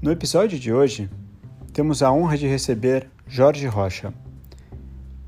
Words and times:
No 0.00 0.12
episódio 0.12 0.60
de 0.60 0.72
hoje, 0.72 1.10
temos 1.72 2.04
a 2.04 2.12
honra 2.12 2.38
de 2.38 2.46
receber 2.46 3.10
Jorge 3.26 3.66
Rocha, 3.66 4.14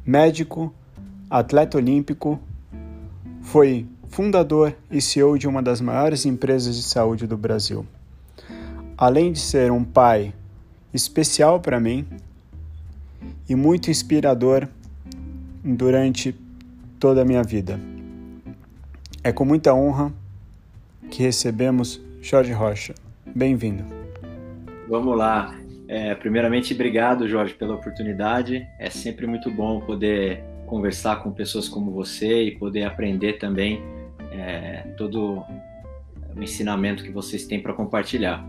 médico, 0.06 0.72
atleta 1.28 1.76
olímpico, 1.76 2.38
foi 3.42 3.84
fundador 4.08 4.76
e 4.88 5.00
CEO 5.00 5.36
de 5.36 5.48
uma 5.48 5.60
das 5.60 5.80
maiores 5.80 6.24
empresas 6.24 6.76
de 6.76 6.84
saúde 6.84 7.26
do 7.26 7.36
Brasil. 7.36 7.84
Além 8.96 9.32
de 9.32 9.40
ser 9.40 9.72
um 9.72 9.82
pai 9.82 10.32
especial 10.94 11.58
para 11.58 11.80
mim 11.80 12.06
e 13.48 13.56
muito 13.56 13.90
inspirador 13.90 14.68
durante 15.64 16.32
toda 17.00 17.22
a 17.22 17.24
minha 17.24 17.42
vida. 17.42 17.80
É 19.24 19.32
com 19.32 19.44
muita 19.44 19.74
honra 19.74 20.12
que 21.10 21.24
recebemos 21.24 22.00
Jorge 22.22 22.52
Rocha. 22.52 22.94
Bem-vindo. 23.26 23.99
Vamos 24.90 25.16
lá. 25.16 25.56
É, 25.86 26.16
primeiramente, 26.16 26.74
obrigado, 26.74 27.28
Jorge, 27.28 27.54
pela 27.54 27.76
oportunidade. 27.76 28.66
É 28.76 28.90
sempre 28.90 29.24
muito 29.24 29.48
bom 29.48 29.80
poder 29.80 30.42
conversar 30.66 31.22
com 31.22 31.30
pessoas 31.30 31.68
como 31.68 31.92
você 31.92 32.42
e 32.42 32.58
poder 32.58 32.82
aprender 32.82 33.34
também 33.34 33.80
é, 34.32 34.92
todo 34.98 35.44
o 36.36 36.42
ensinamento 36.42 37.04
que 37.04 37.12
vocês 37.12 37.46
têm 37.46 37.62
para 37.62 37.72
compartilhar. 37.72 38.44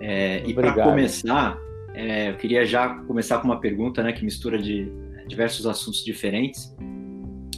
É, 0.00 0.40
e 0.46 0.54
para 0.54 0.72
começar, 0.72 1.58
é, 1.94 2.30
eu 2.30 2.36
queria 2.36 2.64
já 2.64 2.88
começar 2.88 3.38
com 3.38 3.48
uma 3.48 3.58
pergunta 3.58 4.04
né, 4.04 4.12
que 4.12 4.24
mistura 4.24 4.56
de 4.56 4.88
diversos 5.26 5.66
assuntos 5.66 6.04
diferentes. 6.04 6.72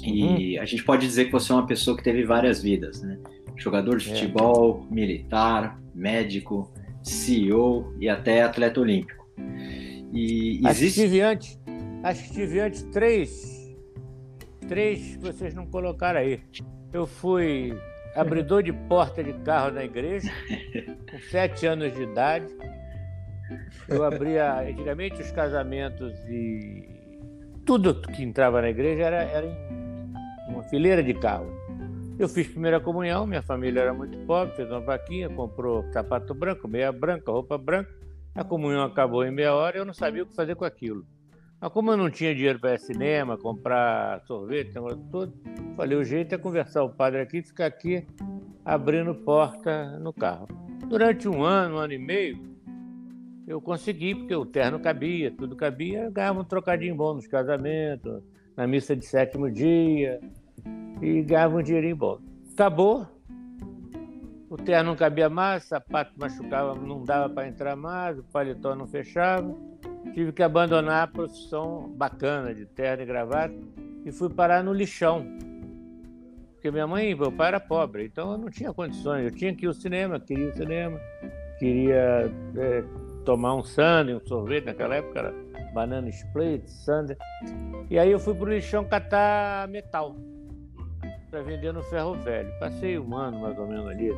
E 0.03 0.57
uhum. 0.57 0.63
a 0.63 0.65
gente 0.65 0.83
pode 0.83 1.07
dizer 1.07 1.27
que 1.27 1.33
você 1.33 1.53
é 1.53 1.55
uma 1.55 1.67
pessoa 1.67 1.95
que 1.95 2.03
teve 2.03 2.25
várias 2.25 2.63
vidas, 2.63 3.03
né? 3.03 3.19
Jogador 3.55 3.99
de 3.99 4.11
é. 4.11 4.15
futebol, 4.15 4.87
militar, 4.91 5.79
médico, 5.95 6.73
CEO 7.03 7.95
e 7.99 8.09
até 8.09 8.43
atleta 8.43 8.81
olímpico. 8.81 9.27
E 10.13 10.61
acho 10.65 10.85
existe... 10.85 11.01
que 11.01 11.07
tive 11.07 11.21
antes, 11.21 11.61
acho 12.03 12.25
que 12.25 12.33
tive 12.33 12.61
antes 12.61 12.83
três, 12.85 13.75
três 14.69 15.17
que 15.17 15.23
vocês 15.23 15.55
não 15.55 15.67
colocaram 15.67 16.21
aí. 16.21 16.41
Eu 16.93 17.07
fui 17.07 17.75
abridor 18.15 18.63
de 18.63 18.73
porta 18.73 19.25
de 19.25 19.33
carro 19.45 19.73
na 19.73 19.85
igreja, 19.85 20.31
com 21.11 21.19
sete 21.31 21.67
anos 21.67 21.95
de 21.95 22.03
idade. 22.03 22.47
Eu 23.89 24.05
abria, 24.05 24.61
antigamente, 24.61 25.21
os 25.21 25.31
casamentos 25.31 26.13
e 26.29 26.89
tudo 27.65 28.01
que 28.01 28.23
entrava 28.23 28.61
na 28.61 28.71
igreja 28.71 29.05
era, 29.05 29.23
era 29.23 29.47
uma 30.49 30.63
fileira 30.65 31.03
de 31.03 31.15
carro. 31.15 31.62
Eu 32.23 32.29
fiz 32.29 32.47
primeira 32.47 32.79
comunhão, 32.79 33.27
minha 33.27 33.43
família 33.43 33.81
era 33.81 33.93
muito 33.93 34.17
pobre, 34.27 34.55
fez 34.55 34.71
uma 34.71 34.79
vaquinha, 34.79 35.29
comprou 35.29 35.85
sapato 35.91 36.33
branco, 36.33 36.69
meia 36.69 36.93
branca, 36.93 37.33
roupa 37.33 37.59
branca. 37.59 37.93
A 38.33 38.45
comunhão 38.45 38.85
acabou 38.85 39.25
em 39.25 39.33
meia 39.33 39.53
hora 39.53 39.77
e 39.77 39.81
eu 39.81 39.85
não 39.85 39.93
sabia 39.93 40.23
o 40.23 40.27
que 40.27 40.33
fazer 40.33 40.55
com 40.55 40.65
aquilo. 40.65 41.05
Mas 41.61 41.73
como 41.73 41.91
eu 41.91 41.97
não 41.97 42.09
tinha 42.09 42.33
dinheiro 42.33 42.61
para 42.61 42.75
ir 42.75 42.79
cinema, 42.79 43.37
comprar 43.37 44.21
sorvete, 44.21 44.73
tudo, 45.11 45.35
falei, 45.77 45.99
o 45.99 46.05
jeito 46.05 46.33
é 46.33 46.39
conversar 46.39 46.85
o 46.85 46.91
padre 46.91 47.23
aqui 47.23 47.39
e 47.39 47.43
ficar 47.43 47.67
aqui 47.67 48.07
abrindo 48.65 49.17
porta 49.17 49.99
no 49.99 50.13
carro. 50.13 50.47
Durante 50.87 51.29
um 51.29 51.43
ano, 51.43 51.75
um 51.75 51.79
ano 51.79 51.93
e 51.93 51.99
meio, 51.99 52.39
eu 53.49 53.61
consegui, 53.61 54.15
porque 54.15 54.37
o 54.37 54.47
terno 54.47 54.79
cabia, 54.79 55.33
tudo 55.37 55.57
cabia, 55.57 56.09
ganhava 56.09 56.39
um 56.39 56.45
trocadinho 56.45 56.95
bom 56.95 57.15
nos 57.15 57.27
casamentos, 57.27 58.23
na 58.57 58.65
missa 58.65 58.95
de 58.95 59.05
sétimo 59.05 59.51
dia, 59.51 60.21
e 61.03 61.21
ganhava 61.23 61.57
um 61.57 61.63
dinheirinho 61.63 61.97
bom. 61.97 62.19
Acabou, 62.53 63.07
o 64.49 64.57
terno 64.57 64.91
não 64.91 64.97
cabia 64.97 65.29
mais, 65.29 65.65
o 65.65 65.67
sapato 65.67 66.13
machucava, 66.17 66.75
não 66.75 67.03
dava 67.03 67.29
para 67.29 67.49
entrar 67.49 67.75
mais, 67.75 68.19
o 68.19 68.23
paletó 68.23 68.77
não 68.77 68.87
fechava. 68.87 69.53
Tive 70.15 70.31
que 70.31 70.43
abandonar 70.43 71.03
a 71.03 71.07
profissão 71.07 71.93
bacana 71.97 72.55
de 72.55 72.67
terno 72.67 73.03
e 73.03 73.07
gravata 73.07 73.55
e 74.05 74.13
fui 74.13 74.31
parar 74.31 74.63
no 74.63 74.73
lixão. 74.73 75.27
Porque 76.53 76.71
minha 76.71 76.87
mãe 76.87 77.11
e 77.11 77.15
meu 77.15 77.33
pai 77.33 77.49
era 77.49 77.59
pobre, 77.59 78.05
então 78.05 78.33
eu 78.33 78.39
não 78.39 78.49
tinha 78.51 78.73
condições. 78.73 79.25
Eu 79.25 79.31
tinha 79.33 79.55
que 79.55 79.65
ir 79.65 79.69
ao 79.69 79.75
cinema, 79.75 80.21
queria 80.21 80.47
ao 80.47 80.53
cinema, 80.53 81.01
queria 81.59 82.31
é, 82.57 82.85
tomar 83.25 83.57
um 83.57 83.65
sundae, 83.65 84.15
um 84.15 84.21
sorvete, 84.21 84.67
naquela 84.67 84.97
época 84.97 85.19
era 85.19 85.35
banana 85.73 86.09
split, 86.11 86.69
sundae. 86.69 87.17
E 87.91 87.99
aí 87.99 88.13
eu 88.13 88.21
fui 88.21 88.35
pro 88.35 88.51
lixão 88.51 88.85
catar 88.85 89.67
metal 89.69 90.15
para 91.33 91.41
vender 91.41 91.73
no 91.73 91.83
ferro 91.85 92.15
velho. 92.17 92.53
Passei 92.61 92.99
um 92.99 93.17
ano 93.17 93.41
mais 93.41 93.59
ou 93.59 93.67
menos 93.67 93.87
ali, 93.87 94.13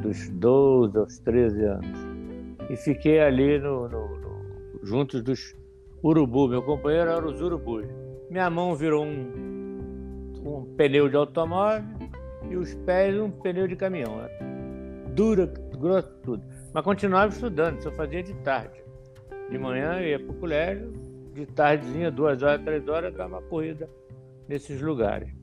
dos 0.00 0.30
12 0.30 0.96
aos 0.96 1.18
13 1.18 1.64
anos. 1.64 1.98
E 2.70 2.76
fiquei 2.76 3.20
ali 3.20 3.58
no, 3.58 3.88
no, 3.88 4.08
no 4.16 4.86
juntos 4.86 5.20
dos 5.20 5.56
urubu. 6.02 6.46
Meu 6.46 6.62
companheiro 6.62 7.10
era 7.10 7.26
os 7.26 7.40
urubus. 7.42 7.84
Minha 8.30 8.48
mão 8.48 8.76
virou 8.76 9.04
um, 9.04 10.32
um 10.44 10.64
pneu 10.76 11.08
de 11.08 11.16
automóvel 11.16 11.84
e 12.48 12.56
os 12.56 12.72
pés 12.86 13.18
um 13.20 13.30
pneu 13.30 13.66
de 13.66 13.74
caminhão. 13.74 14.16
Né? 14.16 14.28
Dura, 15.12 15.52
grosso, 15.76 16.08
tudo. 16.22 16.44
Mas 16.72 16.84
continuava 16.84 17.32
estudando, 17.32 17.84
eu 17.84 17.92
fazia 17.92 18.22
de 18.22 18.32
tarde. 18.42 18.80
De 19.50 19.58
manhã 19.58 19.98
eu 19.98 20.06
ia 20.06 20.20
para 20.20 20.30
o 20.30 20.34
colégio, 20.34 20.92
de 21.34 21.46
tardezinha, 21.46 22.12
duas 22.12 22.42
horas, 22.44 22.62
três 22.64 22.86
horas, 22.86 23.12
dava 23.12 23.38
uma 23.38 23.42
corrida 23.42 23.90
nesses 24.48 24.80
lugares. 24.80 25.34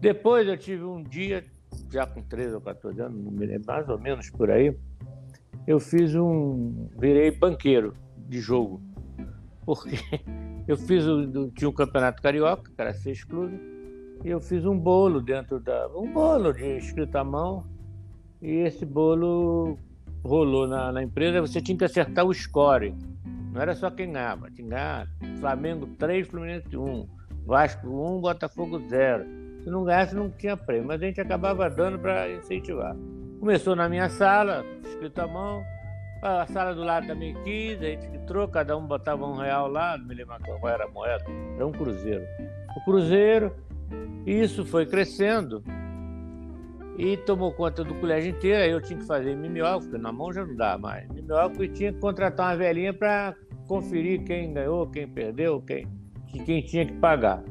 Depois 0.00 0.46
eu 0.46 0.56
tive 0.56 0.84
um 0.84 1.02
dia, 1.02 1.44
já 1.90 2.06
com 2.06 2.22
13 2.22 2.54
ou 2.54 2.60
14 2.60 3.00
anos, 3.00 3.24
não 3.24 3.32
me 3.32 3.46
lembro, 3.46 3.66
mais 3.66 3.88
ou 3.88 3.98
menos 3.98 4.30
por 4.30 4.50
aí, 4.50 4.76
eu 5.66 5.80
fiz 5.80 6.14
um. 6.14 6.88
virei 6.98 7.30
banqueiro 7.30 7.94
de 8.28 8.40
jogo. 8.40 8.80
Porque 9.64 9.96
eu 10.68 10.76
fiz 10.76 11.04
tinha 11.54 11.68
um 11.68 11.72
campeonato 11.72 12.22
carioca, 12.22 12.70
que 12.70 12.80
era 12.80 12.92
seis 12.92 13.24
clubes, 13.24 13.58
e 14.24 14.28
eu 14.28 14.40
fiz 14.40 14.64
um 14.64 14.78
bolo 14.78 15.20
dentro 15.20 15.58
da. 15.58 15.88
um 15.88 16.12
bolo 16.12 16.52
de 16.52 16.76
escrita 16.76 17.20
à 17.20 17.24
mão, 17.24 17.66
e 18.40 18.50
esse 18.50 18.84
bolo 18.84 19.78
rolou 20.22 20.66
na, 20.68 20.92
na 20.92 21.02
empresa, 21.02 21.40
você 21.40 21.60
tinha 21.60 21.76
que 21.76 21.84
acertar 21.84 22.24
o 22.24 22.34
score. 22.34 22.94
Não 23.52 23.60
era 23.60 23.74
só 23.74 23.90
quem 23.90 24.12
ganhava, 24.12 24.50
tinha 24.50 25.08
Flamengo 25.40 25.86
3, 25.98 26.28
Fluminense 26.28 26.76
1, 26.76 27.08
Vasco 27.46 27.88
1, 27.88 28.20
Botafogo 28.20 28.78
0. 28.88 29.45
Se 29.66 29.70
não 29.70 29.82
ganhasse, 29.82 30.14
não 30.14 30.30
tinha 30.30 30.56
prêmio, 30.56 30.86
mas 30.86 31.02
a 31.02 31.06
gente 31.06 31.20
acabava 31.20 31.68
dando 31.68 31.98
para 31.98 32.30
incentivar. 32.30 32.94
Começou 33.40 33.74
na 33.74 33.88
minha 33.88 34.08
sala, 34.08 34.64
escrito 34.84 35.18
à 35.18 35.26
mão, 35.26 35.60
a 36.22 36.46
sala 36.46 36.72
do 36.72 36.84
lado 36.84 37.08
também 37.08 37.34
quis, 37.42 37.76
a 37.82 37.86
gente 37.86 38.06
entrou, 38.06 38.46
cada 38.46 38.76
um 38.76 38.86
botava 38.86 39.26
um 39.26 39.34
real 39.34 39.66
lá, 39.66 39.98
não 39.98 40.06
me 40.06 40.14
lembro 40.14 40.36
qual 40.60 40.72
era 40.72 40.84
a 40.84 40.88
moeda, 40.88 41.24
era 41.56 41.66
um 41.66 41.72
cruzeiro. 41.72 42.24
O 42.76 42.84
cruzeiro, 42.84 43.56
isso 44.24 44.64
foi 44.64 44.86
crescendo 44.86 45.64
e 46.96 47.16
tomou 47.16 47.50
conta 47.50 47.82
do 47.82 47.92
colégio 47.96 48.30
inteiro, 48.30 48.62
aí 48.62 48.70
eu 48.70 48.80
tinha 48.80 49.00
que 49.00 49.04
fazer 49.04 49.34
mimeógrafo, 49.34 49.98
na 49.98 50.12
mão 50.12 50.32
já 50.32 50.46
não 50.46 50.54
dá 50.54 50.78
mais. 50.78 51.08
Mimeógrafo 51.08 51.64
e 51.64 51.68
tinha 51.70 51.92
que 51.92 51.98
contratar 51.98 52.52
uma 52.52 52.56
velhinha 52.56 52.94
para 52.94 53.34
conferir 53.66 54.22
quem 54.22 54.52
ganhou, 54.52 54.86
quem 54.86 55.08
perdeu, 55.08 55.60
quem, 55.60 55.88
quem 56.44 56.62
tinha 56.62 56.86
que 56.86 56.92
pagar. 56.92 57.42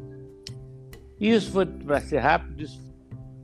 Isso 1.19 1.51
foi 1.51 1.65
para 1.65 1.99
ser 2.01 2.19
rápido, 2.19 2.61
isso 2.61 2.93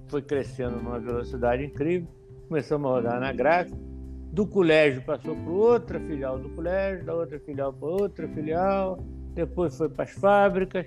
foi 0.08 0.22
crescendo 0.22 0.78
numa 0.78 1.00
velocidade 1.00 1.64
incrível. 1.64 2.08
Começamos 2.48 2.90
a 2.90 2.94
rodar 2.96 3.20
na 3.20 3.32
gráfica. 3.32 3.78
Do 4.34 4.46
colégio 4.46 5.02
passou 5.02 5.36
para 5.36 5.52
outra 5.52 6.00
filial 6.00 6.40
do 6.40 6.50
colégio, 6.50 7.06
da 7.06 7.14
outra 7.14 7.40
filial 7.40 7.74
para 7.74 7.88
outra 7.88 8.28
filial, 8.30 8.98
depois 9.34 9.78
foi 9.78 9.90
para 9.90 10.04
as 10.04 10.12
fábricas. 10.12 10.86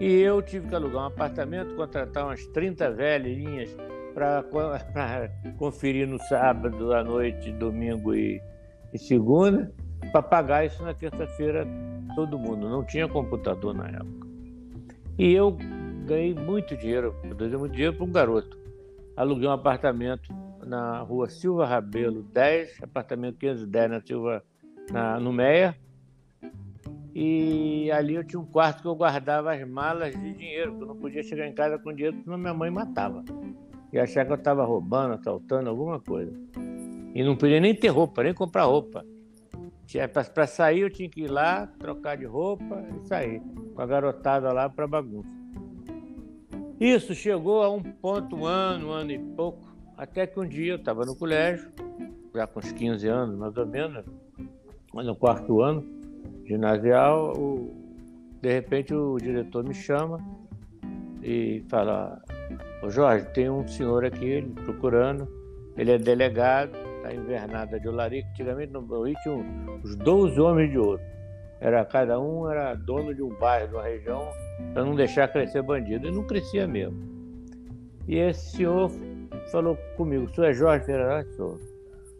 E 0.00 0.20
eu 0.20 0.40
tive 0.42 0.68
que 0.68 0.74
alugar 0.74 1.02
um 1.02 1.06
apartamento, 1.06 1.74
contratar 1.74 2.24
umas 2.24 2.46
30 2.48 2.90
velhinhas 2.92 3.74
para 4.14 4.44
conferir 5.58 6.06
no 6.06 6.18
sábado 6.18 6.92
à 6.92 7.02
noite, 7.02 7.52
domingo 7.52 8.14
e, 8.14 8.40
e 8.92 8.98
segunda, 8.98 9.72
para 10.12 10.22
pagar 10.22 10.66
isso 10.66 10.82
na 10.82 10.94
terça-feira 10.94 11.66
todo 12.14 12.38
mundo. 12.38 12.68
Não 12.68 12.84
tinha 12.84 13.08
computador 13.08 13.74
na 13.74 13.88
época. 13.88 14.26
E 15.18 15.32
eu 15.32 15.56
ganhei 16.08 16.34
muito 16.34 16.74
dinheiro, 16.76 17.14
produzi 17.20 17.56
muito 17.56 17.72
dinheiro 17.72 17.94
para 17.94 18.04
um 18.04 18.10
garoto. 18.10 18.58
Aluguei 19.14 19.46
um 19.46 19.52
apartamento 19.52 20.32
na 20.64 21.00
rua 21.00 21.28
Silva 21.28 21.66
Rabelo 21.66 22.22
10, 22.22 22.82
apartamento 22.82 23.36
510 23.38 23.90
na 23.90 24.00
Silva, 24.00 24.44
na, 24.90 25.20
no 25.20 25.32
Meia. 25.32 25.76
E 27.14 27.90
ali 27.90 28.14
eu 28.14 28.24
tinha 28.24 28.40
um 28.40 28.44
quarto 28.44 28.80
que 28.80 28.88
eu 28.88 28.94
guardava 28.94 29.52
as 29.52 29.68
malas 29.68 30.14
de 30.14 30.32
dinheiro, 30.34 30.72
porque 30.72 30.84
eu 30.84 30.88
não 30.88 30.96
podia 30.96 31.22
chegar 31.22 31.46
em 31.46 31.52
casa 31.52 31.78
com 31.78 31.92
dinheiro, 31.92 32.16
senão 32.22 32.38
minha 32.38 32.54
mãe 32.54 32.70
matava. 32.70 33.24
E 33.92 33.98
achar 33.98 34.24
que 34.24 34.32
eu 34.32 34.36
estava 34.36 34.64
roubando, 34.64 35.14
assaltando, 35.14 35.68
alguma 35.68 36.00
coisa. 36.00 36.32
E 37.14 37.22
não 37.22 37.36
podia 37.36 37.60
nem 37.60 37.74
ter 37.74 37.88
roupa, 37.88 38.22
nem 38.22 38.32
comprar 38.32 38.64
roupa. 38.64 39.04
Para 40.32 40.46
sair 40.46 40.80
eu 40.80 40.90
tinha 40.90 41.08
que 41.08 41.22
ir 41.22 41.30
lá, 41.30 41.66
trocar 41.78 42.16
de 42.16 42.24
roupa 42.24 42.84
e 42.94 43.06
sair. 43.06 43.42
Com 43.74 43.82
a 43.82 43.86
garotada 43.86 44.52
lá 44.52 44.68
para 44.68 44.86
bagunça. 44.86 45.38
Isso 46.80 47.14
chegou 47.14 47.62
a 47.62 47.70
um 47.70 47.82
ponto, 47.82 48.36
um 48.36 48.46
ano, 48.46 48.88
um 48.88 48.90
ano 48.90 49.10
e 49.10 49.18
pouco, 49.18 49.66
até 49.96 50.26
que 50.26 50.38
um 50.38 50.46
dia 50.46 50.72
eu 50.72 50.76
estava 50.76 51.04
no 51.04 51.16
colégio 51.16 51.70
já 52.34 52.46
com 52.46 52.60
uns 52.60 52.70
15 52.72 53.08
anos, 53.08 53.36
mais 53.36 53.56
ou 53.56 53.66
menos, 53.66 54.04
no 54.94 55.16
quarto 55.16 55.60
ano 55.60 55.84
ginasial, 56.46 57.32
o, 57.36 57.74
de 58.40 58.52
repente 58.52 58.94
o 58.94 59.16
diretor 59.18 59.64
me 59.64 59.74
chama 59.74 60.18
e 61.22 61.64
fala, 61.68 62.22
Ô 62.82 62.90
Jorge, 62.90 63.26
tem 63.34 63.50
um 63.50 63.66
senhor 63.66 64.04
aqui 64.04 64.24
ele, 64.24 64.48
procurando, 64.64 65.26
ele 65.76 65.90
é 65.90 65.98
delegado, 65.98 66.76
está 66.96 67.12
invernada 67.12 67.78
de 67.78 67.88
Olarico. 67.88 68.28
Antigamente 68.30 68.72
no 68.72 68.80
Rio 69.02 69.16
tinha 69.22 69.34
os 69.82 69.96
12 69.96 70.40
homens 70.40 70.70
de 70.70 70.78
ouro. 70.78 71.00
Era, 71.60 71.84
cada 71.84 72.20
um 72.20 72.48
era 72.48 72.74
dono 72.74 73.14
de 73.14 73.22
um 73.22 73.30
bairro, 73.30 73.68
de 73.68 73.74
uma 73.74 73.82
região, 73.82 74.28
para 74.72 74.84
não 74.84 74.94
deixar 74.94 75.28
crescer 75.28 75.62
bandido. 75.62 76.08
E 76.08 76.10
não 76.10 76.24
crescia 76.24 76.66
mesmo. 76.66 76.98
E 78.06 78.16
esse 78.16 78.56
senhor 78.56 78.90
falou 79.50 79.76
comigo, 79.96 80.24
o 80.24 80.34
senhor 80.34 80.48
é 80.48 80.52
Jorge 80.52 80.86
Ferreira? 80.86 81.26
Sou. 81.36 81.58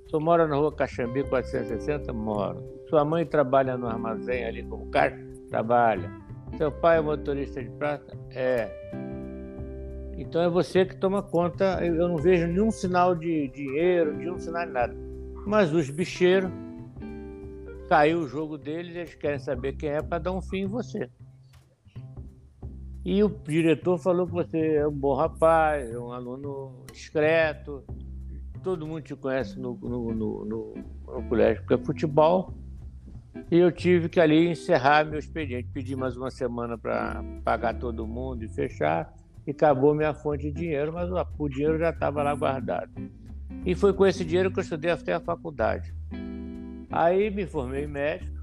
O 0.07 0.11
senhor 0.11 0.21
mora 0.21 0.47
na 0.47 0.57
rua 0.57 0.73
Caxambi 0.73 1.23
460? 1.23 2.13
Moro. 2.13 2.63
Sua 2.89 3.05
mãe 3.05 3.25
trabalha 3.25 3.77
no 3.77 3.87
armazém 3.87 4.45
ali 4.45 4.63
como 4.63 4.87
caixa? 4.91 5.19
Trabalha. 5.51 6.11
Seu 6.57 6.73
pai 6.73 6.99
é 6.99 7.01
motorista 7.01 7.63
de 7.63 7.71
prata? 7.71 8.17
É. 8.31 8.69
Então 10.17 10.43
é 10.43 10.49
você 10.49 10.85
que 10.85 10.97
toma 10.97 11.23
conta. 11.23 11.85
Eu 11.85 12.09
não 12.09 12.17
vejo 12.17 12.47
nenhum 12.47 12.71
sinal 12.71 13.15
de 13.15 13.49
dinheiro, 13.49 14.15
nenhum 14.15 14.39
sinal 14.39 14.67
de 14.67 14.73
nada. 14.73 14.97
Mas 15.47 15.73
os 15.73 15.89
bicheiros, 15.91 16.51
caiu 17.89 18.21
o 18.21 18.29
jogo 18.29 18.59
deles, 18.59 18.95
eles 18.95 19.15
querem 19.15 19.39
saber 19.39 19.73
quem 19.73 19.89
é 19.89 20.03
para 20.03 20.19
dar 20.19 20.33
um 20.33 20.43
fim 20.43 20.59
em 20.59 20.67
você. 20.67 21.09
E 23.05 23.23
o 23.25 23.29
diretor 23.29 23.97
falou 23.99 24.27
que 24.27 24.33
você 24.33 24.77
é 24.77 24.87
um 24.87 24.93
bom 24.93 25.15
rapaz, 25.15 25.91
é 25.91 25.99
um 25.99 26.13
aluno 26.13 26.85
discreto, 26.93 27.83
todo 28.63 28.87
mundo 28.87 29.01
te 29.01 29.17
conhece 29.17 29.59
no, 29.59 29.75
no, 29.77 30.13
no, 30.13 30.45
no, 30.45 30.75
no 31.07 31.29
colégio, 31.29 31.63
porque 31.63 31.75
é 31.75 31.85
futebol. 31.87 32.53
E 33.51 33.57
eu 33.57 33.73
tive 33.73 34.09
que 34.09 34.21
ali 34.21 34.49
encerrar 34.49 35.07
meu 35.07 35.19
expediente, 35.19 35.71
pedir 35.73 35.97
mais 35.97 36.17
uma 36.17 36.31
semana 36.31 36.77
para 36.77 37.25
pagar 37.45 37.79
todo 37.79 38.07
mundo 38.07 38.45
e 38.45 38.49
fechar 38.49 39.15
e 39.47 39.53
acabou 39.53 39.95
minha 39.95 40.13
fonte 40.13 40.43
de 40.43 40.53
dinheiro, 40.53 40.93
mas 40.93 41.09
o 41.39 41.49
dinheiro 41.49 41.79
já 41.79 41.89
estava 41.89 42.23
lá 42.23 42.35
guardado. 42.35 42.91
E 43.65 43.75
foi 43.75 43.95
com 43.95 44.07
esse 44.07 44.23
dinheiro 44.25 44.53
que 44.53 44.59
eu 44.59 44.63
estudei 44.63 44.91
até 44.91 45.15
a 45.15 45.21
faculdade. 45.21 45.95
Aí 46.91 47.31
me 47.31 47.47
formei 47.47 47.87
médico, 47.87 48.39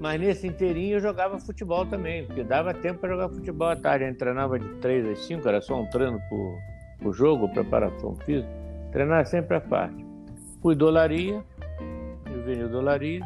mas 0.00 0.20
nesse 0.20 0.46
inteirinho 0.46 0.96
eu 0.96 1.00
jogava 1.00 1.38
futebol 1.38 1.86
também, 1.86 2.24
porque 2.24 2.42
dava 2.42 2.72
tempo 2.72 3.00
para 3.00 3.10
jogar 3.10 3.28
futebol 3.28 3.68
à 3.68 3.76
tarde. 3.76 4.06
Eu 4.06 4.16
treinava 4.16 4.58
de 4.58 4.68
3 4.76 5.06
às 5.06 5.18
5, 5.26 5.46
era 5.46 5.60
só 5.60 5.80
um 5.80 5.86
treino 5.86 6.20
por, 6.28 6.58
por 7.02 7.12
jogo, 7.12 7.48
preparação 7.50 8.16
física. 8.24 8.50
Treinava 8.90 9.24
sempre 9.26 9.56
à 9.56 9.60
parte. 9.60 10.04
Fui 10.62 10.74
dolaria, 10.74 11.44
juvenil 12.32 12.68
dolaria, 12.68 13.20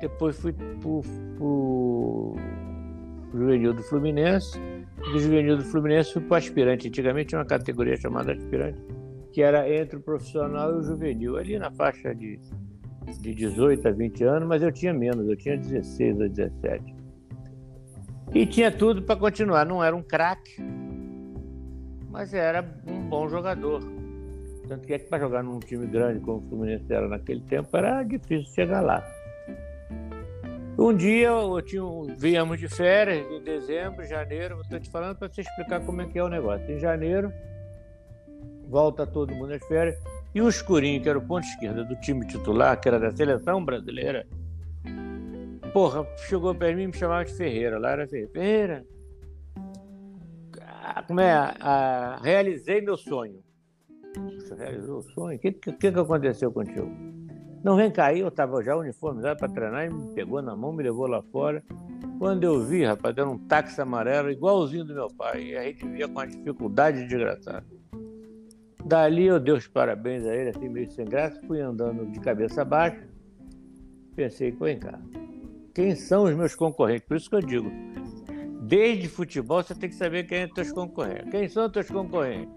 depois 0.00 0.38
fui 0.38 0.52
para 0.52 0.88
o 0.88 2.36
juvenil 3.32 3.74
do 3.74 3.82
Fluminense, 3.82 4.58
do 5.12 5.18
juvenil 5.18 5.58
do 5.58 5.64
Fluminense 5.64 6.12
fui 6.12 6.22
para 6.22 6.34
o 6.34 6.38
aspirante. 6.38 6.88
Antigamente 6.88 7.28
tinha 7.28 7.38
uma 7.38 7.46
categoria 7.46 7.96
chamada 7.96 8.32
aspirante, 8.32 8.78
que 9.36 9.42
era 9.42 9.68
entre 9.70 9.98
o 9.98 10.00
profissional 10.00 10.72
e 10.72 10.78
o 10.78 10.82
juvenil, 10.82 11.36
ali 11.36 11.58
na 11.58 11.70
faixa 11.70 12.14
de, 12.14 12.40
de 13.20 13.34
18 13.34 13.86
a 13.86 13.90
20 13.90 14.24
anos, 14.24 14.48
mas 14.48 14.62
eu 14.62 14.72
tinha 14.72 14.94
menos, 14.94 15.28
eu 15.28 15.36
tinha 15.36 15.58
16 15.58 16.22
a 16.22 16.26
17. 16.26 16.96
E 18.34 18.46
tinha 18.46 18.72
tudo 18.72 19.02
para 19.02 19.14
continuar. 19.14 19.66
Não 19.66 19.84
era 19.84 19.94
um 19.94 20.02
craque, 20.02 20.56
mas 22.08 22.32
era 22.32 22.66
um 22.86 23.10
bom 23.10 23.28
jogador. 23.28 23.82
Tanto 24.68 24.86
que 24.86 24.94
é 24.94 24.98
que 25.00 25.04
para 25.04 25.18
jogar 25.18 25.42
num 25.42 25.60
time 25.60 25.86
grande 25.86 26.20
como 26.20 26.38
o 26.38 26.48
Fluminense 26.48 26.90
era 26.90 27.06
naquele 27.06 27.42
tempo 27.42 27.76
era 27.76 28.02
difícil 28.04 28.50
chegar 28.54 28.80
lá. 28.80 29.06
Um 30.78 30.94
dia 30.94 31.28
eu 31.28 31.60
tinha, 31.60 31.82
viemos 32.16 32.58
de 32.58 32.68
férias 32.68 33.30
em 33.30 33.42
dezembro, 33.42 34.02
janeiro, 34.06 34.62
estou 34.62 34.80
te 34.80 34.88
falando 34.88 35.18
para 35.18 35.28
você 35.28 35.42
explicar 35.42 35.84
como 35.84 36.00
é 36.00 36.06
que 36.06 36.18
é 36.18 36.24
o 36.24 36.28
negócio. 36.28 36.70
Em 36.72 36.78
janeiro, 36.78 37.30
volta 38.68 39.06
todo 39.06 39.34
mundo 39.34 39.52
às 39.52 39.64
férias, 39.66 39.96
e 40.34 40.42
o 40.42 40.48
Escurinho, 40.48 41.02
que 41.02 41.08
era 41.08 41.18
o 41.18 41.22
ponto 41.22 41.46
esquerda 41.46 41.84
do 41.84 41.96
time 41.96 42.26
titular, 42.26 42.78
que 42.80 42.88
era 42.88 42.98
da 42.98 43.10
seleção 43.10 43.64
brasileira, 43.64 44.26
porra, 45.72 46.06
chegou 46.28 46.54
perto 46.54 46.76
mim 46.76 46.84
e 46.84 46.86
me 46.88 46.92
chamava 46.92 47.24
de 47.24 47.32
Ferreira, 47.32 47.78
lá 47.78 47.90
era 47.90 48.06
Ferreira. 48.06 48.32
Ferreira, 48.32 48.86
ah, 50.88 51.02
como 51.02 51.20
é? 51.20 51.32
Ah, 51.60 52.20
realizei 52.22 52.80
meu 52.80 52.96
sonho. 52.96 53.42
Você 54.34 54.54
realizou 54.54 54.98
o 54.98 55.02
sonho? 55.02 55.36
O 55.36 55.40
que, 55.40 55.52
que, 55.52 55.72
que 55.72 55.86
aconteceu 55.88 56.50
contigo? 56.52 56.90
Não 57.62 57.76
vem 57.76 57.90
cair, 57.90 58.20
eu 58.20 58.28
estava 58.28 58.62
já 58.62 58.76
uniformizado 58.76 59.38
para 59.38 59.48
treinar 59.48 59.86
e 59.86 59.90
me 59.90 60.14
pegou 60.14 60.40
na 60.40 60.54
mão, 60.54 60.72
me 60.72 60.82
levou 60.82 61.06
lá 61.06 61.20
fora. 61.32 61.62
Quando 62.18 62.44
eu 62.44 62.62
vi, 62.62 62.84
rapaz, 62.84 63.16
era 63.16 63.28
um 63.28 63.36
táxi 63.36 63.80
amarelo 63.80 64.30
igualzinho 64.30 64.84
do 64.84 64.94
meu 64.94 65.08
pai. 65.08 65.42
E 65.48 65.56
a 65.56 65.64
gente 65.64 65.86
via 65.88 66.06
com 66.06 66.14
uma 66.14 66.26
dificuldade 66.26 67.06
desgraçada. 67.06 67.75
Dali 68.86 69.26
eu 69.26 69.40
dei 69.40 69.52
os 69.52 69.66
parabéns 69.66 70.24
a 70.24 70.32
ele, 70.32 70.50
assim, 70.50 70.68
meio 70.68 70.88
sem 70.92 71.04
graça, 71.04 71.40
fui 71.44 71.60
andando 71.60 72.06
de 72.06 72.20
cabeça 72.20 72.64
baixa. 72.64 73.02
Pensei, 74.14 74.52
vem 74.52 74.78
cá, 74.78 74.96
quem 75.74 75.96
são 75.96 76.22
os 76.22 76.34
meus 76.36 76.54
concorrentes? 76.54 77.04
Por 77.08 77.16
isso 77.16 77.28
que 77.28 77.34
eu 77.34 77.42
digo, 77.42 77.68
desde 78.62 79.08
futebol 79.08 79.60
você 79.60 79.74
tem 79.74 79.88
que 79.88 79.96
saber 79.96 80.22
quem 80.22 80.42
é 80.42 80.46
teus 80.46 80.70
concorrentes. 80.70 81.28
Quem 81.32 81.48
são 81.48 81.68
teus 81.68 81.90
concorrentes? 81.90 82.54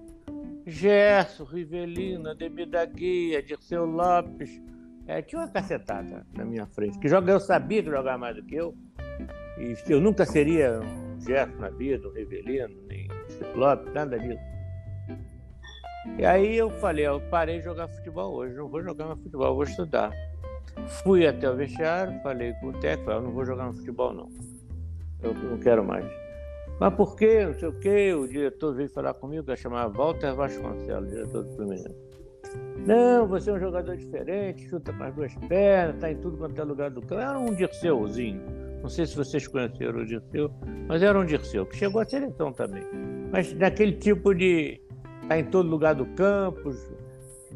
Gerson, 0.67 1.45
Rivelino, 1.45 2.29
Ademir 2.29 2.69
da 2.69 2.85
Guia, 2.85 3.41
Dirceu 3.41 3.85
Lopes, 3.85 4.61
é, 5.07 5.23
tinha 5.23 5.41
uma 5.41 5.47
cacetada 5.47 6.27
na 6.37 6.45
minha 6.45 6.67
frente, 6.67 6.99
que 6.99 7.07
joga, 7.07 7.31
eu 7.31 7.39
sabia 7.39 7.81
que 7.81 7.89
jogava 7.89 8.19
mais 8.19 8.35
do 8.35 8.43
que 8.43 8.53
eu, 8.53 8.75
e 9.57 9.73
eu 9.91 9.99
nunca 9.99 10.27
seria 10.27 10.79
um 10.79 11.19
Gerson 11.19 11.57
na 11.57 11.69
vida, 11.71 12.07
um 12.07 12.11
Rivelino, 12.11 12.79
nem 12.87 13.07
Ciclope, 13.29 13.89
nada 13.89 14.19
disso. 14.19 14.48
E 16.17 16.25
aí 16.25 16.57
eu 16.57 16.69
falei, 16.69 17.07
eu 17.07 17.19
parei 17.29 17.59
de 17.59 17.65
jogar 17.65 17.87
futebol 17.87 18.33
hoje, 18.35 18.55
não 18.55 18.67
vou 18.67 18.81
jogar 18.81 19.05
mais 19.07 19.19
futebol, 19.19 19.55
vou 19.55 19.63
estudar. 19.63 20.11
Fui 21.03 21.27
até 21.27 21.49
o 21.49 21.55
vestiário, 21.55 22.19
falei 22.21 22.53
com 22.53 22.67
o 22.67 22.73
técnico, 22.73 23.11
eu 23.11 23.21
não 23.21 23.31
vou 23.31 23.45
jogar 23.45 23.65
no 23.65 23.73
futebol 23.73 24.13
não, 24.13 24.29
eu 25.21 25.33
não 25.33 25.57
quero 25.57 25.83
mais. 25.83 26.05
Mas 26.79 26.93
por 26.93 27.15
quê? 27.15 27.45
Não 27.45 27.53
sei 27.53 27.67
o 27.67 27.73
quê. 27.73 28.13
O 28.13 28.27
diretor 28.27 28.73
veio 28.73 28.89
falar 28.89 29.13
comigo, 29.13 29.43
que 29.43 29.55
chamava 29.57 29.89
Walter 29.89 30.33
Vasconcelos, 30.33 31.09
diretor 31.09 31.43
do 31.43 31.55
Fluminense. 31.55 32.09
Não, 32.85 33.27
você 33.27 33.49
é 33.49 33.53
um 33.53 33.59
jogador 33.59 33.97
diferente, 33.97 34.67
chuta 34.69 34.93
com 34.93 35.03
as 35.03 35.13
duas 35.13 35.35
pernas, 35.47 35.95
está 35.95 36.09
em 36.09 36.15
tudo 36.15 36.37
quanto 36.37 36.59
é 36.59 36.63
lugar 36.63 36.89
do 36.89 37.01
campo. 37.01 37.21
Era 37.21 37.37
um 37.37 37.53
Dirceuzinho. 37.53 38.41
Não 38.81 38.89
sei 38.89 39.05
se 39.05 39.15
vocês 39.15 39.45
conheceram 39.45 39.99
o 39.99 40.05
Dirceu, 40.05 40.49
mas 40.87 41.03
era 41.03 41.19
um 41.19 41.25
Dirceu, 41.25 41.65
que 41.65 41.75
chegou 41.75 42.01
à 42.01 42.05
seleção 42.05 42.53
também. 42.53 42.83
Mas 43.29 43.53
naquele 43.53 43.91
tipo 43.91 44.33
de 44.33 44.81
estar 45.29 45.35
tá 45.35 45.39
em 45.39 45.45
todo 45.45 45.69
lugar 45.69 45.93
do 45.93 46.07
campo, 46.07 46.73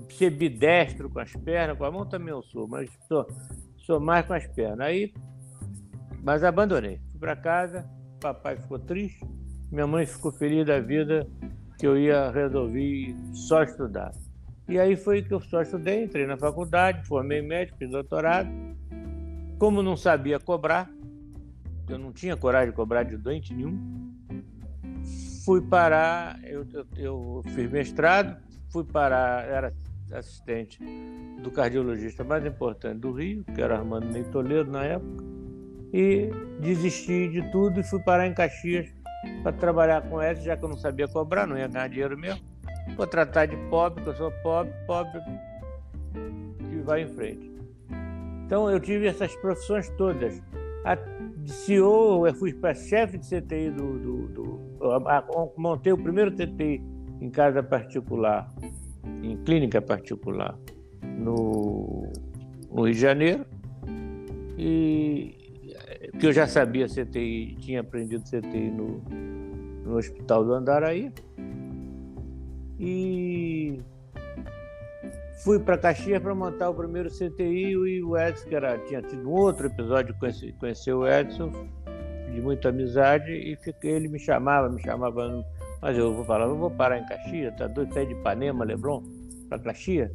ser 0.09 0.29
bidestro 0.29 1.09
com 1.09 1.19
as 1.19 1.33
pernas, 1.33 1.77
com 1.77 1.83
a 1.83 1.91
mão 1.91 2.05
também 2.05 2.29
eu 2.29 2.43
sou, 2.43 2.67
mas 2.67 2.89
sou, 3.07 3.25
sou 3.77 3.99
mais 3.99 4.25
com 4.25 4.33
as 4.33 4.45
pernas. 4.47 4.81
Aí, 4.81 5.11
mas 6.21 6.43
abandonei. 6.43 7.01
Fui 7.09 7.19
para 7.19 7.35
casa, 7.35 7.89
papai 8.19 8.57
ficou 8.57 8.77
triste, 8.77 9.25
minha 9.71 9.87
mãe 9.87 10.05
ficou 10.05 10.31
feliz 10.31 10.65
da 10.65 10.79
vida 10.79 11.27
que 11.79 11.87
eu 11.87 11.97
ia 11.97 12.29
resolver 12.29 13.15
só 13.33 13.63
estudar. 13.63 14.11
E 14.69 14.79
aí 14.79 14.95
foi 14.95 15.23
que 15.23 15.33
eu 15.33 15.41
só 15.41 15.61
estudei, 15.61 16.03
entrei 16.03 16.27
na 16.27 16.37
faculdade, 16.37 17.05
formei 17.07 17.41
médico, 17.41 17.77
fiz 17.79 17.89
doutorado. 17.89 18.49
Como 19.57 19.81
não 19.81 19.97
sabia 19.97 20.39
cobrar, 20.39 20.89
eu 21.89 21.97
não 21.97 22.13
tinha 22.13 22.37
coragem 22.37 22.69
de 22.69 22.75
cobrar 22.75 23.03
de 23.03 23.17
doente 23.17 23.53
nenhum, 23.53 24.12
fui 25.43 25.61
parar, 25.61 26.39
eu, 26.43 26.65
eu, 26.73 26.85
eu 26.95 27.43
fiz 27.53 27.69
mestrado, 27.69 28.37
fui 28.69 28.83
parar, 28.83 29.45
era 29.45 29.73
assistente 30.11 30.79
do 31.41 31.51
cardiologista 31.51 32.23
mais 32.23 32.45
importante 32.45 32.99
do 32.99 33.11
Rio, 33.11 33.43
que 33.53 33.61
era 33.61 33.77
Armando 33.77 34.07
Ney 34.07 34.23
Toledo 34.25 34.71
na 34.71 34.83
época, 34.83 35.23
e 35.91 36.29
desisti 36.59 37.27
de 37.27 37.51
tudo 37.51 37.79
e 37.79 37.83
fui 37.83 37.99
parar 37.99 38.27
em 38.27 38.33
Caxias 38.33 38.93
para 39.41 39.51
trabalhar 39.53 40.01
com 40.01 40.21
essa, 40.21 40.41
já 40.41 40.57
que 40.57 40.63
eu 40.63 40.69
não 40.69 40.77
sabia 40.77 41.07
cobrar, 41.07 41.47
não 41.47 41.57
ia 41.57 41.67
ganhar 41.67 41.87
dinheiro 41.87 42.17
mesmo. 42.17 42.41
Vou 42.95 43.07
tratar 43.07 43.45
de 43.45 43.55
pobre, 43.69 44.03
que 44.03 44.09
eu 44.09 44.15
sou 44.15 44.31
pobre, 44.43 44.73
pobre 44.85 45.21
que 46.69 46.77
vai 46.83 47.03
em 47.03 47.07
frente. 47.07 47.51
Então 48.45 48.69
eu 48.69 48.79
tive 48.79 49.07
essas 49.07 49.33
profissões 49.37 49.89
todas. 49.91 50.41
A 51.43 51.47
CEO, 51.47 52.27
eu 52.27 52.33
fui 52.33 52.53
para 52.53 52.73
chefe 52.73 53.17
de 53.17 53.27
CTI 53.27 53.71
do, 53.71 53.99
do, 53.99 54.27
do 54.27 54.59
montei 55.57 55.91
o 55.91 55.97
primeiro 55.97 56.31
CTI 56.31 56.81
em 57.21 57.29
casa 57.29 57.61
particular, 57.61 58.53
em 59.21 59.37
clínica 59.43 59.81
particular, 59.81 60.57
no, 61.01 62.11
no 62.71 62.83
Rio 62.83 62.93
de 62.93 62.99
Janeiro. 62.99 63.45
E 64.57 65.35
que 66.19 66.27
eu 66.27 66.31
já 66.31 66.47
sabia 66.47 66.87
CTI, 66.87 67.55
tinha 67.59 67.81
aprendido 67.81 68.23
CTI 68.23 68.71
no, 68.71 69.01
no 69.83 69.97
Hospital 69.97 70.45
do 70.45 70.53
Andaraí. 70.53 71.11
E 72.79 73.79
fui 75.43 75.59
para 75.59 75.77
Caxias 75.77 76.21
para 76.21 76.33
montar 76.33 76.69
o 76.69 76.73
primeiro 76.73 77.09
CTI 77.09 77.71
e 77.71 78.03
o 78.03 78.17
Edson, 78.17 78.47
que 78.47 78.55
era, 78.55 78.77
tinha 78.79 79.01
tido 79.01 79.29
um 79.29 79.33
outro 79.33 79.67
episódio, 79.67 80.15
conheci, 80.17 80.53
conheceu 80.53 80.99
o 80.99 81.07
Edson, 81.07 81.51
de 82.33 82.41
muita 82.41 82.69
amizade, 82.69 83.31
e 83.31 83.55
fiquei, 83.57 83.91
ele 83.91 84.07
me 84.07 84.17
chamava, 84.17 84.69
me 84.69 84.81
chamava, 84.81 85.45
mas 85.81 85.97
eu 85.97 86.13
vou 86.13 86.23
falar, 86.23 86.45
eu 86.45 86.57
vou 86.57 86.71
parar 86.71 86.97
em 86.97 87.05
Caxias, 87.05 87.55
tá 87.57 87.67
doido, 87.67 87.93
sair 87.93 88.07
de 88.07 88.13
Ipanema, 88.13 88.63
Leblon, 88.63 89.03
para 89.49 89.59
Caxias. 89.59 90.09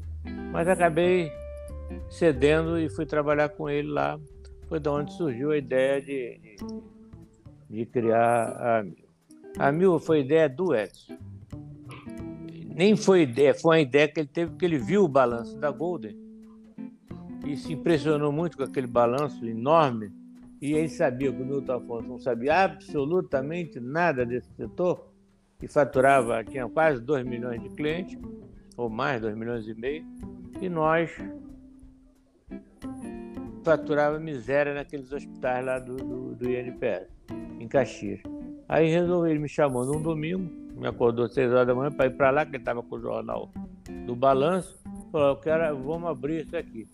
Mas 0.51 0.67
acabei 0.67 1.31
cedendo 2.09 2.79
e 2.79 2.89
fui 2.89 3.05
trabalhar 3.05 3.51
com 3.51 3.69
ele 3.69 3.89
lá. 3.89 4.19
Foi 4.67 4.81
de 4.81 4.89
onde 4.89 5.13
surgiu 5.13 5.53
a 5.53 5.57
ideia 5.57 6.01
de, 6.01 6.39
de, 6.39 6.57
de 7.71 7.87
criar 7.87 8.79
a 8.79 8.83
Mil. 8.83 9.09
A 9.59 9.73
Mil 9.73 9.99
foi 9.99 10.21
ideia 10.21 10.49
do 10.49 10.75
Edson 10.75 11.17
nem 12.79 12.95
foi 12.95 13.23
ideia, 13.23 13.53
foi 13.53 13.71
uma 13.77 13.81
ideia 13.81 14.07
que 14.07 14.21
ele 14.21 14.29
teve 14.29 14.53
porque 14.53 14.65
ele 14.65 14.79
viu 14.79 15.03
o 15.03 15.09
balanço 15.09 15.59
da 15.59 15.69
Golden 15.69 16.17
e 17.45 17.57
se 17.57 17.73
impressionou 17.73 18.31
muito 18.31 18.57
com 18.57 18.63
aquele 18.63 18.87
balanço 18.87 19.45
enorme. 19.45 20.13
E 20.63 20.75
ele 20.75 20.89
sabia 20.89 21.33
que 21.33 21.43
o 21.43 21.45
Milton 21.45 21.73
Afonso 21.73 22.09
não 22.09 22.21
sabia 22.21 22.63
absolutamente 22.63 23.81
nada 23.81 24.25
desse 24.25 24.49
setor, 24.55 25.09
que 25.59 25.67
faturava, 25.67 26.45
tinha 26.45 26.69
quase 26.69 27.01
2 27.01 27.27
milhões 27.27 27.61
de 27.61 27.69
clientes, 27.71 28.17
ou 28.77 28.89
mais, 28.89 29.21
2 29.21 29.37
milhões 29.37 29.67
e 29.67 29.75
meio, 29.75 30.07
e 30.61 30.69
nós 30.69 31.11
faturava 33.65 34.21
miséria 34.21 34.73
naqueles 34.73 35.11
hospitais 35.13 35.65
lá 35.65 35.81
do, 35.81 35.97
do, 35.97 36.35
do 36.37 36.49
INPS, 36.49 37.09
em 37.59 37.67
Caxias. 37.67 38.21
Aí 38.69 38.89
resolveu, 38.89 39.31
ele 39.31 39.41
me 39.41 39.49
chamou 39.49 39.85
num 39.85 40.01
domingo, 40.01 40.68
me 40.79 40.87
acordou 40.87 41.25
às 41.25 41.35
seis 41.35 41.51
horas 41.53 41.67
da 41.67 41.75
manhã 41.75 41.91
para 41.91 42.07
ir 42.07 42.17
para 42.17 42.31
lá, 42.31 42.45
que 42.45 42.53
ele 42.53 42.59
estava 42.59 42.83
com 42.83 42.97
o 42.97 43.01
jornal 43.01 43.51
do 44.07 44.15
balanço. 44.15 44.79
Falou, 45.11 45.29
eu 45.31 45.37
quero, 45.37 45.77
vamos 45.83 46.09
abrir 46.09 46.45
isso 46.45 46.57
aqui. 46.57 46.89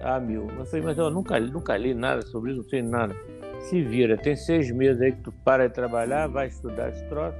Ah, 0.00 0.18
mil. 0.18 0.48
Eu 0.50 0.64
falei, 0.64 0.84
mas 0.84 0.98
eu 0.98 1.10
nunca, 1.10 1.38
nunca 1.38 1.76
li 1.76 1.94
nada 1.94 2.22
sobre 2.22 2.52
isso, 2.52 2.62
não 2.62 2.68
sei 2.68 2.82
nada. 2.82 3.14
Se 3.60 3.82
vira, 3.82 4.16
tem 4.16 4.34
seis 4.34 4.70
meses 4.70 5.02
aí 5.02 5.12
que 5.12 5.22
tu 5.22 5.32
para 5.44 5.68
de 5.68 5.74
trabalhar, 5.74 6.26
vai 6.28 6.46
estudar 6.46 6.88
esse 6.88 7.04
troço, 7.08 7.36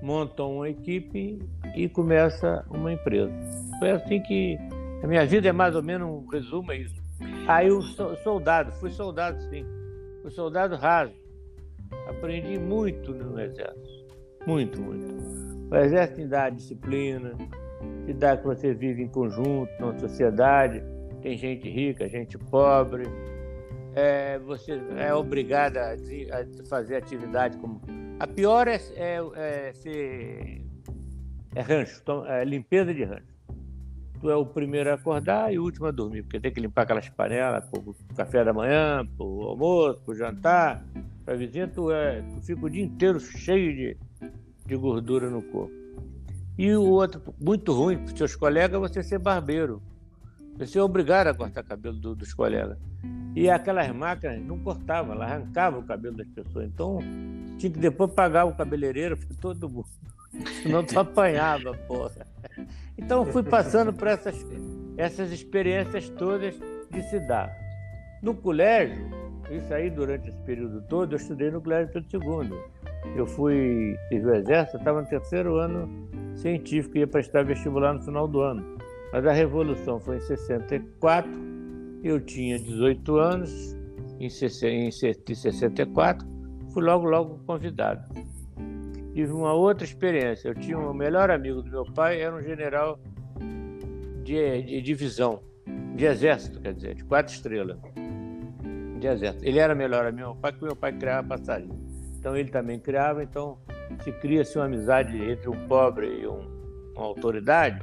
monta 0.00 0.44
uma 0.44 0.68
equipe 0.68 1.38
e 1.74 1.88
começa 1.88 2.64
uma 2.70 2.92
empresa. 2.92 3.32
Foi 3.80 3.90
assim 3.90 4.22
que 4.22 4.56
a 5.02 5.06
minha 5.06 5.26
vida 5.26 5.48
é 5.48 5.52
mais 5.52 5.74
ou 5.74 5.82
menos 5.82 6.08
um 6.08 6.26
resumo, 6.28 6.70
é 6.70 6.78
isso. 6.78 6.94
Aí 7.48 7.70
o 7.70 7.82
soldado, 8.22 8.70
fui 8.72 8.90
soldado 8.90 9.40
sim, 9.50 9.64
fui 10.22 10.30
soldado 10.30 10.76
raso. 10.76 11.12
Aprendi 12.08 12.58
muito 12.58 13.12
no 13.12 13.40
exército. 13.40 14.07
Muito, 14.46 14.80
muito. 14.80 15.06
O 15.70 15.76
exército 15.76 16.22
te 16.22 16.26
dá 16.26 16.48
disciplina, 16.48 17.34
te 18.06 18.12
dá 18.14 18.36
que 18.36 18.44
você 18.44 18.72
vive 18.72 19.02
em 19.02 19.08
conjunto, 19.08 19.70
numa 19.78 19.98
sociedade, 19.98 20.82
tem 21.20 21.36
gente 21.36 21.68
rica, 21.68 22.08
gente 22.08 22.38
pobre. 22.38 23.04
É, 23.94 24.38
você 24.38 24.80
é 24.96 25.12
obrigado 25.12 25.76
a, 25.76 25.92
a, 25.92 26.66
fazer 26.68 26.96
atividade 26.96 27.58
como. 27.58 27.80
A 28.18 28.26
pior 28.26 28.68
é, 28.68 28.80
é, 28.94 29.20
é 29.36 29.72
ser. 29.72 30.64
É 31.54 31.60
rancho, 31.60 32.02
é 32.26 32.44
limpeza 32.44 32.94
de 32.94 33.04
rancho. 33.04 33.38
Tu 34.20 34.30
é 34.30 34.36
o 34.36 34.44
primeiro 34.44 34.90
a 34.90 34.94
acordar 34.94 35.52
e 35.52 35.58
o 35.58 35.64
último 35.64 35.86
a 35.86 35.90
dormir, 35.90 36.22
porque 36.22 36.40
tem 36.40 36.52
que 36.52 36.60
limpar 36.60 36.82
aquelas 36.82 37.08
panelas 37.08 37.64
pro 37.66 37.94
café 38.16 38.44
da 38.44 38.52
manhã, 38.52 39.06
pro 39.16 39.42
almoço, 39.42 40.00
pro 40.04 40.14
jantar. 40.14 40.84
Pra 41.24 41.34
vizinha, 41.34 41.68
tu, 41.68 41.90
é, 41.92 42.22
tu 42.22 42.42
fica 42.42 42.66
o 42.66 42.70
dia 42.70 42.82
inteiro 42.82 43.20
cheio 43.20 43.74
de, 43.74 43.96
de 44.68 44.76
gordura 44.76 45.30
no 45.30 45.42
corpo. 45.42 45.72
E 46.56 46.74
o 46.74 46.82
outro, 46.82 47.34
muito 47.40 47.72
ruim 47.72 47.96
para 47.96 48.12
os 48.12 48.18
seus 48.18 48.36
colegas, 48.36 48.76
é 48.76 48.78
você 48.78 49.02
ser 49.02 49.18
barbeiro. 49.18 49.82
Você 50.58 50.78
é 50.78 50.82
obrigado 50.82 51.28
a 51.28 51.34
cortar 51.34 51.62
cabelo 51.62 51.96
do, 51.96 52.14
dos 52.14 52.34
colegas. 52.34 52.76
E 53.34 53.48
aquelas 53.48 53.90
máquinas 53.94 54.44
não 54.44 54.58
cortavam, 54.58 55.14
elas 55.14 55.30
arrancavam 55.30 55.80
o 55.80 55.84
cabelo 55.84 56.16
das 56.16 56.28
pessoas. 56.28 56.66
Então, 56.66 56.98
tinha 57.56 57.72
que 57.72 57.78
depois 57.78 58.12
pagar 58.12 58.44
o 58.44 58.54
cabeleireiro 58.54 59.16
para 59.16 59.36
todo 59.40 59.70
mundo. 59.70 59.88
Senão 60.62 60.84
tu 60.84 60.98
apanhava, 60.98 61.72
porra. 61.86 62.26
Então, 62.98 63.24
fui 63.24 63.42
passando 63.42 63.92
por 63.92 64.08
essas, 64.08 64.34
essas 64.96 65.32
experiências 65.32 66.08
todas 66.10 66.54
de 66.90 67.02
se 67.08 67.20
dar. 67.20 67.50
No 68.20 68.34
colégio, 68.34 69.08
isso 69.50 69.72
aí 69.72 69.90
durante 69.90 70.28
esse 70.28 70.40
período 70.42 70.82
todo, 70.82 71.12
eu 71.12 71.16
estudei 71.16 71.50
no 71.50 71.60
colégio 71.60 71.92
Pedro 71.92 72.24
II 72.24 72.58
eu 73.16 73.26
fui 73.26 73.96
servir 74.08 74.26
o 74.26 74.34
exército, 74.34 74.78
estava 74.78 75.00
no 75.02 75.08
terceiro 75.08 75.56
ano 75.56 76.08
científico 76.34 76.98
ia 76.98 77.06
prestar 77.06 77.42
vestibular 77.42 77.94
no 77.94 78.02
final 78.02 78.28
do 78.28 78.40
ano. 78.40 78.78
Mas 79.12 79.26
a 79.26 79.32
revolução 79.32 79.98
foi 79.98 80.18
em 80.18 80.20
64, 80.20 81.30
eu 82.04 82.20
tinha 82.20 82.58
18 82.58 83.16
anos, 83.16 83.76
em 84.20 84.28
64, 84.28 86.26
fui 86.72 86.82
logo, 86.82 87.08
logo 87.08 87.40
convidado. 87.46 88.02
Tive 89.14 89.32
uma 89.32 89.52
outra 89.52 89.84
experiência. 89.84 90.48
Eu 90.48 90.54
tinha 90.54 90.78
um 90.78 90.92
melhor 90.92 91.30
amigo 91.30 91.62
do 91.62 91.70
meu 91.70 91.84
pai, 91.84 92.20
era 92.20 92.36
um 92.36 92.42
general 92.42 93.00
de, 94.22 94.62
de 94.62 94.80
divisão, 94.82 95.40
de 95.96 96.04
exército, 96.04 96.60
quer 96.60 96.74
dizer, 96.74 96.94
de 96.94 97.04
quatro 97.04 97.34
estrelas. 97.34 97.78
De 98.98 99.06
exército. 99.06 99.44
Ele 99.44 99.58
era 99.58 99.74
melhor 99.74 100.06
amigo 100.06 100.28
do 100.28 100.32
meu 100.32 100.36
pai, 100.36 100.52
porque 100.52 100.66
meu 100.66 100.76
pai 100.76 100.92
criava 100.92 101.28
passarinho. 101.28 101.78
Então 102.18 102.36
ele 102.36 102.50
também 102.50 102.78
criava, 102.78 103.22
então 103.22 103.58
se 104.02 104.12
cria-se 104.12 104.58
uma 104.58 104.64
amizade 104.64 105.16
entre 105.22 105.48
um 105.48 105.66
pobre 105.66 106.06
e 106.20 106.26
um, 106.26 106.40
uma 106.94 107.06
autoridade 107.06 107.80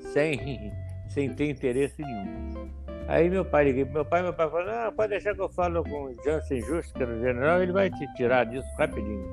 sem, 0.00 0.72
sem 1.08 1.34
ter 1.34 1.50
interesse 1.50 2.00
nenhum. 2.02 2.70
Aí 3.08 3.30
meu 3.30 3.44
pai 3.44 3.64
liguei 3.64 3.84
meu 3.84 4.04
pai, 4.04 4.22
meu 4.22 4.32
pai 4.32 4.50
falou, 4.50 4.68
ah, 4.68 4.92
pode 4.94 5.10
deixar 5.10 5.34
que 5.34 5.40
eu 5.40 5.48
falo 5.48 5.84
com 5.84 6.06
o 6.06 6.24
Jansen 6.24 6.60
Justo, 6.60 6.92
que 6.92 7.02
era 7.02 7.12
o 7.12 7.20
general, 7.20 7.62
ele 7.62 7.72
vai 7.72 7.88
te 7.88 8.14
tirar 8.14 8.44
disso 8.44 8.68
rapidinho. 8.76 9.28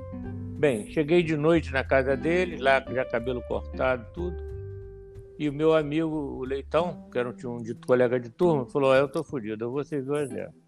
Bem, 0.59 0.87
cheguei 0.91 1.23
de 1.23 1.35
noite 1.35 1.73
na 1.73 1.83
casa 1.83 2.15
dele, 2.15 2.57
lá 2.57 2.83
já 2.91 3.03
cabelo 3.03 3.41
cortado, 3.47 4.05
tudo. 4.13 4.37
E 5.37 5.49
o 5.49 5.53
meu 5.53 5.73
amigo, 5.75 6.15
o 6.15 6.43
Leitão, 6.43 7.09
que 7.11 7.17
era 7.17 7.27
um, 7.27 7.57
um 7.57 7.63
colega 7.85 8.19
de 8.19 8.29
turma, 8.29 8.65
falou, 8.67 8.95
eu 8.95 9.09
tô 9.09 9.23
fudido, 9.23 9.65
eu 9.65 9.71
vou 9.71 9.83
servir 9.83 10.11
o 10.11 10.17
exército. 10.17 10.62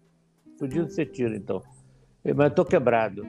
Fudido 0.58 0.88
você 0.88 1.04
tira, 1.04 1.36
então. 1.36 1.62
Mas 2.24 2.48
eu 2.48 2.54
tô 2.54 2.64
quebrado. 2.64 3.22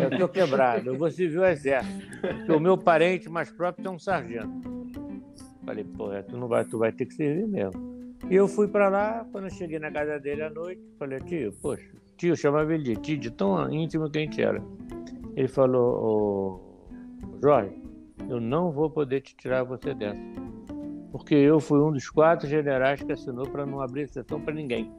Eu 0.00 0.18
tô 0.18 0.28
quebrado. 0.28 0.90
Eu 0.90 0.98
vou 0.98 1.10
servir 1.10 1.38
o 1.38 1.44
exército. 1.44 2.56
O 2.56 2.58
meu 2.58 2.76
parente 2.76 3.28
mais 3.28 3.50
próximo 3.50 3.86
é 3.86 3.90
um 3.90 3.98
sargento. 3.98 4.50
Falei, 5.64 5.84
pô, 5.84 6.08
tu 6.28 6.36
não 6.36 6.48
vai, 6.48 6.64
tu 6.64 6.78
vai 6.78 6.90
ter 6.90 7.06
que 7.06 7.14
servir 7.14 7.46
mesmo. 7.46 8.14
E 8.28 8.34
eu 8.34 8.48
fui 8.48 8.66
para 8.66 8.88
lá, 8.88 9.26
quando 9.30 9.44
eu 9.44 9.50
cheguei 9.50 9.78
na 9.78 9.90
casa 9.90 10.18
dele 10.18 10.42
à 10.42 10.50
noite, 10.50 10.82
falei, 10.98 11.20
tio, 11.20 11.52
poxa, 11.62 11.88
tio, 12.16 12.36
chamava 12.36 12.74
ele 12.74 12.82
de 12.82 12.96
tio, 12.96 13.18
de 13.18 13.30
tão 13.30 13.72
íntimo 13.72 14.10
que 14.10 14.18
a 14.18 14.20
gente 14.22 14.42
era. 14.42 14.62
Ele 15.36 15.48
falou, 15.48 16.88
Jorge, 17.40 17.80
eu 18.28 18.40
não 18.40 18.72
vou 18.72 18.90
poder 18.90 19.20
te 19.20 19.34
tirar 19.36 19.62
você 19.62 19.94
dessa. 19.94 20.20
Porque 21.12 21.34
eu 21.34 21.60
fui 21.60 21.80
um 21.80 21.92
dos 21.92 22.08
quatro 22.10 22.48
generais 22.48 23.02
que 23.02 23.12
assinou 23.12 23.48
para 23.48 23.64
não 23.64 23.80
abrir 23.80 24.02
exceção 24.02 24.40
para 24.40 24.54
ninguém. 24.54 24.92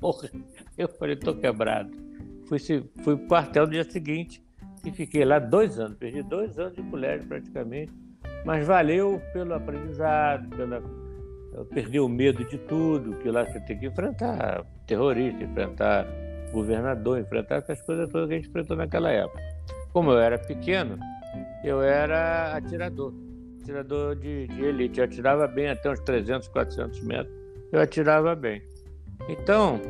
Porra, 0.00 0.30
eu 0.76 0.88
falei, 0.88 1.16
tô 1.16 1.34
quebrado. 1.34 1.90
Fui, 2.46 2.58
fui 2.58 3.16
pro 3.16 3.26
quartel 3.26 3.66
no 3.66 3.72
dia 3.72 3.84
seguinte 3.84 4.42
e 4.84 4.90
fiquei 4.90 5.24
lá 5.24 5.38
dois 5.38 5.78
anos. 5.78 5.96
Perdi 5.98 6.22
dois 6.22 6.58
anos 6.58 6.74
de 6.74 6.82
colégio 6.84 7.26
praticamente. 7.26 7.92
Mas 8.44 8.66
valeu 8.66 9.20
pelo 9.32 9.54
aprendizado, 9.54 10.48
pela, 10.56 10.80
perder 11.64 12.00
o 12.00 12.08
medo 12.08 12.44
de 12.44 12.58
tudo, 12.58 13.16
que 13.18 13.30
lá 13.30 13.44
você 13.44 13.60
tem 13.60 13.78
que 13.78 13.86
enfrentar 13.86 14.64
terrorista, 14.86 15.42
enfrentar 15.42 16.06
governador, 16.52 17.18
enfrentar 17.18 17.56
essas 17.56 17.80
coisas 17.82 18.08
todas 18.10 18.28
que 18.28 18.34
a 18.34 18.36
gente 18.38 18.48
enfrentou 18.48 18.76
naquela 18.76 19.10
época. 19.10 19.40
Como 19.92 20.10
eu 20.12 20.18
era 20.18 20.38
pequeno, 20.38 20.98
eu 21.64 21.82
era 21.82 22.56
atirador, 22.56 23.12
atirador 23.60 24.16
de, 24.16 24.46
de 24.46 24.64
elite. 24.64 24.98
Eu 24.98 25.04
atirava 25.04 25.46
bem 25.46 25.68
até 25.68 25.90
uns 25.90 26.00
300, 26.00 26.48
400 26.48 27.02
metros. 27.02 27.34
Eu 27.72 27.80
atirava 27.80 28.34
bem. 28.34 28.62
Então, 29.26 29.80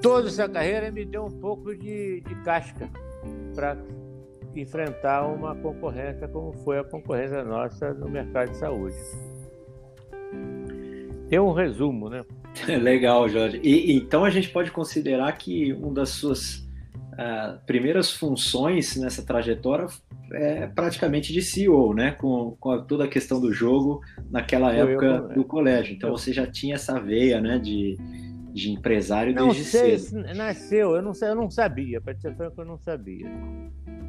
toda 0.00 0.28
essa 0.28 0.48
carreira 0.48 0.90
me 0.90 1.04
deu 1.04 1.24
um 1.24 1.30
pouco 1.30 1.74
de, 1.74 2.20
de 2.20 2.34
casca 2.42 2.90
para 3.54 3.76
enfrentar 4.54 5.26
uma 5.26 5.54
concorrência 5.54 6.28
como 6.28 6.52
foi 6.52 6.78
a 6.78 6.84
concorrência 6.84 7.42
nossa 7.44 7.94
no 7.94 8.08
mercado 8.08 8.50
de 8.50 8.56
saúde. 8.56 8.96
Tem 11.28 11.38
um 11.38 11.52
resumo, 11.52 12.10
né? 12.10 12.22
Legal, 12.68 13.28
Jorge. 13.28 13.60
E, 13.62 13.96
então 13.96 14.24
a 14.24 14.30
gente 14.30 14.50
pode 14.50 14.70
considerar 14.70 15.32
que 15.32 15.72
uma 15.72 15.94
das 15.94 16.10
suas 16.10 16.61
uh, 17.12 17.58
primeiras 17.66 18.10
funções 18.10 18.96
nessa 18.96 19.24
trajetória 19.24 19.86
é 20.32 20.66
praticamente 20.66 21.32
de 21.32 21.42
CEO, 21.42 21.94
né? 21.94 22.12
Com, 22.12 22.56
com 22.58 22.70
a, 22.70 22.82
toda 22.82 23.04
a 23.04 23.08
questão 23.08 23.40
do 23.40 23.52
jogo 23.52 24.00
naquela 24.30 24.72
época 24.72 25.06
eu, 25.06 25.28
do 25.28 25.44
colégio. 25.44 25.94
Então 25.94 26.10
você 26.10 26.32
já 26.32 26.46
tinha 26.46 26.74
essa 26.74 26.98
veia, 26.98 27.40
né? 27.40 27.58
De 27.58 27.96
de 28.52 28.70
empresário 28.70 29.34
não 29.34 29.48
desde 29.48 29.64
sei, 29.64 29.98
cedo. 29.98 30.22
Nasceu, 30.34 30.94
eu 30.94 31.02
não, 31.02 31.12
eu 31.20 31.34
não 31.34 31.50
sabia, 31.50 32.00
para 32.00 32.14
ser 32.18 32.34
franco, 32.36 32.60
eu 32.60 32.64
não 32.66 32.78
sabia. 32.78 33.26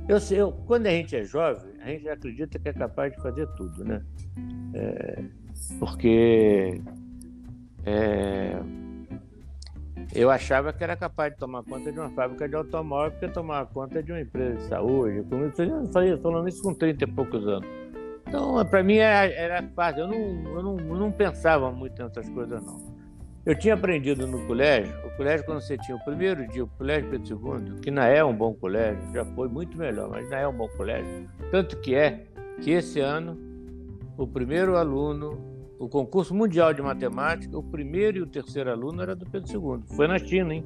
Eu, 0.07 0.17
eu, 0.31 0.51
quando 0.51 0.87
a 0.87 0.89
gente 0.89 1.15
é 1.15 1.23
jovem, 1.23 1.71
a 1.81 1.87
gente 1.87 2.09
acredita 2.09 2.59
que 2.59 2.67
é 2.67 2.73
capaz 2.73 3.13
de 3.13 3.21
fazer 3.21 3.47
tudo, 3.55 3.85
né? 3.85 4.01
É, 4.73 5.23
porque 5.79 6.81
é, 7.85 8.59
eu 10.13 10.29
achava 10.29 10.73
que 10.73 10.83
era 10.83 10.95
capaz 10.95 11.33
de 11.33 11.39
tomar 11.39 11.63
conta 11.63 11.91
de 11.91 11.99
uma 11.99 12.09
fábrica 12.09 12.47
de 12.47 12.55
automóvel 12.55 13.11
porque 13.11 13.27
tomar 13.27 13.65
conta 13.67 14.01
de 14.01 14.11
uma 14.11 14.21
empresa 14.21 14.55
de 14.55 14.63
saúde. 14.63 15.17
Eu 15.17 15.87
falei, 15.91 16.17
falando 16.17 16.47
isso 16.47 16.61
com 16.61 16.73
30 16.73 17.03
e 17.03 17.07
poucos 17.07 17.47
anos. 17.47 17.67
Então, 18.27 18.65
para 18.65 18.83
mim 18.83 18.95
era, 18.95 19.31
era 19.31 19.63
fácil. 19.75 20.01
Eu 20.01 20.07
não, 20.07 20.51
eu, 20.51 20.63
não, 20.63 20.79
eu 20.79 20.95
não 20.95 21.11
pensava 21.11 21.71
muito 21.71 22.01
nessas 22.01 22.27
coisas, 22.29 22.63
não. 22.65 22.93
Eu 23.45 23.57
tinha 23.57 23.73
aprendido 23.73 24.25
no 24.25 24.47
colégio, 24.47 24.95
o 25.05 25.17
colégio 25.17 25.45
quando 25.45 25.59
você 25.59 25.77
tinha 25.77 25.97
o 25.97 25.99
primeiro 26.05 26.47
dia, 26.47 26.63
o 26.63 26.67
colégio 26.67 27.09
Pedro 27.09 27.57
II, 27.57 27.79
que 27.81 27.91
não 27.91 28.03
é 28.03 28.23
um 28.23 28.33
bom 28.33 28.53
colégio, 28.53 29.03
já 29.13 29.25
foi 29.25 29.49
muito 29.49 29.77
melhor, 29.77 30.09
mas 30.09 30.29
não 30.29 30.37
é 30.37 30.47
um 30.47 30.53
bom 30.53 30.69
colégio. 30.69 31.29
Tanto 31.51 31.77
que 31.81 31.93
é 31.93 32.25
que 32.61 32.71
esse 32.71 33.01
ano, 33.01 33.37
o 34.17 34.25
primeiro 34.25 34.77
aluno, 34.77 35.52
o 35.83 35.89
concurso 35.89 36.33
mundial 36.33 36.73
de 36.73 36.81
matemática, 36.81 37.57
o 37.57 37.61
primeiro 37.61 38.19
e 38.19 38.21
o 38.21 38.25
terceiro 38.25 38.71
aluno 38.71 39.01
era 39.01 39.13
do 39.13 39.25
Pedro 39.25 39.51
II. 39.51 39.83
Foi 39.97 40.07
na 40.07 40.17
China, 40.17 40.53
hein? 40.53 40.63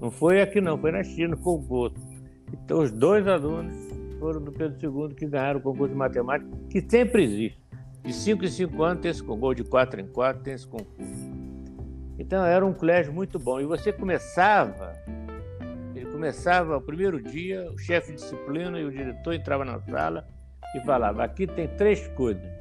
Não 0.00 0.10
foi 0.10 0.40
aqui 0.42 0.60
não, 0.60 0.76
foi 0.76 0.90
na 0.90 1.04
China 1.04 1.36
o 1.36 1.38
concurso. 1.38 1.96
Então 2.52 2.80
os 2.80 2.90
dois 2.90 3.28
alunos 3.28 3.72
foram 4.18 4.42
do 4.42 4.50
Pedro 4.50 5.08
II 5.08 5.14
que 5.14 5.26
ganharam 5.26 5.60
o 5.60 5.62
concurso 5.62 5.92
de 5.92 5.98
matemática, 5.98 6.50
que 6.68 6.80
sempre 6.80 7.22
existe. 7.22 7.62
De 8.02 8.12
5 8.12 8.44
em 8.44 8.48
5 8.48 8.82
anos 8.82 9.00
tem 9.00 9.10
esse 9.12 9.22
concurso, 9.22 9.62
de 9.62 9.70
4 9.70 10.00
em 10.00 10.08
4 10.08 10.42
tem 10.42 10.54
esse 10.54 10.66
concurso. 10.66 11.30
Então 12.18 12.44
era 12.44 12.66
um 12.66 12.72
colégio 12.72 13.12
muito 13.12 13.38
bom. 13.38 13.60
E 13.60 13.64
você 13.64 13.92
começava, 13.92 14.92
ele 15.94 16.06
começava 16.06 16.76
o 16.76 16.80
primeiro 16.80 17.22
dia, 17.22 17.70
o 17.70 17.78
chefe 17.78 18.08
de 18.08 18.16
disciplina 18.16 18.76
e 18.80 18.84
o 18.84 18.90
diretor 18.90 19.34
entrava 19.34 19.64
na 19.64 19.80
sala 19.82 20.26
e 20.74 20.80
falava: 20.80 21.22
aqui 21.22 21.46
tem 21.46 21.68
três 21.68 22.08
coisas. 22.08 22.57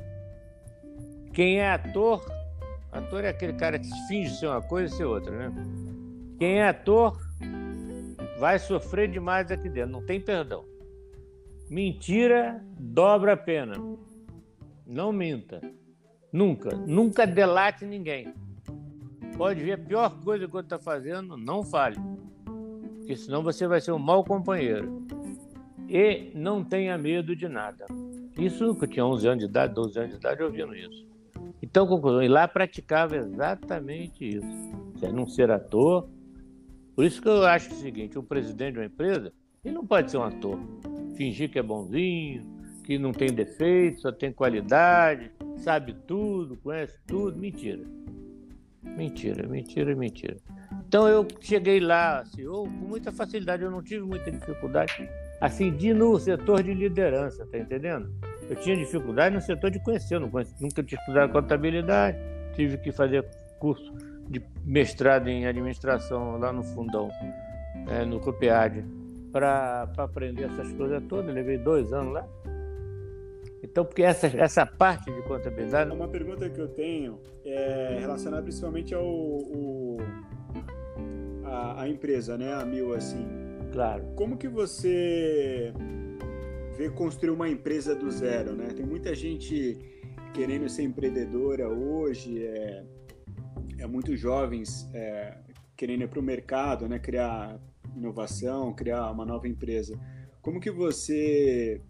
Quem 1.38 1.60
é 1.60 1.70
ator, 1.70 2.26
ator 2.92 3.24
é 3.24 3.30
aquele 3.30 3.54
cara 3.54 3.78
que 3.78 3.88
finge 4.08 4.32
ser 4.40 4.48
uma 4.48 4.60
coisa 4.60 4.92
e 4.92 4.98
ser 4.98 5.04
outra, 5.04 5.38
né? 5.38 5.54
Quem 6.40 6.62
é 6.62 6.68
ator 6.68 7.16
vai 8.40 8.58
sofrer 8.58 9.08
demais 9.08 9.52
aqui 9.52 9.70
dentro, 9.70 9.92
não 9.92 10.04
tem 10.04 10.20
perdão. 10.20 10.66
Mentira 11.70 12.60
dobra 12.80 13.34
a 13.34 13.38
pena. 13.38 13.76
Não 14.84 15.12
minta. 15.12 15.62
Nunca, 16.34 16.76
nunca 16.76 17.28
delate 17.28 17.86
ninguém. 17.86 18.34
Pode 19.38 19.64
ver 19.64 19.74
a 19.74 19.78
pior 19.78 20.20
coisa 20.24 20.48
que 20.48 20.58
está 20.58 20.80
fazendo, 20.80 21.38
não 21.38 21.62
fale. 21.62 21.98
Porque 22.98 23.16
senão 23.16 23.44
você 23.44 23.68
vai 23.68 23.80
ser 23.80 23.92
um 23.92 24.00
mau 24.00 24.24
companheiro. 24.24 25.06
E 25.88 26.32
não 26.34 26.64
tenha 26.64 26.98
medo 26.98 27.36
de 27.36 27.48
nada. 27.48 27.86
Isso 28.36 28.74
que 28.74 28.86
eu 28.86 28.90
tinha 28.90 29.06
11 29.06 29.28
anos 29.28 29.40
de 29.44 29.46
idade, 29.52 29.76
12 29.76 30.00
anos 30.00 30.12
de 30.14 30.18
idade, 30.18 30.42
ouvindo 30.42 30.76
isso. 30.76 31.06
Então, 31.62 31.88
conclusão, 31.88 32.22
e 32.22 32.28
lá 32.28 32.48
praticava 32.48 33.18
exatamente 33.18 34.38
isso. 34.38 34.48
Você 34.94 35.12
não 35.12 35.28
ser 35.28 35.50
ator. 35.52 36.10
Por 36.96 37.06
isso 37.06 37.22
que 37.22 37.28
eu 37.28 37.46
acho 37.46 37.72
o 37.72 37.76
seguinte, 37.76 38.18
o 38.18 38.24
presidente 38.24 38.74
de 38.74 38.80
uma 38.80 38.86
empresa, 38.86 39.32
ele 39.64 39.76
não 39.76 39.86
pode 39.86 40.12
ser 40.12 40.18
um 40.18 40.24
ator. 40.24 40.60
Fingir 41.16 41.50
que 41.52 41.60
é 41.60 41.64
bonzinho, 41.64 42.46
que 42.84 42.98
não 42.98 43.12
tem 43.12 43.34
defeito, 43.34 44.02
só 44.02 44.12
tem 44.12 44.32
qualidade, 44.32 45.32
sabe 45.58 45.94
tudo, 46.08 46.56
conhece 46.58 46.98
tudo. 47.06 47.38
Mentira. 47.38 47.84
Mentira, 48.96 49.48
mentira, 49.48 49.96
mentira. 49.96 50.38
Então 50.88 51.08
eu 51.08 51.28
cheguei 51.42 51.80
lá, 51.80 52.20
assim, 52.20 52.44
eu, 52.44 52.64
com 52.64 52.70
muita 52.70 53.12
facilidade, 53.12 53.64
eu 53.64 53.70
não 53.70 53.84
tive 53.84 54.06
muita 54.06 54.32
dificuldade, 54.32 55.10
assim, 55.42 55.72
de 55.76 55.94
no 55.94 56.18
setor 56.18 56.64
de 56.64 56.74
liderança, 56.74 57.46
tá 57.46 57.58
entendendo? 57.58 58.10
Eu 58.50 58.56
tinha 58.56 58.76
dificuldade 58.76 59.36
no 59.36 59.42
setor 59.42 59.70
de 59.72 59.80
conhecer, 59.80 60.20
não 60.20 60.30
conheci, 60.30 60.54
nunca 60.62 60.82
tinha 60.82 61.00
estudado 61.00 61.32
contabilidade, 61.32 62.18
tive 62.56 62.78
que 62.78 62.92
fazer 62.92 63.26
curso 63.60 63.94
de 64.30 64.42
mestrado 64.66 65.28
em 65.28 65.46
administração 65.46 66.38
lá 66.38 66.52
no 66.52 66.64
fundão, 66.64 67.10
é, 67.90 68.06
no 68.06 68.20
Copiade, 68.20 68.86
para 69.32 69.90
aprender 69.98 70.44
essas 70.44 70.72
coisas 70.74 71.04
todas. 71.08 71.28
Eu 71.28 71.34
levei 71.34 71.58
dois 71.58 71.92
anos 71.94 72.14
lá. 72.14 72.28
Então, 73.64 73.84
porque 73.84 74.04
essa, 74.04 74.28
essa 74.28 74.66
parte 74.66 75.12
de 75.12 75.22
contabilidade. 75.24 75.92
Uma 75.92 76.08
pergunta 76.08 76.50
que 76.50 76.60
eu 76.60 76.68
tenho 76.68 77.20
é 77.46 77.98
relacionada 78.00 78.44
principalmente 78.44 78.94
ao, 78.94 79.04
ao 79.04 79.98
a, 81.46 81.82
a, 81.82 81.90
empresa, 81.90 82.38
né, 82.38 82.54
a 82.54 82.66
Mil, 82.66 82.94
assim. 82.94 83.28
Claro. 83.72 84.04
Como 84.16 84.38
que 84.38 84.48
você 84.48 85.74
vê 86.78 86.90
construir 86.90 87.32
uma 87.32 87.50
empresa 87.50 87.96
do 87.96 88.10
zero, 88.12 88.54
né? 88.54 88.68
Tem 88.68 88.86
muita 88.86 89.16
gente 89.16 89.78
querendo 90.34 90.70
ser 90.70 90.84
empreendedora 90.84 91.68
hoje, 91.68 92.46
é, 92.46 92.86
é 93.80 93.88
muitos 93.88 94.20
jovens 94.20 94.88
é, 94.94 95.38
querendo 95.76 96.04
ir 96.04 96.08
para 96.08 96.20
o 96.20 96.24
mercado, 96.24 96.88
né? 96.88 97.00
Criar 97.00 97.60
inovação, 97.96 98.74
criar 98.74 99.12
uma 99.12 99.26
nova 99.26 99.48
empresa. 99.48 100.00
Como 100.42 100.60
que 100.60 100.72
você 100.72 101.82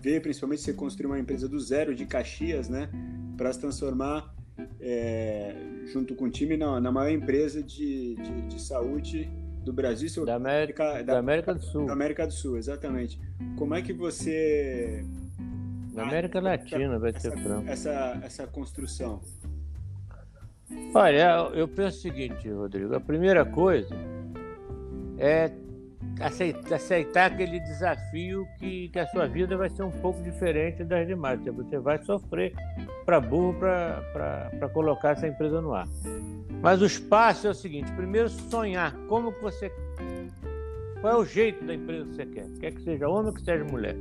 ver, 0.00 0.22
principalmente 0.22 0.62
você 0.62 0.72
construir 0.72 1.06
uma 1.06 1.18
empresa 1.18 1.48
do 1.48 1.58
zero 1.58 1.94
de 1.94 2.06
Caxias, 2.06 2.68
né, 2.68 2.88
para 3.36 3.52
se 3.52 3.60
transformar 3.60 4.34
é, 4.80 5.54
junto 5.86 6.14
com 6.14 6.26
o 6.26 6.30
time 6.30 6.56
na, 6.56 6.80
na 6.80 6.90
maior 6.90 7.10
empresa 7.10 7.62
de, 7.62 8.14
de, 8.14 8.42
de, 8.48 8.62
saúde 8.62 9.30
do 9.64 9.72
Brasil, 9.72 10.24
da 10.24 10.34
América, 10.34 10.94
da, 10.94 11.14
da, 11.14 11.18
América 11.18 11.54
do 11.54 11.62
Sul. 11.62 11.86
Da 11.86 11.92
América 11.92 12.26
do 12.26 12.32
Sul, 12.32 12.56
exatamente. 12.56 13.20
Como 13.56 13.74
é 13.74 13.82
que 13.82 13.92
você 13.92 15.04
da 15.98 16.04
América 16.04 16.40
Latina, 16.40 16.96
vai 16.98 17.12
ser 17.12 17.32
franco. 17.32 17.68
Essa, 17.68 18.20
essa 18.22 18.46
construção. 18.46 19.20
Olha, 20.94 21.50
eu 21.54 21.66
penso 21.66 21.98
o 21.98 22.00
seguinte, 22.00 22.48
Rodrigo. 22.48 22.94
A 22.94 23.00
primeira 23.00 23.44
coisa 23.44 23.94
é 25.18 25.50
aceitar 26.70 27.32
aquele 27.32 27.58
desafio 27.60 28.46
que, 28.58 28.88
que 28.90 28.98
a 28.98 29.06
sua 29.08 29.26
vida 29.26 29.56
vai 29.56 29.68
ser 29.70 29.82
um 29.82 29.90
pouco 29.90 30.22
diferente 30.22 30.84
das 30.84 31.06
demais. 31.06 31.40
Você 31.44 31.78
vai 31.78 31.98
sofrer 32.04 32.54
para 33.04 33.20
burro 33.20 33.54
para 33.58 34.68
colocar 34.72 35.10
essa 35.10 35.26
empresa 35.26 35.60
no 35.60 35.74
ar. 35.74 35.88
Mas 36.62 36.82
o 36.82 36.86
espaço 36.86 37.46
é 37.46 37.50
o 37.50 37.54
seguinte: 37.54 37.90
primeiro 37.92 38.28
sonhar 38.28 38.94
como 39.08 39.32
que 39.32 39.42
você. 39.42 39.72
Qual 41.00 41.12
é 41.12 41.16
o 41.16 41.24
jeito 41.24 41.64
da 41.64 41.74
empresa 41.74 42.04
que 42.06 42.14
você 42.16 42.26
quer? 42.26 42.46
Quer 42.60 42.72
que 42.72 42.82
seja 42.82 43.08
homem 43.08 43.26
ou 43.28 43.34
que 43.34 43.42
seja 43.42 43.64
mulher? 43.64 43.96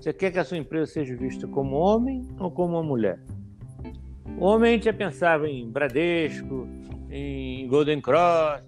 Você 0.00 0.12
quer 0.12 0.30
que 0.30 0.38
a 0.38 0.44
sua 0.44 0.56
empresa 0.56 0.92
seja 0.92 1.16
vista 1.16 1.46
como 1.48 1.76
homem 1.76 2.26
ou 2.38 2.50
como 2.50 2.74
uma 2.74 2.82
mulher? 2.82 3.18
Homem 4.38 4.70
a 4.70 4.74
gente 4.74 4.84
já 4.84 4.92
pensava 4.92 5.48
em 5.48 5.68
Bradesco, 5.68 6.66
em 7.10 7.66
Golden 7.66 8.00
Cross, 8.00 8.62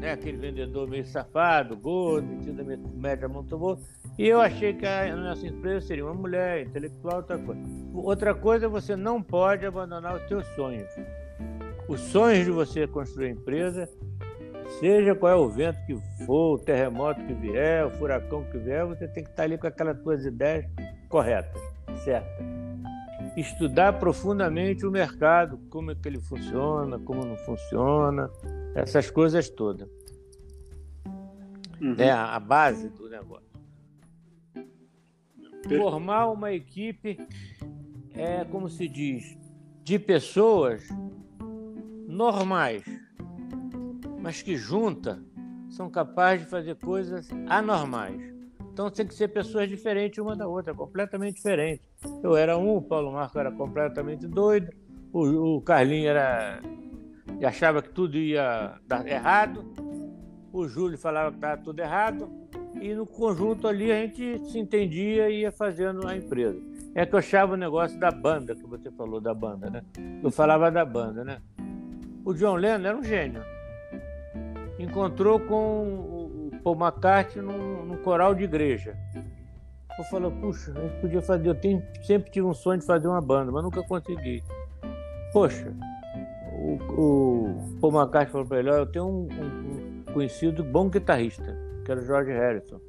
né, 0.00 0.12
aquele 0.12 0.38
vendedor 0.38 0.88
meio 0.88 1.04
safado, 1.04 1.76
gordo, 1.76 2.26
metido 2.26 2.64
média 2.94 3.28
boa. 3.28 3.78
E 4.16 4.26
eu 4.28 4.40
achei 4.40 4.72
que 4.72 4.86
a 4.86 5.14
nossa 5.16 5.46
empresa 5.46 5.86
seria 5.86 6.04
uma 6.04 6.14
mulher, 6.14 6.62
intelectual, 6.62 7.16
outra 7.16 7.38
coisa. 7.38 7.62
Outra 7.92 8.34
coisa, 8.34 8.68
você 8.68 8.94
não 8.94 9.22
pode 9.22 9.66
abandonar 9.66 10.16
os 10.16 10.28
seus 10.28 10.46
sonhos. 10.54 10.88
Os 11.88 12.00
sonhos 12.00 12.44
de 12.44 12.50
você 12.50 12.86
construir 12.86 13.26
a 13.26 13.30
empresa, 13.30 13.88
seja 14.80 15.14
qual 15.14 15.32
é 15.32 15.36
o 15.36 15.48
vento 15.48 15.78
que 15.86 15.96
for, 16.24 16.54
o 16.54 16.58
terremoto 16.58 17.24
que 17.24 17.34
vier, 17.34 17.86
o 17.86 17.90
furacão 17.90 18.44
que 18.44 18.58
vier, 18.58 18.86
você 18.86 19.06
tem 19.08 19.24
que 19.24 19.30
estar 19.30 19.42
ali 19.44 19.58
com 19.58 19.66
aquelas 19.66 20.00
suas 20.02 20.24
ideias 20.24 20.64
corretas, 21.08 21.60
certas 22.04 22.52
estudar 23.36 23.98
profundamente 23.98 24.84
o 24.84 24.90
mercado, 24.90 25.58
como 25.70 25.90
é 25.90 25.94
que 25.94 26.08
ele 26.08 26.20
funciona, 26.20 26.98
como 26.98 27.24
não 27.24 27.36
funciona, 27.38 28.30
essas 28.74 29.10
coisas 29.10 29.48
todas. 29.48 29.88
Uhum. 31.80 31.96
É 31.98 32.10
a 32.10 32.38
base 32.38 32.88
do 32.90 33.08
negócio. 33.08 33.42
Formar 35.76 36.30
uma 36.30 36.52
equipe 36.52 37.18
é, 38.14 38.44
como 38.44 38.68
se 38.68 38.88
diz, 38.88 39.36
de 39.82 39.98
pessoas 39.98 40.86
normais, 42.12 42.84
mas 44.20 44.42
que 44.42 44.56
junta 44.56 45.22
são 45.70 45.90
capazes 45.90 46.44
de 46.44 46.50
fazer 46.50 46.76
coisas 46.76 47.28
anormais. 47.48 48.20
Então 48.72 48.90
tem 48.90 49.06
que 49.06 49.14
ser 49.14 49.28
pessoas 49.28 49.68
diferentes 49.68 50.18
uma 50.18 50.36
da 50.36 50.46
outra, 50.46 50.74
completamente 50.74 51.36
diferentes. 51.36 51.84
Eu 52.22 52.36
era 52.36 52.56
um, 52.56 52.76
o 52.76 52.82
Paulo 52.82 53.12
Marco 53.12 53.38
era 53.38 53.50
completamente 53.50 54.26
doido, 54.26 54.70
o, 55.12 55.56
o 55.56 55.62
Carlinho 55.62 56.08
era 56.08 56.60
achava 57.44 57.82
que 57.82 57.88
tudo 57.88 58.16
ia 58.16 58.78
dar 58.86 59.06
errado, 59.06 59.64
o 60.52 60.68
Júlio 60.68 60.96
falava 60.96 61.30
que 61.30 61.38
estava 61.38 61.60
tudo 61.60 61.80
errado, 61.80 62.30
e 62.80 62.94
no 62.94 63.06
conjunto 63.06 63.66
ali 63.66 63.90
a 63.90 63.96
gente 63.96 64.38
se 64.50 64.58
entendia 64.58 65.28
e 65.28 65.40
ia 65.40 65.52
fazendo 65.52 66.06
a 66.06 66.16
empresa. 66.16 66.60
É 66.94 67.06
que 67.06 67.14
eu 67.14 67.18
achava 67.18 67.54
o 67.54 67.56
negócio 67.56 67.98
da 67.98 68.10
banda, 68.10 68.54
que 68.54 68.66
você 68.66 68.90
falou 68.90 69.20
da 69.20 69.32
banda, 69.32 69.70
né? 69.70 69.82
Eu 70.22 70.30
falava 70.30 70.70
da 70.70 70.84
banda, 70.84 71.24
né? 71.24 71.40
O 72.24 72.32
John 72.34 72.54
Lennon 72.54 72.86
era 72.86 72.96
um 72.96 73.02
gênio. 73.02 73.42
encontrou 74.78 75.40
com 75.40 75.82
o 75.84 76.50
Paul 76.62 76.76
McCartney 76.76 77.44
num, 77.44 77.84
num 77.84 77.96
coral 77.98 78.34
de 78.34 78.44
igreja. 78.44 78.96
Eu 79.98 80.04
falei, 80.04 80.30
puxa, 80.40 80.72
gente 80.72 81.00
podia 81.00 81.20
fazer. 81.20 81.48
Eu 81.48 81.54
tenho, 81.54 81.82
sempre 82.02 82.30
tive 82.30 82.46
um 82.46 82.54
sonho 82.54 82.78
de 82.78 82.86
fazer 82.86 83.08
uma 83.08 83.20
banda, 83.20 83.50
mas 83.50 83.62
nunca 83.62 83.82
consegui. 83.82 84.42
Poxa, 85.32 85.74
o, 86.52 86.78
o 86.96 87.78
Paul 87.80 87.92
McCartney 87.92 88.32
falou 88.32 88.46
para 88.46 88.60
ele: 88.60 88.70
eu 88.70 88.86
tenho 88.86 89.06
um, 89.06 89.28
um, 89.28 90.02
um, 90.08 90.12
conhecido 90.12 90.62
bom 90.62 90.88
guitarrista, 90.88 91.56
que 91.84 91.90
era 91.90 92.00
o 92.00 92.04
George 92.04 92.30
Harrison. 92.30 92.80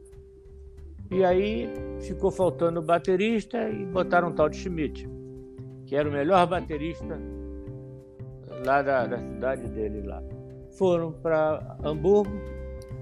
E 1.11 1.23
aí 1.23 1.69
ficou 2.01 2.31
faltando 2.31 2.81
baterista 2.81 3.69
e 3.69 3.85
botaram 3.85 4.29
um 4.29 4.31
tal 4.31 4.47
de 4.47 4.57
Schmidt, 4.57 5.09
que 5.85 5.95
era 5.95 6.07
o 6.07 6.11
melhor 6.11 6.47
baterista 6.47 7.19
lá 8.63 8.81
da, 8.81 9.05
da 9.05 9.17
cidade 9.17 9.67
dele 9.69 10.01
lá. 10.01 10.21
Foram 10.77 11.11
para 11.11 11.77
Hamburgo 11.83 12.31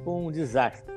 com 0.04 0.28
um 0.28 0.32
desastre. 0.32 0.92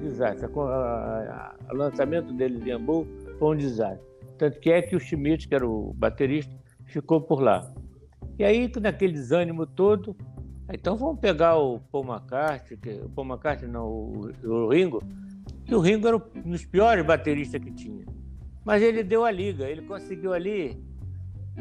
desastre. 0.00 0.48
O 0.52 1.74
lançamento 1.74 2.32
deles 2.32 2.66
em 2.66 2.72
Hamburgo 2.72 3.10
foi 3.38 3.54
um 3.54 3.58
desastre. 3.58 4.04
Tanto 4.38 4.60
que 4.60 4.70
é 4.70 4.82
que 4.82 4.96
o 4.96 5.00
Schmidt, 5.00 5.48
que 5.48 5.54
era 5.54 5.66
o 5.66 5.92
baterista, 5.94 6.54
ficou 6.84 7.20
por 7.20 7.40
lá. 7.40 7.72
E 8.38 8.44
aí, 8.44 8.70
naquele 8.80 9.12
desânimo 9.12 9.66
todo, 9.66 10.14
então 10.72 10.96
vamos 10.96 11.20
pegar 11.20 11.56
o 11.56 11.80
Paul 11.80 12.04
McCartney, 12.04 12.78
que, 12.78 12.90
o 13.00 13.08
Paul 13.08 13.28
McCartney 13.28 13.70
não, 13.70 13.88
o, 13.88 14.32
o 14.44 14.68
Ringo, 14.68 15.02
que 15.64 15.74
o 15.74 15.80
Ringo 15.80 16.08
era 16.08 16.16
um 16.16 16.50
dos 16.50 16.66
piores 16.66 17.04
bateristas 17.04 17.62
que 17.62 17.70
tinha. 17.70 18.04
Mas 18.64 18.82
ele 18.82 19.04
deu 19.04 19.24
a 19.24 19.30
liga, 19.30 19.64
ele 19.64 19.82
conseguiu 19.82 20.32
ali. 20.32 20.76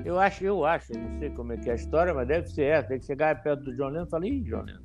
Eu 0.04 0.20
acho, 0.20 0.44
eu 0.44 0.66
acho, 0.66 0.94
não 0.94 1.20
sei 1.20 1.30
como 1.30 1.54
é 1.54 1.58
que 1.58 1.70
é 1.70 1.74
a 1.74 1.76
história, 1.76 2.14
mas 2.14 2.28
deve 2.28 2.50
ser 2.50 2.64
essa. 2.64 2.90
Tem 2.90 3.00
que 3.00 3.06
chegar 3.06 3.42
perto 3.42 3.64
do 3.64 3.76
John 3.76 3.90
Lennon 3.90 4.06
e 4.06 4.10
falar, 4.10 4.26
ih, 4.28 4.42
John 4.42 4.64
Lennon, 4.64 4.82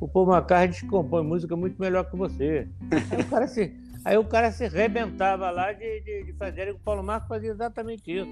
o 0.00 0.08
Paul 0.08 0.32
McCartney 0.32 0.90
compõe 0.90 1.24
música 1.24 1.56
muito 1.56 1.80
melhor 1.80 2.08
que 2.08 2.16
você. 2.16 2.68
Aí 3.10 3.20
o 3.20 3.28
cara 3.28 3.46
se, 3.46 3.76
aí 4.04 4.16
o 4.16 4.24
cara 4.24 4.52
se 4.52 4.68
rebentava 4.68 5.50
lá 5.50 5.72
de, 5.72 6.00
de, 6.00 6.24
de 6.24 6.32
fazer. 6.34 6.68
E 6.68 6.70
o 6.72 6.78
Paulo 6.78 7.02
Marco 7.02 7.28
fazia 7.28 7.50
exatamente 7.50 8.10
isso. 8.10 8.30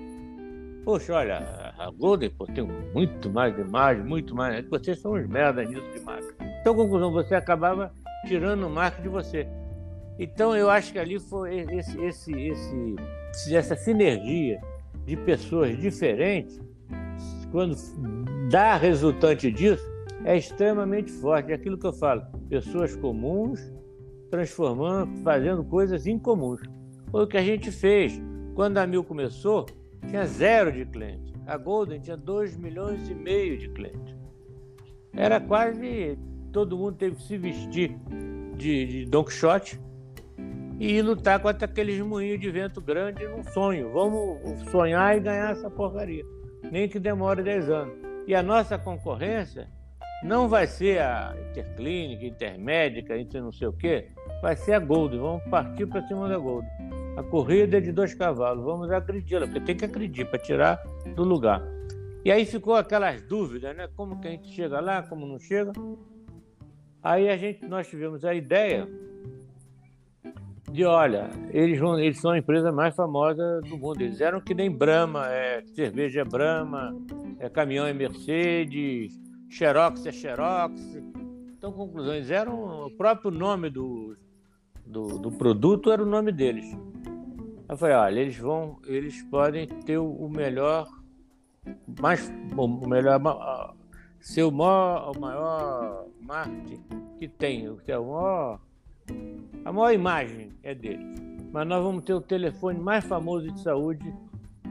Poxa, 0.85 1.15
olha, 1.15 1.75
a 1.79 1.91
Golden 1.91 2.31
pô, 2.31 2.47
tem 2.47 2.65
muito 2.95 3.31
mais 3.31 3.55
de 3.55 3.61
imagem, 3.61 4.03
muito 4.03 4.35
mais. 4.35 4.67
Vocês 4.69 4.99
são 5.01 5.13
uns 5.13 5.29
merda 5.29 5.63
nisso 5.65 5.89
de 5.93 6.01
marca. 6.01 6.35
Então, 6.61 6.75
conclusão, 6.75 7.13
você 7.13 7.35
acabava 7.35 7.93
tirando 8.27 8.67
o 8.67 8.71
marca 8.71 9.01
de 9.03 9.09
você. 9.09 9.47
Então, 10.19 10.57
eu 10.57 10.71
acho 10.71 10.93
que 10.93 10.99
ali 10.99 11.19
foi 11.19 11.61
esse, 11.73 12.01
esse, 12.05 12.33
esse, 12.33 13.55
essa 13.55 13.77
sinergia 13.77 14.61
de 15.05 15.17
pessoas 15.17 15.77
diferentes, 15.79 16.61
quando 17.51 17.77
dá 18.51 18.77
resultante 18.77 19.51
disso, 19.51 19.85
é 20.25 20.37
extremamente 20.37 21.11
forte. 21.11 21.53
É 21.53 21.55
aquilo 21.55 21.79
que 21.79 21.87
eu 21.87 21.93
falo, 21.93 22.23
pessoas 22.49 22.95
comuns 22.97 23.61
transformando, 24.31 25.23
fazendo 25.23 25.65
coisas 25.65 26.07
incomuns. 26.07 26.61
Foi 27.11 27.25
o 27.25 27.27
que 27.27 27.37
a 27.37 27.43
gente 27.43 27.71
fez. 27.71 28.21
Quando 28.55 28.79
a 28.79 28.87
Mil 28.87 29.03
começou, 29.03 29.67
tinha 30.09 30.27
zero 30.27 30.71
de 30.73 30.87
clientes. 30.87 31.33
A 31.47 31.57
Golden 31.57 32.01
tinha 32.01 32.17
2 32.17 32.57
milhões 32.57 33.09
e 33.09 33.15
meio 33.15 33.59
de 33.59 33.69
clientes. 33.71 34.15
Era 35.13 35.41
quase 35.41 36.17
todo 36.53 36.77
mundo 36.77 36.97
teve 36.97 37.17
que 37.17 37.23
se 37.23 37.37
vestir 37.37 37.97
de, 38.57 38.87
de 38.87 39.05
Don 39.07 39.25
Quixote 39.25 39.81
e 40.81 41.03
lutar 41.03 41.39
contra 41.41 41.67
aqueles 41.67 42.01
moinhos 42.01 42.41
de 42.41 42.51
vento 42.51 42.81
grande 42.81 43.29
num 43.29 43.45
sonho. 43.45 43.93
Vamos 43.93 44.59
sonhar 44.71 45.15
e 45.15 45.21
ganhar 45.21 45.51
essa 45.51 45.71
porcaria. 45.71 46.25
Nem 46.73 46.89
que 46.89 46.99
demore 46.99 47.43
10 47.43 47.69
anos. 47.69 47.95
E 48.27 48.35
a 48.35 48.43
nossa 48.43 48.79
concorrência 48.79 49.69
não 50.25 50.49
vai 50.49 50.67
ser 50.67 51.03
a 51.03 51.37
Interclínica, 51.51 52.25
Intermédica, 52.25 53.19
Inter 53.19 53.43
não 53.43 53.53
sei 53.53 53.69
o 53.69 53.75
quê, 53.75 54.09
vai 54.41 54.57
ser 54.57 54.73
a 54.73 54.79
Golden. 54.79 55.21
Vamos 55.21 55.45
partir 55.51 55.87
para 55.87 56.07
cima 56.09 56.27
da 56.27 56.39
Golden. 56.39 56.71
A 57.19 57.23
corrida 57.25 57.77
é 57.77 57.81
de 57.81 57.93
dois 57.93 58.15
cavalos, 58.15 58.65
vamos 58.65 58.91
acreditar, 58.91 59.41
porque 59.41 59.61
tem 59.61 59.77
que 59.77 59.85
acreditar 59.85 60.31
para 60.31 60.39
tirar 60.39 60.83
do 61.15 61.25
lugar. 61.25 61.63
E 62.25 62.33
aí 62.33 62.47
ficou 62.47 62.75
aquelas 62.75 63.21
dúvidas, 63.21 63.77
né? 63.77 63.87
Como 63.95 64.19
que 64.19 64.29
a 64.29 64.31
gente 64.31 64.49
chega 64.49 64.81
lá, 64.81 65.03
como 65.03 65.27
não 65.27 65.39
chega. 65.39 65.73
Aí 67.03 67.29
a 67.29 67.37
gente, 67.37 67.67
nós 67.67 67.87
tivemos 67.87 68.25
a 68.25 68.35
ideia 68.35 68.89
de, 70.71 70.85
olha, 70.85 71.31
eles, 71.51 71.79
vão, 71.79 71.99
eles 71.99 72.21
são 72.21 72.31
a 72.31 72.39
empresa 72.39 72.71
mais 72.71 72.95
famosa 72.95 73.61
do 73.63 73.77
mundo. 73.77 74.01
Eles 74.01 74.21
eram 74.21 74.41
que 74.41 74.55
nem 74.55 74.71
Brahma, 74.71 75.27
é, 75.29 75.63
cerveja 75.75 76.21
é 76.21 76.25
Brahma, 76.25 76.97
é, 77.39 77.49
caminhão 77.49 77.87
é 77.87 77.93
Mercedes, 77.93 79.19
Xerox 79.49 80.07
é 80.07 80.13
Xerox. 80.13 80.81
Então, 81.57 81.73
conclusões, 81.73 82.31
eram 82.31 82.87
o 82.87 82.91
próprio 82.91 83.31
nome 83.31 83.69
do, 83.69 84.17
do, 84.87 85.19
do 85.19 85.33
produto 85.33 85.91
era 85.91 86.03
o 86.03 86.07
nome 86.07 86.33
deles. 86.33 86.67
Eu 87.69 87.77
falei, 87.77 87.95
olha, 87.95 88.21
eles 88.21 88.37
vão, 88.37 88.79
eles 88.87 89.23
podem 89.25 89.67
ter 89.67 89.99
o 89.99 90.29
melhor, 90.29 90.89
mais, 92.01 92.33
o 92.57 92.89
melhor, 92.89 93.75
ser 94.21 94.43
o 94.43 94.51
maior, 94.51 95.13
o 95.17 95.21
maior 95.21 96.07
marketing 96.21 96.81
que 97.19 97.29
tem, 97.29 97.77
que 97.85 97.93
é 97.93 97.99
o 97.99 98.07
maior, 98.07 98.61
a 99.65 99.73
maior 99.73 99.93
imagem 99.93 100.51
é 100.63 100.75
deles. 100.75 101.21
Mas 101.53 101.67
nós 101.67 101.83
vamos 101.83 102.05
ter 102.05 102.15
o 102.15 102.21
telefone 102.21 102.79
mais 102.79 103.05
famoso 103.05 103.51
de 103.51 103.61
saúde 103.61 104.15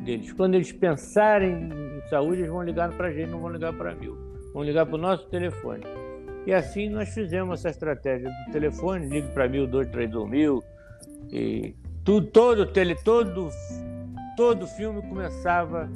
deles. 0.03 0.31
Quando 0.33 0.55
eles 0.55 0.71
pensarem 0.71 1.69
em 1.69 2.09
saúde, 2.09 2.41
eles 2.41 2.51
vão 2.51 2.63
ligar 2.63 2.91
para 2.95 3.07
a 3.07 3.11
gente, 3.11 3.29
não 3.29 3.39
vão 3.39 3.49
ligar 3.49 3.73
para 3.73 3.93
mil. 3.95 4.17
Vão 4.53 4.63
ligar 4.63 4.85
para 4.85 4.95
o 4.95 4.97
nosso 4.97 5.27
telefone. 5.27 5.83
E 6.45 6.53
assim 6.53 6.89
nós 6.89 7.09
fizemos 7.09 7.59
essa 7.59 7.69
estratégia 7.69 8.29
do 8.29 8.51
telefone, 8.51 9.07
ligue 9.07 9.27
para 9.29 9.47
mil, 9.47 9.67
dois, 9.67 9.87
três, 9.89 10.13
um 10.15 10.25
mil. 10.25 10.63
E 11.31 11.75
tudo, 12.03 12.27
todo, 12.27 12.65
tele, 12.65 12.95
todo, 12.95 13.49
todo 14.35 14.65
filme 14.65 15.01
começava 15.01 15.89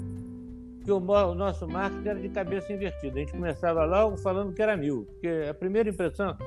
que 0.84 0.91
o, 0.91 0.99
nosso 0.99 1.67
marketing 1.67 2.08
era 2.08 2.19
de 2.19 2.29
cabeça 2.29 2.73
invertida. 2.73 3.15
A 3.15 3.19
gente 3.19 3.32
começava 3.32 3.86
logo 3.86 4.17
falando 4.17 4.53
que 4.53 4.62
era 4.62 4.75
mil, 4.75 5.06
porque 5.06 5.47
a 5.49 5.53
primeira 5.53 5.89
impressão 5.89 6.38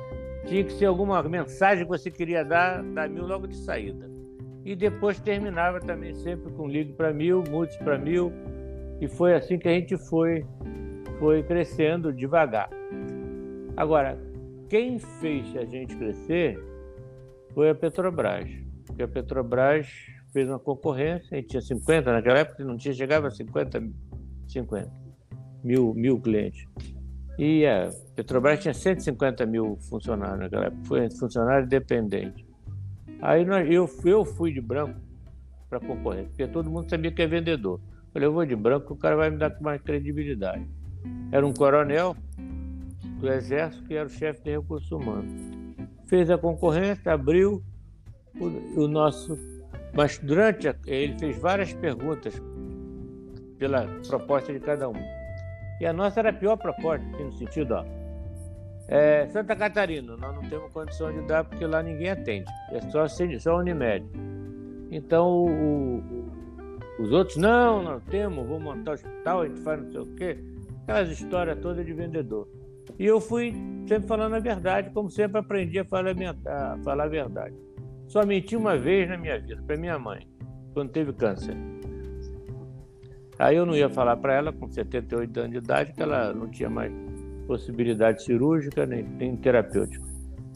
tinha 0.46 0.64
que 0.64 0.72
ser 0.72 0.86
alguma 0.86 1.22
mensagem 1.22 1.84
que 1.84 1.90
você 1.90 2.10
queria 2.10 2.44
dar, 2.44 2.82
dar 2.82 3.08
mil 3.08 3.26
logo 3.26 3.46
de 3.46 3.56
saída. 3.56 4.10
E 4.64 4.74
depois 4.74 5.20
terminava 5.20 5.80
também 5.80 6.14
sempre 6.14 6.52
com 6.52 6.66
ligue 6.66 6.92
para 6.92 7.12
mil, 7.12 7.44
mude 7.48 7.76
para 7.78 7.98
mil. 7.98 8.32
E 9.00 9.08
foi 9.08 9.34
assim 9.34 9.58
que 9.58 9.68
a 9.68 9.72
gente 9.72 9.96
foi 9.96 10.44
foi 11.18 11.42
crescendo 11.42 12.12
devagar. 12.12 12.68
Agora, 13.76 14.18
quem 14.68 14.98
fez 14.98 15.56
a 15.56 15.64
gente 15.64 15.96
crescer 15.96 16.58
foi 17.54 17.70
a 17.70 17.74
Petrobras. 17.74 18.50
Porque 18.86 19.02
a 19.02 19.08
Petrobras 19.08 19.86
fez 20.32 20.48
uma 20.48 20.58
concorrência, 20.58 21.28
a 21.32 21.36
gente 21.36 21.48
tinha 21.48 21.62
50, 21.62 22.12
naquela 22.12 22.38
época 22.38 22.64
não 22.64 22.76
tinha, 22.76 22.92
chegava 22.92 23.28
a 23.28 23.30
50, 23.30 23.82
50 24.48 24.92
mil, 25.64 25.94
mil 25.94 26.20
clientes. 26.20 26.66
E 27.38 27.66
a 27.66 27.90
Petrobras 28.14 28.60
tinha 28.60 28.72
150 28.72 29.44
mil 29.46 29.76
funcionários 29.88 30.38
naquela 30.38 30.66
época, 30.66 30.84
foi 30.84 31.10
funcionário 31.10 31.66
dependente. 31.66 32.46
Aí 33.20 33.44
nós, 33.44 33.68
eu, 33.70 33.88
eu 34.04 34.24
fui 34.24 34.52
de 34.52 34.60
branco 34.60 34.98
para 35.68 35.80
concorrência, 35.80 36.28
porque 36.28 36.46
todo 36.46 36.70
mundo 36.70 36.88
sabia 36.88 37.10
que 37.10 37.22
é 37.22 37.26
vendedor. 37.26 37.80
Falei, 38.12 38.28
eu 38.28 38.32
vou 38.32 38.46
de 38.46 38.56
branco, 38.56 38.94
o 38.94 38.96
cara 38.96 39.16
vai 39.16 39.30
me 39.30 39.36
dar 39.36 39.54
mais 39.60 39.82
credibilidade 39.82 40.66
era 41.32 41.46
um 41.46 41.52
coronel 41.52 42.16
do 43.20 43.28
Exército 43.28 43.84
que 43.84 43.94
era 43.94 44.06
o 44.06 44.10
chefe 44.10 44.42
de 44.42 44.50
recursos 44.56 44.90
humanos. 44.90 45.32
Fez 46.06 46.30
a 46.30 46.38
concorrência, 46.38 47.12
abriu 47.12 47.62
o, 48.38 48.82
o 48.82 48.88
nosso. 48.88 49.38
Mas 49.92 50.18
durante. 50.18 50.68
A, 50.68 50.74
ele 50.86 51.18
fez 51.18 51.36
várias 51.38 51.72
perguntas 51.72 52.40
pela 53.58 53.86
proposta 54.06 54.52
de 54.52 54.60
cada 54.60 54.88
um. 54.88 55.15
E 55.80 55.86
a 55.86 55.92
nossa 55.92 56.20
era 56.20 56.30
a 56.30 56.32
pior 56.32 56.56
proposta, 56.56 57.04
no 57.18 57.32
sentido, 57.32 57.74
ó. 57.74 57.84
É, 58.88 59.26
Santa 59.28 59.56
Catarina, 59.56 60.16
nós 60.16 60.34
não 60.34 60.48
temos 60.48 60.72
condição 60.72 61.12
de 61.12 61.26
dar 61.26 61.44
porque 61.44 61.66
lá 61.66 61.82
ninguém 61.82 62.10
atende. 62.10 62.50
É 62.70 62.80
só, 62.82 63.06
só 63.08 63.58
Unimed. 63.58 64.06
Então, 64.90 65.44
o, 65.44 66.02
os 67.00 67.10
outros, 67.10 67.36
não, 67.36 67.82
não 67.82 68.00
temos, 68.00 68.46
vou 68.46 68.60
montar 68.60 68.92
hospital, 68.92 69.42
a 69.42 69.48
gente 69.48 69.60
faz 69.60 69.82
não 69.82 69.90
sei 69.90 70.00
o 70.00 70.14
quê 70.14 70.38
aquelas 70.86 71.10
histórias 71.10 71.58
todas 71.58 71.84
de 71.84 71.92
vendedor. 71.92 72.48
E 72.98 73.04
eu 73.04 73.20
fui 73.20 73.52
sempre 73.88 74.06
falando 74.06 74.34
a 74.34 74.38
verdade, 74.38 74.90
como 74.90 75.10
sempre 75.10 75.40
aprendi 75.40 75.80
a 75.80 75.84
falar 75.84 76.14
a 76.46 76.78
falar 76.84 77.04
a 77.04 77.08
verdade. 77.08 77.54
Só 78.06 78.24
menti 78.24 78.56
uma 78.56 78.78
vez 78.78 79.08
na 79.08 79.16
minha 79.16 79.38
vida, 79.38 79.60
para 79.66 79.76
minha 79.76 79.98
mãe, 79.98 80.26
quando 80.72 80.90
teve 80.90 81.12
câncer. 81.12 81.56
Aí 83.38 83.56
eu 83.56 83.66
não 83.66 83.74
ia 83.74 83.88
falar 83.88 84.16
para 84.16 84.34
ela, 84.34 84.52
com 84.52 84.68
78 84.68 85.38
anos 85.38 85.52
de 85.52 85.58
idade, 85.58 85.92
que 85.92 86.02
ela 86.02 86.32
não 86.32 86.48
tinha 86.48 86.70
mais 86.70 86.92
possibilidade 87.46 88.22
cirúrgica 88.22 88.86
nem, 88.86 89.02
nem 89.02 89.36
terapêutica. 89.36 90.04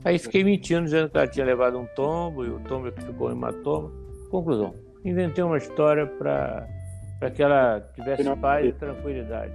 Aí 0.04 0.18
fiquei 0.18 0.42
mentindo, 0.42 0.84
dizendo 0.84 1.10
que 1.10 1.16
ela 1.16 1.26
tinha 1.26 1.44
levado 1.44 1.78
um 1.78 1.86
tombo 1.94 2.44
e 2.44 2.48
o 2.48 2.58
tombo 2.60 2.88
é 2.88 2.92
ficou 2.92 3.30
em 3.30 3.32
hematoma. 3.32 3.92
Conclusão: 4.30 4.74
inventei 5.04 5.44
uma 5.44 5.58
história 5.58 6.06
para 6.06 6.66
que 7.34 7.42
ela 7.42 7.80
tivesse 7.94 8.36
paz 8.36 8.66
e 8.66 8.72
tranquilidade. 8.72 9.52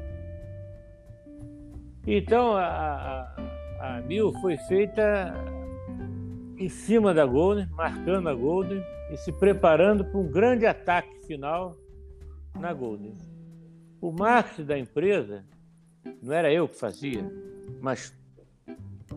Então, 2.05 2.55
a, 2.55 2.63
a, 3.79 3.97
a 3.97 4.01
Mil 4.01 4.31
foi 4.33 4.55
feita 4.57 5.33
em 6.59 6.69
cima 6.69 7.11
da 7.11 7.25
Golden, 7.25 7.67
marcando 7.71 8.29
a 8.29 8.33
Golden 8.35 8.83
e 9.11 9.17
se 9.17 9.31
preparando 9.31 10.05
para 10.05 10.19
um 10.19 10.29
grande 10.29 10.67
ataque 10.67 11.25
final 11.25 11.75
na 12.59 12.73
Golden. 12.73 13.13
O 14.01 14.11
marketing 14.11 14.65
da 14.65 14.77
empresa 14.77 15.45
não 16.21 16.33
era 16.33 16.51
eu 16.51 16.67
que 16.67 16.77
fazia, 16.77 17.29
mas 17.81 18.13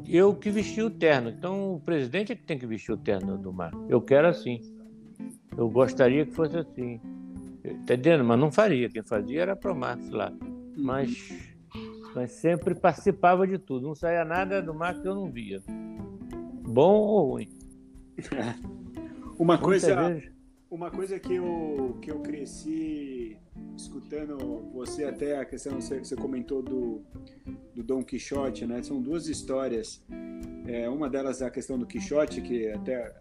eu 0.07 0.35
que 0.35 0.51
vestia 0.51 0.87
o 0.87 0.91
terno. 0.91 1.31
Então 1.31 1.75
o 1.75 1.81
presidente 1.81 2.33
é 2.33 2.37
que 2.37 2.43
tem 2.43 2.59
que 2.59 2.67
vestir 2.67 2.93
o 2.93 2.97
terno 2.97 3.37
do 3.37 3.53
mar. 3.53 3.73
Eu 3.89 4.01
quero 4.01 4.29
assim. 4.29 4.61
Eu 5.57 5.69
gostaria 5.69 6.25
que 6.25 6.33
fosse 6.33 6.57
assim. 6.57 7.01
Entendendo? 7.65 8.25
Mas 8.25 8.39
não 8.39 8.51
faria. 8.51 8.89
Quem 8.89 9.03
fazia 9.03 9.43
era 9.43 9.53
a 9.53 9.57
Promax 9.57 10.09
lá. 10.11 10.33
Mas, 10.77 11.53
mas 12.15 12.33
sempre 12.33 12.75
participava 12.75 13.47
de 13.47 13.59
tudo. 13.59 13.87
Não 13.87 13.95
saía 13.95 14.25
nada 14.25 14.63
do 14.63 14.73
mar 14.73 15.01
que 15.01 15.07
eu 15.07 15.15
não 15.15 15.31
via. 15.31 15.63
Bom 15.67 17.01
ou 17.01 17.31
ruim. 17.33 17.49
uma 19.39 19.59
coisa, 19.59 20.21
uma 20.71 20.91
coisa 20.91 21.19
que 21.19 21.35
eu, 21.35 21.99
que 22.03 22.11
eu 22.11 22.21
cresci 22.21 23.37
escutando 23.77 24.37
você 24.73 25.05
até 25.05 25.39
a 25.39 25.45
questão 25.45 25.79
que 25.79 25.83
você 25.83 26.17
comentou 26.17 26.63
do, 26.63 27.03
do 27.75 27.83
Dom 27.83 28.03
Quixote, 28.03 28.67
né? 28.67 28.83
São 28.83 29.01
duas 29.01 29.29
histórias. 29.29 30.05
É, 30.67 30.89
uma 30.89 31.09
delas 31.09 31.41
é 31.41 31.47
a 31.47 31.51
questão 31.51 31.79
do 31.79 31.87
Quixote, 31.87 32.43
que 32.43 32.69
até 32.69 33.15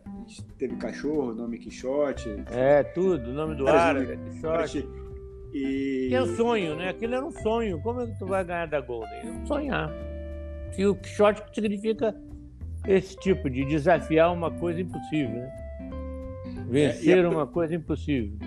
teve 0.58 0.76
cachorro, 0.76 1.34
nome 1.34 1.58
Quixote. 1.58 2.30
É, 2.52 2.84
tudo, 2.84 3.30
o 3.30 3.34
nome 3.34 3.56
do 3.56 3.68
árabe, 3.68 4.14
é 4.14 4.18
Quixote. 4.18 4.88
E... 5.54 6.10
é 6.14 6.22
um 6.22 6.36
sonho, 6.36 6.76
né? 6.76 6.90
Aquilo 6.90 7.16
era 7.16 7.26
um 7.26 7.32
sonho. 7.32 7.82
Como 7.82 8.02
é 8.02 8.08
que 8.08 8.20
tu 8.20 8.26
vai 8.26 8.44
ganhar 8.44 8.68
da 8.68 8.82
Golden? 8.82 9.20
É 9.22 9.32
um 9.32 9.46
sonhar. 9.46 9.90
E 10.78 10.86
o 10.86 10.96
Quixote 10.96 11.42
significa 11.54 12.14
esse 12.86 13.16
tipo 13.18 13.50
de 13.50 13.64
desafiar 13.66 14.34
uma 14.34 14.52
coisa 14.52 14.82
impossível, 14.82 15.36
né? 15.36 15.67
Vencer 16.68 17.20
é, 17.20 17.28
uma 17.28 17.48
coisa 17.48 17.76
impossível. 17.76 18.38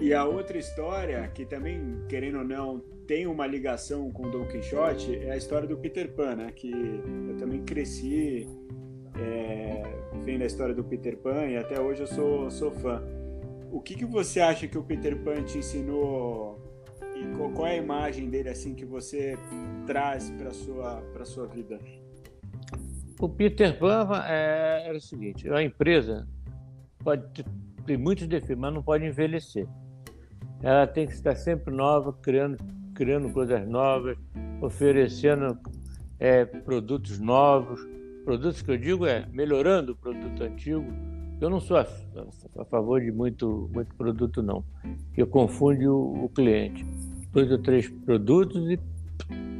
E 0.00 0.12
a 0.12 0.24
outra 0.24 0.58
história, 0.58 1.26
que 1.28 1.44
também, 1.44 1.80
querendo 2.08 2.38
ou 2.38 2.44
não, 2.44 2.80
tem 3.06 3.26
uma 3.26 3.46
ligação 3.46 4.10
com 4.10 4.30
Don 4.30 4.46
Quixote, 4.46 5.16
é 5.16 5.32
a 5.32 5.36
história 5.36 5.66
do 5.66 5.76
Peter 5.76 6.12
Pan, 6.12 6.36
né? 6.36 6.52
Que 6.54 6.70
eu 6.70 7.36
também 7.36 7.62
cresci 7.64 8.46
é, 9.16 9.82
vendo 10.24 10.42
a 10.42 10.46
história 10.46 10.74
do 10.74 10.84
Peter 10.84 11.16
Pan 11.16 11.46
e 11.46 11.56
até 11.56 11.80
hoje 11.80 12.02
eu 12.02 12.06
sou, 12.06 12.50
sou 12.50 12.70
fã. 12.70 13.02
O 13.70 13.80
que, 13.80 13.94
que 13.94 14.04
você 14.04 14.40
acha 14.40 14.66
que 14.66 14.78
o 14.78 14.82
Peter 14.82 15.16
Pan 15.16 15.42
te 15.42 15.58
ensinou 15.58 16.62
e 17.16 17.36
qual, 17.36 17.50
qual 17.50 17.66
é 17.66 17.72
a 17.72 17.76
imagem 17.76 18.30
dele 18.30 18.48
assim 18.48 18.74
que 18.74 18.84
você 18.84 19.36
traz 19.86 20.30
para 20.30 20.50
sua 20.52 21.02
para 21.12 21.24
sua 21.24 21.46
vida? 21.46 21.78
O 23.20 23.28
Peter 23.28 23.76
Pan 23.78 24.08
é, 24.26 24.84
era 24.86 24.96
o 24.96 25.00
seguinte: 25.00 25.50
a 25.50 25.62
empresa 25.62 26.28
pode 27.02 27.44
ter 27.88 27.98
muitos 27.98 28.26
defeitos, 28.26 28.60
mas 28.60 28.74
não 28.74 28.82
pode 28.82 29.06
envelhecer. 29.06 29.66
Ela 30.62 30.86
tem 30.86 31.06
que 31.06 31.14
estar 31.14 31.34
sempre 31.34 31.74
nova, 31.74 32.12
criando, 32.12 32.58
criando 32.94 33.32
coisas 33.32 33.66
novas, 33.66 34.18
oferecendo 34.60 35.58
é, 36.20 36.44
produtos 36.44 37.18
novos. 37.18 37.80
Produtos 38.24 38.60
que 38.60 38.70
eu 38.70 38.76
digo 38.76 39.06
é 39.06 39.26
melhorando 39.32 39.92
o 39.92 39.96
produto 39.96 40.42
antigo. 40.44 40.84
Eu 41.40 41.48
não 41.48 41.60
sou 41.60 41.78
a, 41.78 41.86
a 42.58 42.64
favor 42.66 43.00
de 43.00 43.10
muito, 43.10 43.70
muito 43.72 43.94
produto, 43.94 44.42
não, 44.42 44.62
que 45.14 45.24
confunde 45.24 45.86
o, 45.86 46.24
o 46.24 46.28
cliente. 46.28 46.84
Dois 47.32 47.50
ou 47.50 47.58
três 47.58 47.88
produtos 47.88 48.68
e 48.70 48.78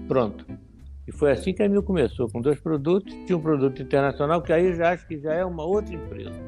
pronto. 0.06 0.44
E 1.06 1.12
foi 1.12 1.30
assim 1.30 1.54
que 1.54 1.62
a 1.62 1.68
Mil 1.68 1.82
começou, 1.82 2.28
com 2.28 2.42
dois 2.42 2.60
produtos. 2.60 3.14
Tinha 3.24 3.38
um 3.38 3.40
produto 3.40 3.80
internacional, 3.80 4.42
que 4.42 4.52
aí 4.52 4.74
já 4.74 4.90
acho 4.92 5.06
que 5.06 5.18
já 5.18 5.32
é 5.32 5.44
uma 5.44 5.64
outra 5.64 5.94
empresa. 5.94 6.38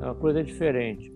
É 0.00 0.06
uma 0.06 0.14
coisa 0.14 0.42
diferente. 0.42 1.11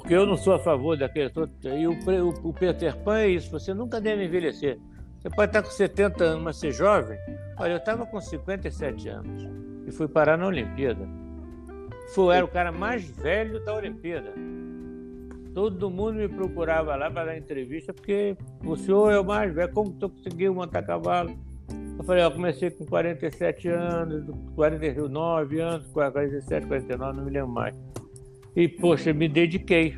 Porque 0.00 0.14
eu 0.14 0.24
não 0.24 0.36
sou 0.36 0.54
a 0.54 0.58
favor 0.58 0.96
daquele. 0.96 1.30
E 1.64 1.86
o, 1.86 1.92
o, 1.92 2.48
o 2.48 2.52
Peter 2.52 2.96
Pan 2.98 3.18
é 3.18 3.28
isso, 3.28 3.50
você 3.50 3.74
nunca 3.74 4.00
deve 4.00 4.24
envelhecer. 4.24 4.78
Você 5.20 5.28
pode 5.30 5.50
estar 5.50 5.62
com 5.62 5.70
70 5.70 6.24
anos, 6.24 6.42
mas 6.44 6.56
ser 6.56 6.72
jovem. 6.72 7.18
Olha, 7.58 7.72
eu 7.72 7.78
estava 7.78 8.06
com 8.06 8.20
57 8.20 9.08
anos 9.08 9.48
e 9.86 9.90
fui 9.90 10.06
parar 10.06 10.36
na 10.36 10.46
Olimpíada. 10.46 11.08
Fui, 12.14 12.34
era 12.34 12.44
o 12.44 12.48
cara 12.48 12.70
mais 12.70 13.04
velho 13.10 13.62
da 13.64 13.74
Olimpíada. 13.74 14.32
Todo 15.52 15.90
mundo 15.90 16.14
me 16.14 16.28
procurava 16.28 16.94
lá 16.94 17.10
para 17.10 17.26
dar 17.26 17.36
entrevista, 17.36 17.92
porque 17.92 18.36
o 18.64 18.76
senhor 18.76 19.12
é 19.12 19.18
o 19.18 19.24
mais 19.24 19.52
velho. 19.52 19.72
Como 19.72 19.90
tu 19.90 20.08
conseguiu 20.08 20.54
montar 20.54 20.82
cavalo? 20.82 21.36
Eu 21.98 22.04
falei, 22.04 22.22
eu 22.22 22.30
comecei 22.30 22.70
com 22.70 22.86
47 22.86 23.68
anos, 23.68 24.24
49 24.54 25.60
anos, 25.60 25.86
47, 25.88 26.66
49, 26.66 27.16
não 27.16 27.24
me 27.24 27.30
lembro 27.32 27.48
mais. 27.48 27.74
E, 28.58 28.66
poxa, 28.66 29.12
me 29.12 29.28
dediquei. 29.28 29.96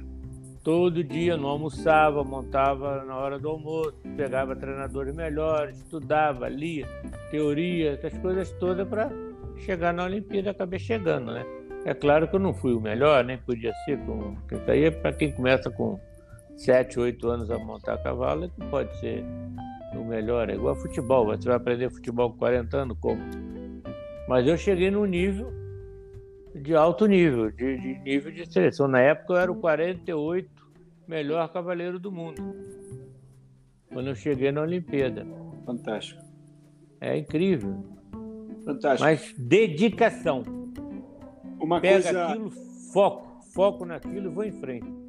Todo 0.63 1.03
dia 1.03 1.35
não 1.35 1.49
almoçava, 1.49 2.23
montava 2.23 3.03
na 3.07 3.17
hora 3.17 3.39
do 3.39 3.49
almoço, 3.49 3.95
pegava 4.15 4.55
treinadores 4.55 5.17
melhores, 5.17 5.79
estudava, 5.79 6.47
lia, 6.47 6.87
teoria, 7.31 7.93
essas 7.93 8.19
coisas 8.19 8.51
todas 8.61 8.87
para 8.87 9.11
chegar 9.57 9.95
na 9.95 10.05
Olimpíada. 10.05 10.51
Acabei 10.51 10.79
chegando, 10.79 11.33
né? 11.33 11.43
É 11.87 11.95
claro 11.95 12.29
que 12.29 12.37
eu 12.37 12.41
não 12.41 12.53
fui 12.53 12.75
o 12.75 12.81
melhor, 12.83 13.25
nem 13.25 13.39
podia 13.39 13.73
ser. 13.87 13.99
Com... 14.01 14.37
Isso 14.53 14.71
aí 14.71 14.85
é 14.85 14.91
para 14.91 15.15
quem 15.15 15.33
começa 15.33 15.71
com 15.71 15.99
7, 16.59 17.01
8 17.01 17.29
anos 17.31 17.51
a 17.51 17.59
montar 17.59 17.97
cavalo, 18.03 18.45
é 18.45 18.49
que 18.49 18.69
pode 18.69 18.95
ser 19.01 19.25
o 19.95 20.05
melhor. 20.05 20.51
É 20.51 20.55
igual 20.55 20.77
futebol, 20.77 21.25
você 21.25 21.49
vai 21.49 21.57
aprender 21.57 21.89
futebol 21.89 22.31
com 22.31 22.37
40 22.37 22.77
anos, 22.77 22.99
como? 23.01 23.23
Mas 24.29 24.47
eu 24.47 24.59
cheguei 24.59 24.91
num 24.91 25.07
nível 25.07 25.60
de 26.55 26.75
alto 26.75 27.07
nível, 27.07 27.51
de, 27.51 27.79
de, 27.79 27.99
nível 28.01 28.33
de 28.33 28.51
seleção. 28.51 28.89
Na 28.89 29.01
época 29.01 29.35
eu 29.35 29.37
era 29.39 29.53
o 29.53 29.57
48 29.57 30.49
melhor 31.07 31.53
cavaleiro 31.53 31.99
do 31.99 32.13
mundo. 32.13 32.41
Quando 33.93 34.09
eu 34.09 34.15
cheguei 34.15 34.53
na 34.53 34.63
Olimpíada. 34.63 35.27
Fantástico. 35.67 36.23
É 37.01 37.17
incrível. 37.17 37.85
Fantástico. 38.65 39.03
Mas 39.03 39.35
dedicação. 39.37 40.45
Uma 41.59 41.81
Pega 41.81 42.03
coisa... 42.03 42.27
aquilo, 42.27 42.51
foco, 42.93 43.43
foco 43.53 43.85
naquilo 43.85 44.31
e 44.31 44.35
vou 44.35 44.45
em 44.45 44.53
frente. 44.53 45.00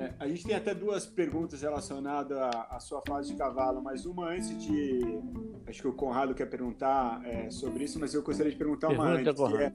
É, 0.00 0.14
a 0.18 0.26
gente 0.26 0.46
tem 0.46 0.56
até 0.56 0.74
duas 0.74 1.04
perguntas 1.04 1.60
relacionadas 1.60 2.36
à, 2.38 2.68
à, 2.70 2.80
sua 2.80 3.02
fase 3.06 3.32
de 3.32 3.36
cavalo, 3.36 3.82
mas 3.82 4.06
uma 4.06 4.30
antes 4.30 4.48
de. 4.58 5.20
Acho 5.66 5.82
que 5.82 5.88
o 5.88 5.92
Conrado 5.92 6.34
quer 6.34 6.46
perguntar 6.46 7.20
é, 7.26 7.50
sobre 7.50 7.84
isso, 7.84 8.00
mas 8.00 8.14
eu 8.14 8.22
gostaria 8.22 8.50
de 8.50 8.56
perguntar 8.56 8.88
Pergunta, 8.88 9.08
uma 9.10 9.18
antes. 9.18 9.34
Que 9.34 9.62
é, 9.62 9.72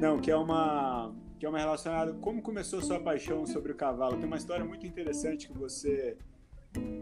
não, 0.00 0.20
que 0.20 0.28
é 0.28 0.36
uma. 0.36 1.14
Que 1.38 1.46
é 1.46 1.48
uma 1.48 1.58
relacionada. 1.58 2.12
Como 2.14 2.42
começou 2.42 2.82
sua 2.82 2.98
paixão 2.98 3.46
sobre 3.46 3.70
o 3.70 3.76
cavalo? 3.76 4.16
Tem 4.16 4.26
uma 4.26 4.36
história 4.36 4.64
muito 4.64 4.84
interessante 4.84 5.46
que 5.46 5.56
você 5.56 6.18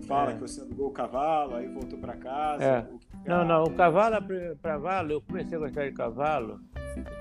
fala 0.06 0.32
é. 0.32 0.34
que 0.34 0.40
você 0.40 0.60
alugou 0.60 0.88
o 0.88 0.92
cavalo, 0.92 1.56
aí 1.56 1.66
voltou 1.68 1.98
para 1.98 2.18
casa. 2.18 2.62
É. 2.62 2.86
Não, 3.26 3.46
não, 3.46 3.64
o 3.64 3.74
cavalo, 3.74 4.16
cavalo, 4.62 5.12
eu 5.12 5.22
comecei 5.22 5.56
a 5.56 5.60
gostar 5.60 5.86
de 5.86 5.92
cavalo. 5.92 6.60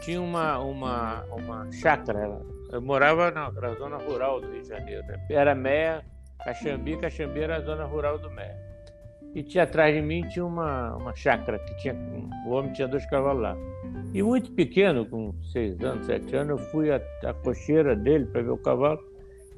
Tinha 0.02 0.22
uma, 0.22 0.60
uma, 0.60 1.24
uma 1.32 1.72
chácara 1.72 2.42
eu 2.72 2.82
morava 2.82 3.32
na, 3.32 3.52
na, 3.52 3.74
zona 3.76 3.98
rural 3.98 4.42
do 4.42 4.52
Rio 4.52 4.62
de 4.62 4.68
Janeiro. 4.68 5.06
Né? 5.08 5.26
Era 5.30 5.56
Meia, 5.56 6.04
Caxambi, 6.44 6.98
Caxambi 6.98 7.40
era 7.40 7.58
a 7.58 7.62
zona 7.62 7.86
rural 7.86 8.20
do 8.20 8.30
Meia. 8.30 8.58
E 9.34 9.44
tinha 9.44 9.64
atrás 9.64 9.94
de 9.94 10.02
mim 10.02 10.28
tinha 10.30 10.46
uma, 10.46 10.96
uma 10.96 11.16
chácara, 11.16 11.60
que 11.60 11.78
tinha, 11.78 11.96
o 12.46 12.52
homem 12.52 12.74
tinha 12.74 12.88
dois 12.88 13.06
cavalos 13.10 13.42
lá. 13.42 13.58
E 14.14 14.22
muito 14.22 14.52
pequeno, 14.52 15.06
com 15.06 15.34
seis 15.52 15.80
anos, 15.82 16.06
sete 16.06 16.36
anos, 16.36 16.60
eu 16.60 16.66
fui 16.70 16.92
à, 16.92 17.00
cocheira 17.44 17.96
dele 17.96 18.26
para 18.26 18.42
ver 18.42 18.50
o 18.50 18.58
cavalo 18.58 19.00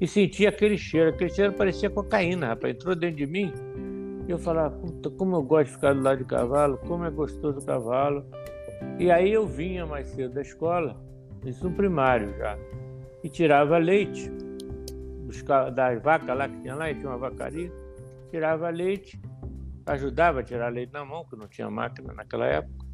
e 0.00 0.06
senti 0.06 0.46
aquele 0.46 0.76
cheiro. 0.76 1.10
Aquele 1.10 1.30
cheiro 1.30 1.52
parecia 1.52 1.88
cocaína, 1.88 2.48
rapaz. 2.48 2.74
Entrou 2.74 2.94
dentro 2.94 3.16
de 3.16 3.26
mim. 3.26 3.52
E 4.28 4.30
eu 4.30 4.38
falava, 4.38 4.78
como 5.16 5.36
eu 5.36 5.42
gosto 5.42 5.66
de 5.66 5.72
ficar 5.72 5.94
do 5.94 6.02
lado 6.02 6.18
de 6.18 6.24
cavalo, 6.24 6.78
como 6.86 7.04
é 7.04 7.10
gostoso 7.10 7.58
o 7.58 7.64
cavalo. 7.64 8.24
E 8.98 9.10
aí 9.10 9.32
eu 9.32 9.46
vinha 9.46 9.86
mais 9.86 10.08
cedo 10.08 10.34
da 10.34 10.42
escola, 10.42 10.96
isso 11.44 11.68
no 11.68 11.74
primário 11.74 12.34
já 12.38 12.56
e 13.22 13.28
tirava 13.28 13.78
leite 13.78 14.30
das 15.74 16.02
vacas 16.02 16.36
lá 16.36 16.48
que 16.48 16.60
tinha 16.60 16.74
lá, 16.74 16.90
e 16.90 16.94
tinha 16.94 17.08
uma 17.08 17.18
vacaria, 17.18 17.72
tirava 18.30 18.68
leite, 18.68 19.20
ajudava 19.86 20.40
a 20.40 20.42
tirar 20.42 20.68
leite 20.68 20.92
na 20.92 21.04
mão, 21.04 21.24
que 21.24 21.36
não 21.36 21.48
tinha 21.48 21.70
máquina 21.70 22.12
naquela 22.12 22.46
época, 22.46 22.86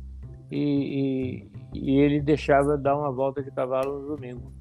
e, 0.51 1.49
e, 1.75 1.81
e 1.81 1.99
ele 1.99 2.21
deixava 2.21 2.77
dar 2.77 2.97
uma 2.97 3.11
volta 3.11 3.43
de 3.43 3.51
cavalo 3.51 4.01
no 4.01 4.17
domingo. 4.17 4.53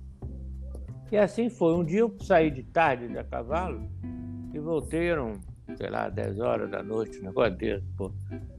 E 1.12 1.18
assim 1.18 1.50
foi. 1.50 1.74
Um 1.76 1.84
dia 1.84 2.00
eu 2.00 2.16
saí 2.20 2.50
de 2.50 2.64
tarde 2.64 3.08
da 3.08 3.24
cavalo 3.24 3.82
e 4.54 4.60
voltei, 4.60 5.10
eram, 5.10 5.34
sei 5.78 5.90
lá, 5.90 6.10
10 6.10 6.40
horas 6.40 6.70
da 6.72 6.82
noite, 6.82 7.22
negócio 7.22 7.56
desse, 7.56 7.86
pô. 7.96 8.12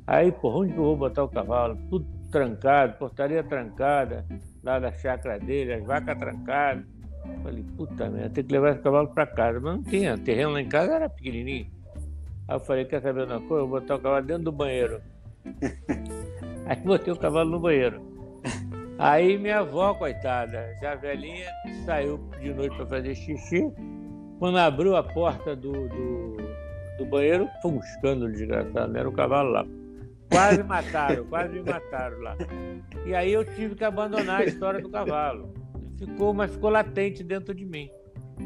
Aí, 0.06 0.30
pô, 0.30 0.60
onde 0.60 0.72
que 0.72 0.78
eu 0.78 0.84
vou 0.84 0.96
botar 0.96 1.24
o 1.24 1.28
cavalo? 1.28 1.76
Tudo 1.88 2.06
trancado, 2.30 2.96
portaria 2.98 3.42
trancada, 3.42 4.24
lá 4.62 4.78
da 4.78 4.92
chácara 4.92 5.38
dele, 5.38 5.74
as 5.74 5.84
vacas 5.84 6.16
trancadas. 6.18 6.84
Falei, 7.42 7.64
puta 7.76 8.10
merda, 8.10 8.30
tem 8.30 8.44
que 8.44 8.52
levar 8.52 8.72
esse 8.72 8.80
cavalo 8.80 9.08
para 9.08 9.26
casa. 9.26 9.60
Mas 9.60 9.76
não 9.76 9.82
tinha, 9.82 10.14
o 10.14 10.18
terreno 10.18 10.52
lá 10.52 10.60
em 10.60 10.68
casa 10.68 10.94
era 10.94 11.08
pequenininho. 11.08 11.66
Aí 12.48 12.56
eu 12.56 12.60
falei, 12.60 12.84
quer 12.84 13.02
saber 13.02 13.26
uma 13.26 13.40
coisa? 13.40 13.64
Eu 13.64 13.68
vou 13.68 13.80
botar 13.80 13.96
o 13.96 14.00
cavalo 14.00 14.26
dentro 14.26 14.44
do 14.44 14.52
banheiro. 14.52 15.00
Aí 16.66 16.76
botei 16.76 17.12
o 17.12 17.16
cavalo 17.16 17.50
no 17.50 17.60
banheiro. 17.60 18.00
Aí 18.98 19.36
minha 19.36 19.58
avó, 19.58 19.94
coitada, 19.94 20.74
já 20.80 20.94
velhinha, 20.94 21.50
saiu 21.84 22.18
de 22.40 22.52
noite 22.54 22.74
para 22.76 22.86
fazer 22.86 23.14
xixi. 23.14 23.70
Quando 24.38 24.58
abriu 24.58 24.96
a 24.96 25.02
porta 25.02 25.54
do, 25.54 25.72
do, 25.72 26.36
do 26.98 27.06
banheiro, 27.06 27.48
foi 27.60 27.72
um 27.72 27.78
escândalo 27.78 28.32
desgraçado, 28.32 28.92
não 28.92 29.00
era 29.00 29.08
o 29.08 29.12
cavalo 29.12 29.50
lá. 29.50 29.66
Quase 30.30 30.62
mataram, 30.62 31.24
quase 31.26 31.52
me 31.52 31.70
mataram 31.70 32.20
lá. 32.20 32.36
E 33.04 33.14
aí 33.14 33.32
eu 33.32 33.44
tive 33.44 33.74
que 33.74 33.84
abandonar 33.84 34.40
a 34.40 34.44
história 34.44 34.80
do 34.80 34.88
cavalo. 34.88 35.52
Ficou, 35.98 36.34
mas 36.34 36.50
ficou 36.50 36.70
latente 36.70 37.22
dentro 37.24 37.54
de 37.54 37.64
mim. 37.64 37.90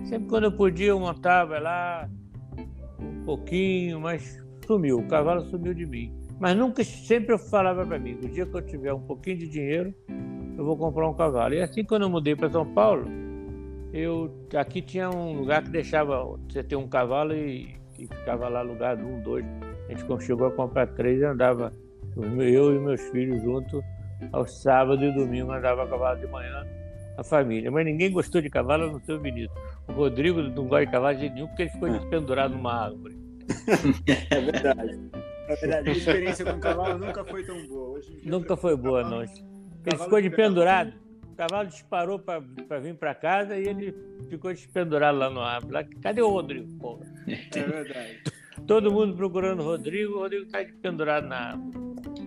Sempre 0.05 0.29
quando 0.29 0.45
eu 0.45 0.53
podia, 0.53 0.89
eu 0.89 1.01
montava 1.01 1.59
lá 1.59 2.09
um 2.99 3.25
pouquinho, 3.25 4.01
mas 4.01 4.43
sumiu. 4.67 4.99
O 4.99 5.09
cavalo 5.09 5.43
sumiu 5.43 5.75
de 5.75 5.87
mim. 5.87 6.15
Mas 6.39 6.57
nunca, 6.57 6.83
sempre 6.85 7.35
eu 7.35 7.39
falava 7.39 7.85
para 7.85 7.99
mim: 7.99 8.19
o 8.23 8.29
dia 8.29 8.47
que 8.47 8.57
eu 8.57 8.63
tiver 8.63 8.95
um 8.95 9.03
pouquinho 9.03 9.39
de 9.39 9.49
dinheiro, 9.49 9.95
eu 10.57 10.65
vou 10.65 10.77
comprar 10.77 11.09
um 11.09 11.15
cavalo. 11.15 11.55
E 11.55 11.61
assim, 11.61 11.85
quando 11.85 12.03
eu 12.03 12.11
mudei 12.11 12.35
para 12.35 12.49
São 12.51 12.65
Paulo, 12.73 13.05
eu 13.93 14.33
aqui 14.55 14.81
tinha 14.81 15.11
um 15.11 15.33
lugar 15.33 15.63
que 15.63 15.71
deixava 15.71 16.25
você 16.49 16.63
ter 16.63 16.77
um 16.77 16.89
cavalo 16.89 17.35
e, 17.35 17.75
e 17.99 18.07
ficava 18.07 18.49
lá 18.49 18.61
alugado, 18.61 19.05
um, 19.05 19.21
dois. 19.21 19.45
A 19.89 19.93
gente 19.93 20.25
chegou 20.25 20.47
a 20.47 20.53
comprar 20.53 20.87
três 20.87 21.21
e 21.21 21.25
andava, 21.25 21.73
eu 22.17 22.75
e 22.75 22.79
meus 22.79 23.01
filhos 23.11 23.43
juntos, 23.43 23.83
aos 24.33 24.63
sábados 24.63 25.03
e 25.03 25.13
domingos, 25.13 25.55
andava 25.55 25.83
a 25.83 25.89
cavalo 25.89 26.21
de 26.21 26.27
manhã, 26.29 26.65
a 27.21 27.25
família. 27.25 27.71
Mas 27.71 27.85
ninguém 27.85 28.11
gostou 28.11 28.41
de 28.41 28.49
cavalo 28.49 28.91
no 28.91 29.01
seu 29.05 29.21
Benito. 29.21 29.53
O 29.87 29.93
Rodrigo 29.93 30.41
não 30.41 30.67
gosta 30.67 30.87
de 30.87 30.93
cavalo 30.93 31.19
de 31.19 31.31
nenhum 31.31 31.47
porque 31.49 31.63
ele 31.63 31.71
ficou 31.71 31.89
é. 31.89 31.99
pendurado 32.09 32.55
numa 32.55 32.85
árvore. 32.85 33.19
é 34.31 34.41
verdade. 34.41 35.01
É 35.49 35.57
verdade. 35.57 35.91
A 35.91 35.93
experiência 35.93 36.45
com 36.45 36.53
o 36.53 36.61
cavalo 36.61 36.99
nunca 36.99 37.25
foi 37.25 37.45
tão 37.45 37.67
boa. 37.67 37.91
Hoje 37.91 38.21
nunca 38.25 38.57
foi 38.57 38.77
boa, 38.77 39.03
não. 39.03 39.23
Ele 39.23 39.97
ficou 39.99 40.21
de 40.21 40.31
pendurado. 40.31 40.93
O 41.31 41.35
cavalo 41.37 41.69
disparou 41.69 42.19
para 42.19 42.79
vir 42.81 42.95
para 42.95 43.15
casa 43.15 43.57
e 43.57 43.67
ele 43.67 43.95
ficou 44.29 44.51
despendurado 44.53 45.19
lá 45.19 45.29
no 45.29 45.41
árvore. 45.41 45.89
Cadê 46.03 46.23
o 46.23 46.29
Rodrigo? 46.29 46.69
Porra? 46.79 47.07
É 47.27 47.63
verdade. 47.63 48.23
Todo 48.67 48.93
mundo 48.93 49.15
procurando 49.17 49.61
o 49.61 49.65
Rodrigo, 49.65 50.15
o 50.15 50.19
Rodrigo 50.21 50.45
está 50.45 50.65
pendurado 50.83 51.27
na 51.27 51.53
árvore. 51.53 51.79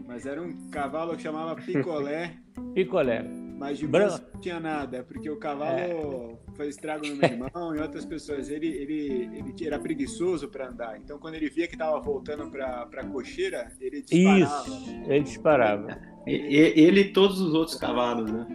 Mas 0.08 0.26
era 0.26 0.42
um 0.42 0.70
cavalo 0.70 1.16
que 1.16 1.24
chamava 1.24 1.56
Picolé. 1.56 2.34
Picolé. 2.74 3.43
Mas 3.64 3.78
de 3.78 3.88
Branco. 3.88 4.20
não 4.34 4.42
tinha 4.42 4.60
nada, 4.60 5.04
porque 5.04 5.30
o 5.30 5.38
cavalo 5.38 5.80
é. 5.80 6.38
foi 6.54 6.68
estrago 6.68 7.08
no 7.08 7.16
meu 7.16 7.24
irmão 7.32 7.74
e 7.76 7.80
outras 7.80 8.06
pessoas. 8.06 8.50
Ele, 8.50 8.68
ele, 8.68 9.30
ele 9.38 9.66
era 9.66 9.80
preguiçoso 9.80 10.50
para 10.50 10.68
andar. 10.68 10.98
Então, 10.98 11.18
quando 11.18 11.36
ele 11.36 11.50
via 11.50 11.66
que 11.66 11.76
estava 11.76 11.98
voltando 12.02 12.50
para 12.52 12.82
a 12.82 13.06
cocheira, 13.06 13.72
ele 13.80 14.02
disparava. 14.02 14.68
Isso, 14.68 15.04
ele 15.08 15.24
disparava. 15.24 16.14
Ele 16.26 17.02
e 17.02 17.12
todos 17.12 17.42
os 17.42 17.54
outros 17.54 17.78
cavalos, 17.78 18.32
né? 18.32 18.48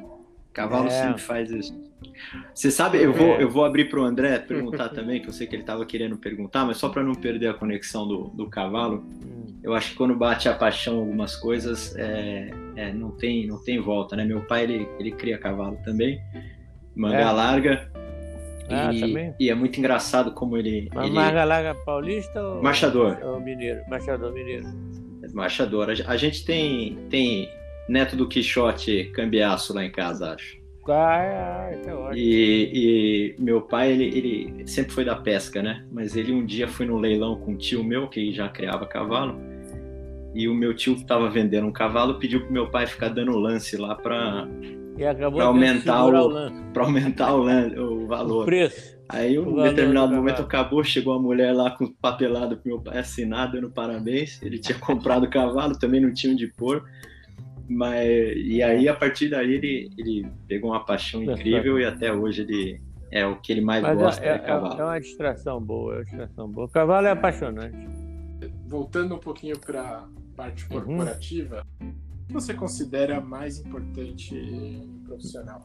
Cavalo 0.55 0.87
é. 0.87 0.91
sempre 0.91 1.21
faz 1.21 1.51
isso. 1.51 1.79
Você 2.55 2.71
sabe, 2.71 2.97
eu 2.97 3.13
vou, 3.13 3.35
é. 3.35 3.43
eu 3.43 3.51
vou 3.51 3.63
abrir 3.63 3.91
para 3.91 4.01
o 4.01 4.05
André 4.05 4.39
perguntar 4.39 4.89
também, 4.89 5.21
que 5.21 5.29
eu 5.29 5.33
sei 5.35 5.47
que 5.47 5.55
ele 5.55 5.63
estava 5.63 5.85
querendo 5.85 6.17
perguntar, 6.17 6.65
mas 6.65 6.79
só 6.79 6.89
para 6.89 7.03
não 7.03 7.15
perder 7.15 7.49
a 7.49 7.55
conexão 7.55 8.09
do, 8.09 8.29
do 8.29 8.49
cavalo, 8.49 9.05
hum. 9.07 9.59
eu 9.63 9.75
acho 9.75 9.91
que 9.91 9.97
quando 9.97 10.17
bate 10.17 10.49
a 10.49 10.55
paixão 10.55 10.99
algumas 10.99 11.37
coisas, 11.37 11.95
é, 11.97 12.51
é, 12.79 12.93
não, 12.93 13.11
tem, 13.11 13.45
não 13.45 13.59
tem 13.59 13.81
volta, 13.81 14.15
né? 14.15 14.25
Meu 14.25 14.41
pai, 14.43 14.63
ele, 14.63 14.89
ele 15.01 15.11
cria 15.11 15.37
cavalo 15.37 15.77
também, 15.85 16.21
manga 16.95 17.17
é. 17.17 17.25
larga, 17.25 17.91
ah, 18.71 18.93
e, 18.93 19.01
também? 19.01 19.35
e 19.41 19.51
é 19.51 19.55
muito 19.55 19.79
engraçado 19.81 20.33
como 20.33 20.57
ele... 20.57 20.89
Mas 20.95 21.07
ele... 21.07 21.15
manga 21.15 21.45
larga 21.45 21.75
paulista 21.75 22.41
ou... 22.41 22.63
Marchador. 22.63 23.19
Ou 23.21 23.41
mineiro, 23.41 23.81
marchador 23.89 24.33
mineiro. 24.33 24.67
Marchador. 25.35 25.89
A 26.07 26.17
gente 26.17 26.45
tem, 26.45 26.97
tem 27.11 27.49
neto 27.89 28.15
do 28.15 28.29
Quixote 28.29 29.11
cambiaço 29.13 29.75
lá 29.75 29.85
em 29.85 29.91
casa, 29.91 30.35
acho. 30.35 30.57
Ah, 30.89 31.69
é, 31.71 31.83
é 31.85 31.95
ótimo. 31.95 32.15
E, 32.17 33.35
e, 33.37 33.43
meu 33.43 33.61
pai, 33.61 33.93
ele, 33.93 34.05
ele 34.05 34.67
sempre 34.67 34.93
foi 34.93 35.05
da 35.05 35.17
pesca, 35.17 35.63
né? 35.63 35.85
Mas 35.93 36.17
ele 36.17 36.33
um 36.33 36.47
dia 36.47 36.67
foi 36.69 36.87
no 36.87 36.97
leilão 36.97 37.37
com 37.41 37.53
um 37.53 37.57
tio 37.57 37.85
meu, 37.85 38.09
que 38.09 38.33
já 38.33 38.49
criava 38.49 38.87
cavalo, 38.87 39.39
e 40.39 40.49
o 40.49 40.55
meu 40.55 40.73
tio 40.73 40.95
que 40.95 41.01
estava 41.01 41.29
vendendo 41.29 41.67
um 41.67 41.73
cavalo 41.73 42.17
pediu 42.21 42.41
pro 42.43 42.53
meu 42.53 42.71
pai 42.71 42.87
ficar 42.87 43.09
dando 43.09 43.37
lance 43.37 43.77
lá 43.77 43.97
para 43.97 44.47
aumentar 45.43 46.07
o, 46.07 46.73
para 46.73 46.85
aumentar 46.85 47.35
o, 47.35 47.43
o 47.43 48.07
valor. 48.07 48.43
O 48.43 48.45
preço. 48.45 48.97
Aí, 49.09 49.37
um 49.37 49.61
determinado 49.61 50.15
momento 50.15 50.43
acabou, 50.43 50.85
chegou 50.85 51.15
a 51.15 51.19
mulher 51.21 51.53
lá 51.53 51.73
com 51.73 51.93
papelado 51.93 52.57
pro 52.57 52.69
meu 52.69 52.81
pai 52.81 52.99
assinar, 52.99 53.51
dando 53.51 53.69
parabéns. 53.69 54.41
Ele 54.41 54.61
tinha 54.61 54.79
comprado 54.79 55.25
o 55.25 55.31
cavalo, 55.31 55.77
também 55.77 56.01
não 56.01 56.13
tinha 56.13 56.33
onde 56.33 56.47
pôr. 56.47 56.85
Mas, 57.69 58.07
e 58.37 58.63
aí, 58.63 58.89
a 58.89 58.95
partir 58.95 59.31
daí, 59.31 59.55
ele, 59.55 59.91
ele 59.99 60.31
pegou 60.47 60.71
uma 60.71 60.85
paixão 60.85 61.21
incrível 61.21 61.81
e 61.81 61.85
até 61.85 62.13
hoje 62.13 62.43
ele 62.43 62.81
é 63.11 63.27
o 63.27 63.41
que 63.41 63.51
ele 63.51 63.61
mais 63.61 63.83
Mas 63.83 63.99
gosta, 63.99 64.25
é, 64.25 64.35
é, 64.35 64.39
cavalo. 64.39 64.81
É 64.81 64.85
uma 64.85 65.01
distração 65.01 65.61
boa, 65.61 65.95
é 65.95 65.97
uma 65.97 66.05
distração 66.05 66.49
boa. 66.49 66.67
O 66.69 66.71
cavalo 66.71 67.09
é 67.09 67.11
apaixonante. 67.11 68.08
Voltando 68.69 69.15
um 69.15 69.19
pouquinho 69.19 69.59
para 69.59 69.81
a 69.81 70.09
parte 70.37 70.65
uhum. 70.65 70.81
corporativa, 70.81 71.67
uhum. 71.81 71.89
o 71.89 72.27
que 72.27 72.33
você 72.33 72.55
considera 72.55 73.21
mais 73.21 73.59
importante 73.59 74.89
profissional? 75.05 75.61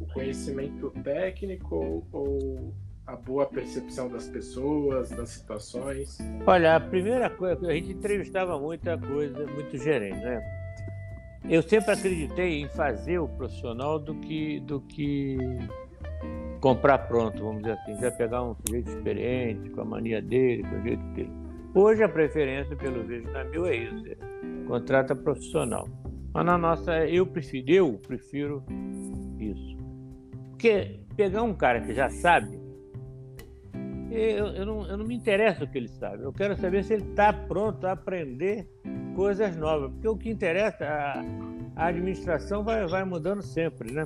O 0.00 0.06
conhecimento 0.12 0.90
técnico 1.02 2.06
ou 2.12 2.74
a 3.06 3.16
boa 3.16 3.46
percepção 3.46 4.08
das 4.08 4.28
pessoas, 4.28 5.10
das 5.10 5.30
situações? 5.30 6.18
Olha, 6.46 6.76
a 6.76 6.80
primeira 6.80 7.30
coisa, 7.30 7.66
a 7.66 7.72
gente 7.72 7.92
entrevistava 7.92 8.58
muita 8.58 8.98
coisa, 8.98 9.46
muito 9.46 9.78
gerente, 9.78 10.20
né? 10.20 10.58
eu 11.48 11.62
sempre 11.62 11.92
acreditei 11.92 12.60
em 12.60 12.68
fazer 12.68 13.18
o 13.18 13.28
profissional 13.28 13.98
do 13.98 14.14
que, 14.14 14.60
do 14.60 14.80
que 14.80 15.38
comprar 16.60 16.98
pronto, 16.98 17.42
vamos 17.42 17.62
dizer 17.62 17.72
assim. 17.72 18.00
Já 18.00 18.10
pegar 18.10 18.42
um 18.42 18.54
sujeito 18.54 18.90
experiente, 18.90 19.70
com 19.70 19.80
a 19.80 19.84
mania 19.84 20.20
dele, 20.20 20.62
com 20.62 20.76
o 20.76 20.82
jeito 20.82 21.02
dele. 21.14 21.32
Hoje 21.80 22.02
a 22.02 22.08
preferência, 22.08 22.74
pelo 22.74 23.04
vejo 23.04 23.30
na 23.30 23.44
Mil, 23.44 23.64
é 23.64 23.76
isso: 23.76 24.04
é 24.08 24.16
contrata 24.66 25.14
profissional. 25.14 25.88
Mas 26.34 26.44
na 26.44 26.58
nossa, 26.58 27.06
eu 27.06 27.24
prefiro, 27.24 27.70
eu 27.70 27.92
prefiro 28.04 28.64
isso. 29.38 29.76
Porque 30.50 30.98
pegar 31.16 31.44
um 31.44 31.54
cara 31.54 31.80
que 31.80 31.94
já 31.94 32.10
sabe, 32.10 32.58
eu, 34.10 34.46
eu, 34.48 34.66
não, 34.66 34.88
eu 34.88 34.96
não 34.96 35.06
me 35.06 35.14
interessa 35.14 35.62
o 35.62 35.68
que 35.68 35.78
ele 35.78 35.86
sabe. 35.86 36.24
Eu 36.24 36.32
quero 36.32 36.56
saber 36.56 36.82
se 36.82 36.94
ele 36.94 37.04
está 37.04 37.32
pronto 37.32 37.86
a 37.86 37.92
aprender 37.92 38.68
coisas 39.14 39.56
novas, 39.56 39.92
porque 39.92 40.08
o 40.08 40.16
que 40.16 40.30
interessa, 40.30 40.84
a, 40.84 41.22
a 41.76 41.86
administração 41.86 42.64
vai, 42.64 42.88
vai 42.88 43.04
mudando 43.04 43.40
sempre, 43.40 43.92
né? 43.92 44.04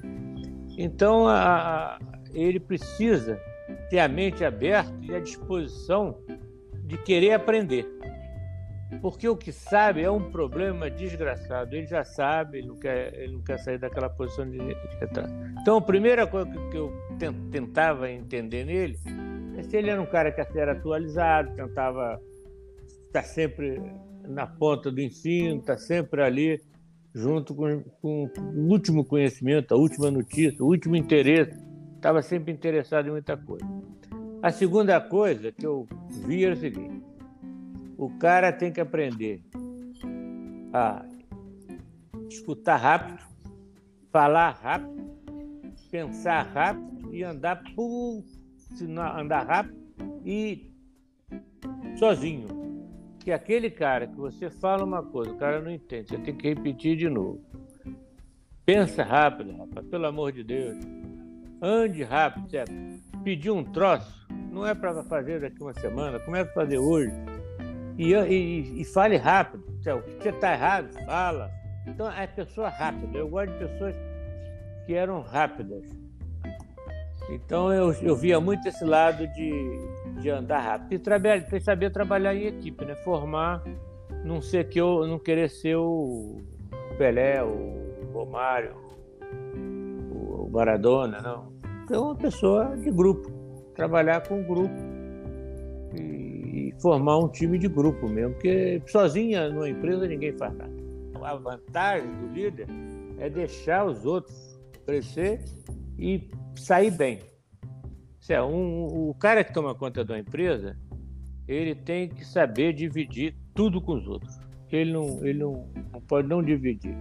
Então, 0.77 1.27
a, 1.27 1.95
a, 1.95 1.99
ele 2.35 2.61
precisa 2.61 3.41
ter 3.89 3.99
a 3.99 4.09
mente 4.09 4.45
aberta 4.45 4.93
e 5.01 5.15
a 5.15 5.21
disposição 5.21 6.19
de 6.83 6.99
querer 6.99 7.33
aprender. 7.33 7.87
Porque 9.01 9.27
o 9.29 9.37
que 9.37 9.53
sabe 9.53 10.03
é 10.03 10.11
um 10.11 10.31
problema 10.31 10.91
desgraçado. 10.91 11.75
Ele 11.75 11.87
já 11.87 12.05
sabe, 12.05 12.59
ele 12.59 12.69
não 12.69 12.77
quer, 12.77 13.15
ele 13.15 13.33
não 13.33 13.43
quer 13.43 13.59
sair 13.59 13.79
daquela 13.79 14.11
posição 14.11 14.49
de 14.49 14.59
entrar. 15.01 15.31
Então, 15.61 15.79
a 15.79 15.81
primeira 15.81 16.27
coisa 16.27 16.51
que 16.71 16.77
eu 16.77 16.93
tentava 17.51 18.11
entender 18.11 18.65
nele 18.65 18.99
é 19.57 19.63
se 19.63 19.77
ele 19.77 19.91
era 19.91 20.01
um 20.01 20.07
cara 20.07 20.31
que 20.31 20.59
era 20.59 20.73
atualizado, 20.73 21.55
tentava 21.55 22.21
estar 23.07 23.23
sempre 23.23 23.81
na 24.29 24.47
ponta 24.47 24.91
do 24.91 25.01
ensino, 25.01 25.61
está 25.61 25.77
sempre 25.77 26.23
ali 26.23 26.61
junto 27.15 27.55
com, 27.55 27.83
com, 28.01 28.31
o 28.55 28.71
último 28.71 29.05
conhecimento, 29.05 29.73
a 29.75 29.77
última 29.77 30.11
notícia, 30.11 30.63
o 30.63 30.69
último 30.69 30.97
interesse. 30.97 31.59
Estava 31.97 32.23
sempre 32.23 32.53
interessado 32.53 33.09
em 33.09 33.13
muita 33.13 33.37
coisa. 33.37 33.65
A 34.43 34.51
segunda 34.51 35.01
coisa 35.01 35.53
que 35.53 35.65
eu 35.65 35.87
vi 36.27 36.45
era 36.45 36.55
o 36.55 36.59
seguinte: 36.59 37.05
o 37.97 38.11
cara 38.19 38.53
tem 38.53 38.73
que 38.73 38.81
aprender 38.81 39.41
a 40.73 41.07
escutar 42.29 42.77
rápido, 42.77 43.23
falar 44.11 44.51
rápido, 44.51 45.17
pensar 45.93 46.43
rápido 46.43 47.15
e 47.15 47.23
andar 47.23 47.63
por 47.77 48.25
andar 49.17 49.47
rápido 49.47 49.81
e 50.25 50.73
sozinho 51.97 52.49
que 53.21 53.31
aquele 53.31 53.71
cara 53.71 54.09
que 54.09 54.17
você 54.17 54.51
fala 54.51 54.85
uma 54.85 55.05
coisa, 55.05 55.31
o 55.31 55.37
cara 55.37 55.61
não 55.61 55.71
entende, 55.71 56.09
você 56.09 56.19
tem 56.19 56.35
que 56.35 56.49
repetir 56.49 56.97
de 56.97 57.09
novo. 57.09 57.41
Pensa 58.67 59.05
rápido, 59.05 59.57
rapaz, 59.57 59.87
pelo 59.87 60.07
amor 60.07 60.33
de 60.33 60.43
Deus. 60.43 60.77
Ande 61.61 62.03
rápido, 62.03 62.51
certo? 62.51 62.73
Pedir 63.25 63.51
um 63.51 63.65
troço 63.65 64.27
não 64.51 64.67
é 64.67 64.75
para 64.75 65.03
fazer 65.05 65.41
daqui 65.41 65.63
uma 65.63 65.73
semana, 65.75 66.19
começa 66.21 66.51
a 66.51 66.55
fazer 66.55 66.79
hoje. 66.79 67.13
E, 67.97 68.15
e, 68.15 68.81
e 68.81 68.85
fale 68.85 69.17
rápido. 69.17 69.65
O 69.69 70.03
que 70.03 70.23
você 70.23 70.31
está 70.31 70.53
errado, 70.53 70.93
fala. 71.05 71.51
Então 71.87 72.11
é 72.11 72.27
pessoa 72.27 72.69
rápida. 72.69 73.19
Eu 73.19 73.29
gosto 73.29 73.53
de 73.53 73.59
pessoas 73.59 73.95
que 74.87 74.95
eram 74.95 75.21
rápidas. 75.21 75.85
Então 77.31 77.73
eu, 77.73 77.93
eu 78.03 78.17
via 78.17 78.41
muito 78.41 78.67
esse 78.67 78.85
lado 78.85 79.27
de, 79.29 80.21
de 80.21 80.31
andar 80.31 80.59
rápido. 80.59 80.93
E 80.93 80.99
trabalhar, 80.99 81.61
saber 81.61 81.91
trabalhar 81.91 82.35
em 82.35 82.47
equipe, 82.47 82.85
né? 82.85 82.95
Formar, 82.97 83.63
não 84.25 84.41
ser 84.41 84.69
que 84.69 84.81
eu 84.81 85.07
não 85.07 85.19
querer 85.19 85.49
ser 85.49 85.77
o, 85.77 86.41
Pelé, 86.99 87.43
o 87.43 88.11
Romário, 88.13 88.77
o 89.55 90.49
Maradona, 90.51 91.21
não. 91.21 91.52
É 91.91 91.99
uma 91.99 92.15
pessoa 92.15 92.77
de 92.77 92.91
grupo, 92.91 93.31
trabalhar 93.75 94.27
com 94.27 94.43
grupo 94.43 94.75
e, 95.95 96.73
formar 96.81 97.19
um 97.19 97.29
time 97.29 97.59
de 97.59 97.69
grupo 97.69 98.09
mesmo, 98.09 98.35
porque 98.35 98.81
sozinha 98.87 99.51
numa 99.51 99.69
empresa 99.69 100.07
ninguém 100.07 100.33
faz 100.33 100.55
nada. 100.57 100.73
A 101.23 101.37
vantagem 101.37 102.11
do 102.19 102.29
líder 102.29 102.67
é 103.19 103.31
deixar 103.31 103.85
os 103.85 104.05
outros 104.05 104.59
crescer 104.85 105.45
e 105.99 106.29
sair 106.57 106.91
bem. 106.91 107.21
Um, 108.31 109.11
o 109.11 109.15
cara 109.15 109.45
que 109.45 109.53
toma 109.53 109.75
conta 109.75 110.05
da 110.05 110.19
empresa, 110.19 110.77
ele 111.47 111.75
tem 111.75 112.09
que 112.09 112.25
saber 112.25 112.73
dividir 112.73 113.37
tudo 113.55 113.81
com 113.81 113.95
os 113.95 114.07
outros. 114.07 114.39
Ele 114.71 114.93
não, 114.93 115.25
ele 115.25 115.39
não 115.39 115.69
pode 116.09 116.29
não 116.29 116.43
dividir. 116.43 116.97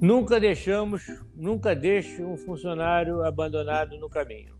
Nunca 0.00 0.38
deixamos, 0.38 1.04
nunca 1.34 1.74
deixe 1.74 2.22
um 2.22 2.36
funcionário 2.36 3.24
abandonado 3.24 3.98
no 3.98 4.08
caminho. 4.08 4.54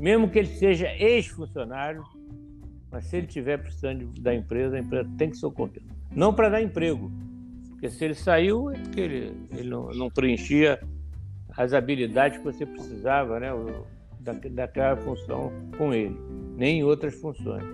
Mesmo 0.00 0.30
que 0.30 0.38
ele 0.38 0.48
seja 0.48 0.88
ex-funcionário, 0.96 2.04
mas 2.90 3.06
se 3.06 3.16
ele 3.16 3.26
estiver 3.26 3.58
precisando 3.58 4.06
da 4.20 4.32
empresa, 4.32 4.76
a 4.76 4.78
empresa 4.78 5.10
tem 5.18 5.30
que 5.30 5.36
socorrê-lo. 5.36 5.86
Não 6.12 6.32
para 6.32 6.50
dar 6.50 6.62
emprego, 6.62 7.10
porque 7.70 7.90
se 7.90 8.04
ele 8.04 8.14
saiu 8.14 8.70
é 8.70 8.78
porque 8.78 9.00
ele, 9.00 9.48
ele 9.50 9.68
não, 9.68 9.90
não 9.90 10.08
preenchia 10.08 10.80
as 11.56 11.72
habilidades 11.72 12.38
que 12.38 12.44
você 12.44 12.64
precisava 12.64 13.40
né, 13.40 13.48
da, 14.20 14.32
daquela 14.32 14.96
função 14.96 15.52
com 15.76 15.92
ele, 15.92 16.16
nem 16.56 16.78
em 16.78 16.84
outras 16.84 17.14
funções. 17.14 17.64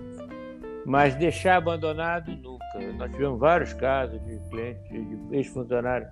Mas 0.83 1.15
deixar 1.15 1.57
abandonado, 1.57 2.35
Nós 2.97 3.11
tivemos 3.11 3.39
vários 3.39 3.73
casos 3.73 4.19
de 4.25 4.39
clientes, 4.49 4.83
de 4.89 5.35
ex-funcionários 5.35 6.09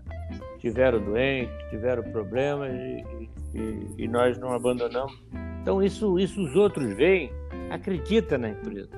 que 0.54 0.60
tiveram 0.60 1.04
doentes, 1.04 1.54
tiveram 1.70 2.04
problemas 2.12 2.72
e, 2.74 3.30
e, 3.56 4.04
e, 4.04 4.08
nós 4.08 4.38
não 4.38 4.54
abandonamos. 4.54 5.20
Então, 5.62 5.82
isso, 5.82 6.20
isso 6.20 6.42
os 6.42 6.56
outros 6.56 6.94
veem, 6.96 7.32
acredita 7.70 8.38
na 8.38 8.50
empresa, 8.50 8.90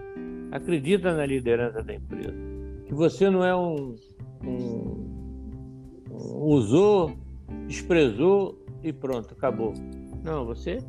acredita 0.52 1.14
na 1.14 1.26
liderança 1.26 1.82
da 1.82 1.94
empresa. 1.94 2.36
Que 2.86 2.94
você 2.94 3.30
não 3.30 3.44
é 3.46 3.56
um, 3.56 3.96
um, 4.44 5.30
um 6.12 6.44
usou, 6.44 7.16
desprezou 7.68 8.62
e 8.84 8.92
pronto, 8.92 9.34
acabou. 9.34 9.74
Não, 10.24 10.46
você 10.46 10.80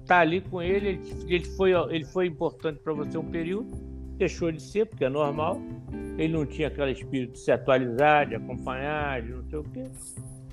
está 0.00 0.20
ali 0.20 0.40
com 0.40 0.60
ele, 0.60 1.00
ele, 1.28 1.44
foi, 1.44 1.72
ele 1.90 2.04
foi 2.04 2.26
importante 2.26 2.80
para 2.80 2.92
você 2.92 3.16
um 3.16 3.24
período, 3.24 3.70
deixou 4.20 4.52
de 4.52 4.62
ser, 4.62 4.86
porque 4.86 5.04
é 5.04 5.08
normal. 5.08 5.60
Ele 6.16 6.32
não 6.34 6.46
tinha 6.46 6.68
aquele 6.68 6.92
espírito 6.92 7.32
de 7.32 7.38
se 7.40 7.50
atualizar, 7.50 8.28
de 8.28 8.36
acompanhar, 8.36 9.22
de 9.22 9.32
não 9.32 9.42
sei 9.44 9.58
o 9.58 9.64
quê. 9.64 9.84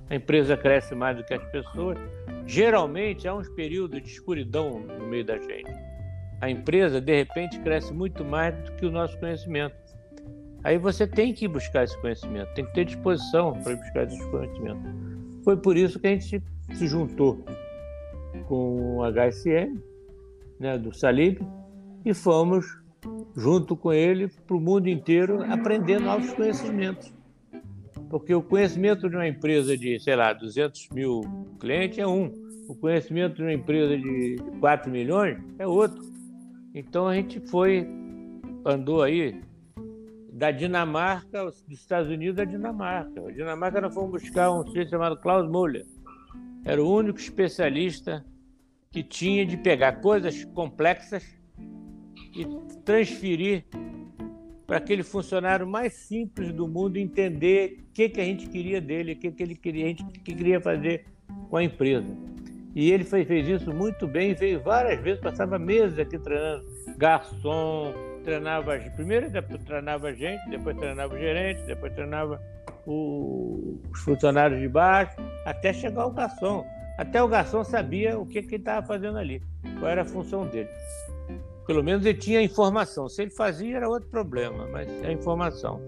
A 0.10 0.16
empresa 0.16 0.56
cresce 0.56 0.96
mais 0.96 1.18
do 1.18 1.24
que 1.24 1.34
as 1.34 1.44
pessoas. 1.52 1.98
Geralmente 2.46 3.28
há 3.28 3.36
uns 3.36 3.50
períodos 3.50 4.02
de 4.02 4.10
escuridão 4.10 4.80
no 4.80 5.06
meio 5.06 5.26
da 5.26 5.38
gente. 5.38 5.72
A 6.40 6.50
empresa, 6.50 7.02
de 7.02 7.14
repente, 7.14 7.60
cresce 7.60 7.94
muito 7.94 8.24
mais 8.24 8.56
do 8.56 8.72
que 8.74 8.86
o 8.86 8.92
nosso 8.92 9.20
conhecimento. 9.20 9.76
Aí 10.64 10.78
você 10.78 11.06
tem 11.06 11.34
que 11.34 11.48
buscar 11.48 11.84
esse 11.84 12.00
conhecimento, 12.00 12.54
tem 12.54 12.66
que 12.66 12.74
ter 12.74 12.86
disposição 12.86 13.54
para 13.62 13.76
buscar 13.76 14.04
esse 14.04 14.32
conhecimento. 14.32 14.82
Foi 15.44 15.58
por 15.58 15.76
isso 15.76 16.00
que 16.00 16.08
a 16.08 16.12
gente 16.12 16.42
se 16.74 16.88
juntou 16.88 17.44
com 18.48 18.98
o 18.98 19.04
HSM, 19.04 19.78
né, 20.60 20.78
do 20.78 20.94
Salib, 20.94 21.40
e 22.06 22.14
fomos 22.14 22.66
junto 23.36 23.76
com 23.76 23.94
ele 23.94 24.28
para 24.28 24.56
o 24.56 24.60
mundo 24.60 24.88
inteiro 24.88 25.44
aprender 25.52 26.00
novos 26.00 26.34
conhecimentos. 26.34 27.14
Porque 28.10 28.34
o 28.34 28.42
conhecimento 28.42 29.10
de 29.10 29.16
uma 29.16 29.28
empresa 29.28 29.78
de, 29.78 30.00
sei 30.00 30.16
lá, 30.16 30.34
200 30.34 30.90
mil 30.90 31.22
clientes 31.60 32.00
é 32.00 32.08
um, 32.08 32.32
o 32.68 32.76
conhecimento 32.76 33.36
de 33.36 33.42
uma 33.44 33.54
empresa 33.54 33.98
de 33.98 34.38
4 34.60 34.90
milhões 34.90 35.38
é 35.60 35.68
outro. 35.68 36.02
Então 36.74 37.08
a 37.08 37.16
gente 37.16 37.40
foi, 37.40 37.88
andou 38.66 39.04
aí 39.04 39.42
da 40.32 40.52
Dinamarca, 40.52 41.46
dos 41.46 41.64
Estados 41.70 42.10
Unidos 42.10 42.40
à 42.40 42.46
Dinamarca. 42.46 43.28
A 43.28 43.32
Dinamarca 43.32 43.82
nós 43.82 43.94
fomos 43.94 44.22
buscar 44.22 44.52
um 44.52 44.66
sujeito 44.66 44.90
chamado 44.90 45.18
Klaus 45.18 45.50
Müller. 45.50 45.86
Era 46.64 46.84
o 46.84 46.92
único 46.92 47.20
especialista 47.20 48.26
que 48.92 49.04
tinha 49.04 49.46
de 49.46 49.58
pegar 49.58 50.02
coisas 50.02 50.46
complexas 50.46 51.37
e 52.38 52.46
transferir 52.84 53.66
para 54.68 54.78
aquele 54.78 55.02
funcionário 55.02 55.66
mais 55.66 55.94
simples 55.94 56.52
do 56.52 56.68
mundo 56.68 56.98
entender 56.98 57.86
o 57.90 57.94
que, 57.94 58.10
que 58.10 58.22
a 58.22 58.24
gente 58.24 58.48
queria 58.48 58.82
dele, 58.82 59.14
o 59.14 59.16
que, 59.16 59.32
que 59.32 59.42
ele 59.42 59.56
queria, 59.56 59.86
a 59.86 59.88
gente 59.88 60.04
que 60.06 60.36
queria 60.36 60.60
fazer 60.60 61.06
com 61.50 61.58
a 61.58 61.64
empresa. 61.64 62.16
E 62.76 62.92
ele 62.92 63.04
fez, 63.04 63.28
fez 63.28 63.48
isso 63.48 63.74
muito 63.74 64.06
bem, 64.06 64.36
veio 64.36 64.60
várias 64.60 65.00
vezes, 65.02 65.22
passava 65.22 65.58
meses 65.58 65.98
aqui 65.98 66.20
treinando 66.20 66.66
garçom, 66.98 67.94
treinava, 68.24 68.78
primeiro 68.96 69.32
treinava 69.66 70.10
a 70.10 70.14
gente, 70.14 70.48
depois 70.50 70.78
treinava 70.78 71.16
o 71.16 71.18
gerente, 71.18 71.62
depois 71.62 71.94
treinava 71.94 72.42
o, 72.86 73.80
os 73.92 74.00
funcionários 74.02 74.60
de 74.60 74.68
baixo, 74.68 75.16
até 75.46 75.74
chegar 75.74 76.06
o 76.06 76.12
garçom. 76.12 76.66
Até 76.98 77.22
o 77.22 77.28
garçom 77.28 77.64
sabia 77.64 78.20
o 78.20 78.26
que, 78.26 78.42
que 78.42 78.56
ele 78.56 78.62
estava 78.62 78.86
fazendo 78.86 79.18
ali, 79.18 79.42
qual 79.80 79.90
era 79.90 80.02
a 80.02 80.06
função 80.06 80.46
dele. 80.48 80.70
Pelo 81.68 81.84
menos 81.84 82.06
ele 82.06 82.18
tinha 82.18 82.42
informação. 82.42 83.10
Se 83.10 83.22
ele 83.22 83.32
fazia, 83.32 83.76
era 83.76 83.90
outro 83.90 84.10
problema, 84.10 84.66
mas 84.72 84.88
é 85.04 85.12
informação. 85.12 85.82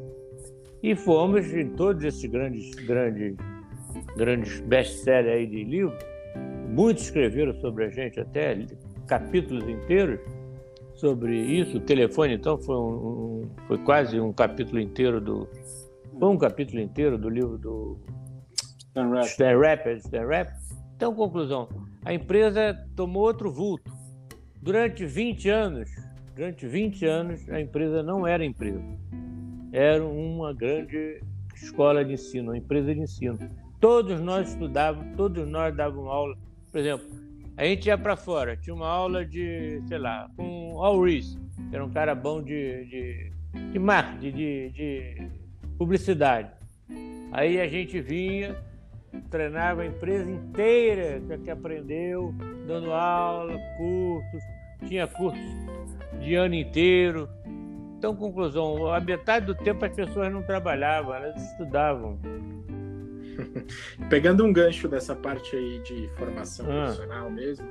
E 0.84 0.94
fomos 0.94 1.52
em 1.54 1.70
todos 1.70 2.04
esses 2.04 2.26
grandes, 2.26 2.76
grandes, 2.86 3.36
grandes 4.16 4.60
best-sellers 4.60 5.38
aí 5.38 5.48
de 5.48 5.64
livro. 5.64 5.98
Muitos 6.68 7.06
escreveram 7.06 7.54
sobre 7.62 7.86
a 7.86 7.90
gente, 7.90 8.20
até 8.20 8.66
capítulos 9.08 9.68
inteiros 9.68 10.20
sobre 10.96 11.38
isso. 11.38 11.78
O 11.78 11.82
telefone, 11.82 12.36
então, 12.36 12.58
foi, 12.58 12.76
um, 12.76 12.80
um, 12.80 13.50
foi 13.68 13.78
quase 13.80 14.20
um 14.20 14.34
capítulo 14.34 14.80
inteiro 14.80 15.22
do. 15.22 15.48
Foi 16.20 16.30
um 16.30 16.38
capítulo 16.38 16.82
inteiro 16.82 17.18
do 17.18 17.30
livro 17.30 17.58
do 17.58 17.98
Stan 19.24 19.58
Rapper. 19.58 19.98
Stan 19.98 20.26
Rapper. 20.26 20.54
Então, 20.96 21.16
conclusão: 21.16 21.70
a 22.04 22.14
empresa 22.14 22.78
tomou 22.96 23.24
outro 23.24 23.52
vulto. 23.52 23.99
Durante 24.62 25.06
20 25.06 25.50
anos, 25.50 25.90
durante 26.36 26.68
20 26.68 27.06
anos, 27.06 27.50
a 27.50 27.62
empresa 27.62 28.04
não 28.04 28.28
era 28.28 28.44
empresa. 28.44 28.84
Era 29.72 30.04
uma 30.04 30.54
grande 30.54 31.22
escola 31.56 32.04
de 32.04 32.14
ensino, 32.14 32.52
uma 32.52 32.58
empresa 32.58 32.94
de 32.94 33.00
ensino. 33.00 33.38
Todos 33.80 34.20
nós 34.20 34.50
estudávamos, 34.50 35.16
todos 35.16 35.48
nós 35.48 35.76
dávamos 35.76 36.10
aula. 36.10 36.38
Por 36.72 36.80
exemplo, 36.80 37.08
a 37.56 37.64
gente 37.64 37.88
ia 37.88 37.98
para 37.98 38.18
fora, 38.18 38.58
tinha 38.58 38.74
uma 38.74 38.88
aula 38.88 39.26
de, 39.26 39.82
sei 39.88 39.98
lá, 39.98 40.30
com 40.36 40.74
o 40.74 40.84
Al 40.84 41.02
Rees, 41.02 41.38
que 41.70 41.76
era 41.76 41.86
um 41.86 41.92
cara 41.92 42.14
bom 42.14 42.42
de, 42.42 42.86
de, 42.86 43.32
de 43.72 43.80
marketing, 43.80 44.32
de, 44.36 44.70
de 44.72 45.30
publicidade. 45.78 46.52
Aí 47.32 47.62
a 47.62 47.68
gente 47.68 48.02
vinha, 48.02 48.58
treinava 49.30 49.82
a 49.82 49.86
empresa 49.86 50.30
inteira 50.30 51.22
que 51.44 51.50
aprendeu, 51.50 52.34
dando 52.68 52.92
aula, 52.92 53.58
cursos, 53.78 54.44
tinha 54.88 55.08
cursos 55.08 55.42
de 56.20 56.36
ano 56.36 56.56
inteiro. 56.56 57.30
Então, 57.98 58.16
conclusão, 58.16 58.94
a 58.94 59.00
metade 59.00 59.46
do 59.46 59.56
tempo 59.56 59.84
as 59.84 59.94
pessoas 59.94 60.32
não 60.32 60.42
trabalhavam, 60.42 61.14
elas 61.14 61.36
estudavam. 61.52 62.18
Pegando 64.10 64.46
um 64.46 64.54
gancho 64.54 64.88
dessa 64.88 65.16
parte 65.16 65.56
aí 65.56 65.80
de 65.80 66.10
formação 66.18 66.66
ah. 66.70 66.86
profissional 66.86 67.30
mesmo, 67.30 67.68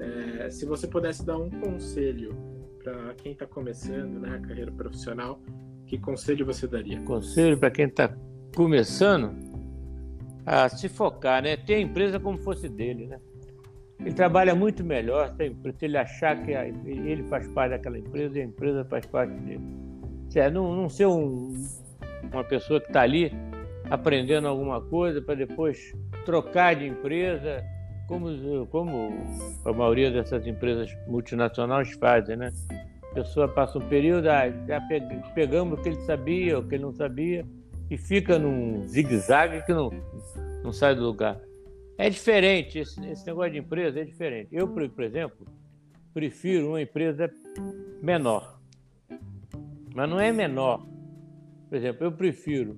é, 0.00 0.50
se 0.50 0.64
você 0.66 0.86
pudesse 0.86 1.24
dar 1.24 1.36
um 1.36 1.50
conselho 1.50 2.36
para 2.82 3.14
quem 3.14 3.32
está 3.32 3.46
começando 3.46 4.20
né, 4.20 4.36
a 4.36 4.46
carreira 4.46 4.70
profissional, 4.70 5.40
que 5.86 5.98
conselho 5.98 6.44
você 6.46 6.66
daria? 6.66 7.00
Conselho 7.02 7.58
para 7.58 7.70
quem 7.70 7.86
está 7.86 8.14
começando? 8.54 9.34
A 10.46 10.68
se 10.68 10.88
focar, 10.88 11.42
né? 11.42 11.56
Ter 11.56 11.74
a 11.74 11.80
empresa 11.80 12.20
como 12.20 12.38
fosse 12.38 12.68
dele, 12.68 13.06
né? 13.06 13.18
Ele 13.98 14.14
trabalha 14.14 14.54
muito 14.54 14.84
melhor 14.84 15.34
se 15.36 15.84
ele 15.84 15.98
achar 15.98 16.40
que 16.44 16.52
ele 16.52 17.24
faz 17.24 17.48
parte 17.48 17.70
daquela 17.70 17.98
empresa 17.98 18.38
e 18.38 18.42
a 18.42 18.44
empresa 18.44 18.84
faz 18.84 19.04
parte 19.06 19.32
dele. 19.32 19.64
É, 20.34 20.50
não, 20.50 20.74
não 20.74 20.88
ser 20.88 21.06
um, 21.06 21.54
uma 22.30 22.44
pessoa 22.44 22.78
que 22.78 22.88
está 22.88 23.00
ali 23.00 23.32
aprendendo 23.90 24.46
alguma 24.46 24.80
coisa 24.82 25.20
para 25.22 25.34
depois 25.34 25.94
trocar 26.26 26.76
de 26.76 26.86
empresa, 26.86 27.64
como, 28.06 28.66
como 28.66 29.14
a 29.64 29.72
maioria 29.72 30.10
dessas 30.10 30.46
empresas 30.46 30.94
multinacionais 31.06 31.92
fazem, 31.92 32.36
né? 32.36 32.52
A 33.10 33.14
pessoa 33.14 33.48
passa 33.48 33.78
um 33.78 33.88
período, 33.88 34.28
ah, 34.28 34.50
já 34.68 34.80
pegamos 35.34 35.78
o 35.78 35.82
que 35.82 35.88
ele 35.88 36.00
sabia, 36.02 36.58
o 36.58 36.68
que 36.68 36.74
ele 36.74 36.84
não 36.84 36.92
sabia, 36.92 37.46
e 37.90 37.96
fica 37.96 38.38
num 38.38 38.86
zigue-zague 38.86 39.64
que 39.64 39.72
não, 39.72 39.90
não 40.62 40.72
sai 40.72 40.94
do 40.94 41.02
lugar. 41.02 41.40
É 41.98 42.10
diferente, 42.10 42.78
esse, 42.78 43.04
esse 43.06 43.26
negócio 43.26 43.52
de 43.52 43.58
empresa 43.58 44.00
é 44.00 44.04
diferente. 44.04 44.48
Eu, 44.52 44.68
por, 44.68 45.02
exemplo, 45.02 45.46
prefiro 46.12 46.68
uma 46.68 46.82
empresa 46.82 47.30
menor. 48.02 48.60
Mas 49.94 50.10
não 50.10 50.20
é 50.20 50.30
menor. 50.30 50.86
Por 51.68 51.76
exemplo, 51.76 52.04
eu 52.04 52.12
prefiro 52.12 52.76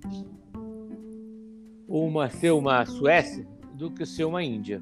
uma 1.88 2.30
ser 2.30 2.52
uma 2.52 2.84
Suécia 2.86 3.46
do 3.74 3.90
que 3.90 4.06
ser 4.06 4.24
uma 4.24 4.42
Índia. 4.42 4.80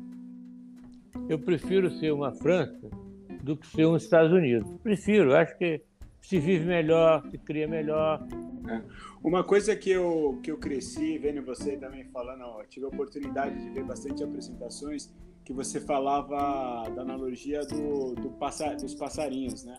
Eu 1.28 1.38
prefiro 1.38 1.90
ser 1.90 2.12
uma 2.12 2.32
França 2.32 2.90
do 3.42 3.56
que 3.56 3.66
ser 3.66 3.86
um 3.86 3.96
Estados 3.96 4.32
Unidos. 4.32 4.70
Prefiro, 4.82 5.34
acho 5.34 5.56
que 5.56 5.80
se 6.26 6.40
vive 6.40 6.66
melhor, 6.66 7.22
se 7.30 7.38
cria 7.38 7.68
melhor. 7.68 8.26
É. 8.68 8.82
Uma 9.22 9.44
coisa 9.44 9.76
que 9.76 9.90
eu, 9.90 10.40
que 10.42 10.50
eu 10.50 10.58
cresci 10.58 11.18
vendo 11.18 11.40
você 11.44 11.76
também 11.76 12.04
falando, 12.06 12.42
ó, 12.42 12.64
tive 12.64 12.84
a 12.84 12.88
oportunidade 12.88 13.56
de 13.62 13.70
ver 13.70 13.84
bastante 13.84 14.24
apresentações 14.24 15.14
que 15.44 15.52
você 15.52 15.80
falava 15.80 16.90
da 16.90 17.02
analogia 17.02 17.60
do, 17.64 18.16
do 18.16 18.30
passa, 18.30 18.74
dos 18.74 18.92
passarinhos, 18.96 19.64
né? 19.64 19.76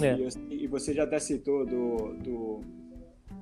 É. 0.00 0.16
E, 0.48 0.62
e, 0.62 0.66
você 0.68 0.94
já 0.94 1.02
até 1.02 1.18
citou 1.18 1.66
do, 1.66 2.14
do, 2.14 2.60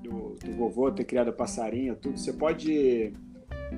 do, 0.03 0.35
do 0.43 0.53
vovô 0.57 0.91
ter 0.91 1.05
criado 1.05 1.35
passarinho, 1.35 1.95
tudo. 1.95 2.19
Você 2.19 2.33
pode 2.33 3.13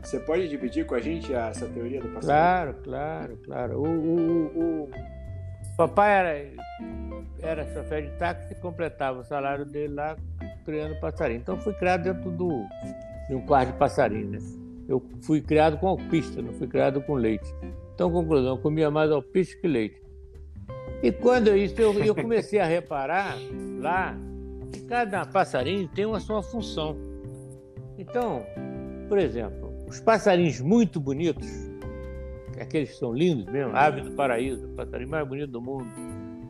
você 0.00 0.20
pode 0.20 0.48
dividir 0.48 0.86
com 0.86 0.94
a 0.94 1.00
gente 1.00 1.34
essa 1.34 1.66
teoria 1.66 2.00
do 2.00 2.08
passarinho? 2.10 2.26
Claro, 2.26 2.74
claro, 2.84 3.38
claro. 3.44 3.78
O, 3.80 3.88
o, 3.88 4.46
o, 4.46 4.84
o 4.84 5.76
papai 5.76 6.12
era, 6.12 6.62
era 7.42 7.66
chofer 7.72 8.04
de 8.04 8.16
táxi 8.18 8.52
e 8.52 8.54
completava 8.56 9.20
o 9.20 9.24
salário 9.24 9.64
dele 9.64 9.94
lá 9.94 10.16
criando 10.64 10.98
passarinho. 11.00 11.40
Então 11.40 11.58
fui 11.58 11.74
criado 11.74 12.04
dentro 12.04 12.30
do, 12.30 12.64
de 13.28 13.34
um 13.34 13.44
quarto 13.44 13.72
de 13.72 13.78
passarinho, 13.78 14.30
né? 14.30 14.38
Eu 14.88 15.02
fui 15.22 15.40
criado 15.40 15.78
com 15.78 15.88
alpista, 15.88 16.40
não 16.40 16.52
fui 16.52 16.66
criado 16.66 17.00
com 17.02 17.14
leite. 17.14 17.52
Então, 17.94 18.10
conclusão, 18.10 18.56
comia 18.56 18.90
mais 18.90 19.10
alpiste 19.10 19.60
que 19.60 19.68
leite. 19.68 20.02
E 21.02 21.10
quando 21.12 21.56
isso, 21.56 21.80
eu, 21.80 21.92
eu 22.00 22.14
comecei 22.14 22.58
a 22.58 22.64
reparar 22.64 23.36
lá 23.80 24.16
que 24.72 24.80
cada 24.84 25.24
passarinho 25.26 25.88
tem 25.88 26.06
uma 26.06 26.20
sua 26.20 26.42
função. 26.42 26.96
Então, 27.98 28.44
por 29.08 29.18
exemplo, 29.18 29.72
os 29.88 30.00
passarinhos 30.00 30.60
muito 30.60 31.00
bonitos, 31.00 31.46
aqueles 32.60 32.90
que 32.90 32.96
são 32.96 33.12
lindos 33.12 33.46
mesmo, 33.46 33.76
ave 33.76 34.00
do 34.00 34.12
paraíso, 34.12 34.66
o 34.66 34.70
passarinho 34.70 35.10
mais 35.10 35.26
bonito 35.26 35.50
do 35.50 35.60
mundo. 35.60 35.86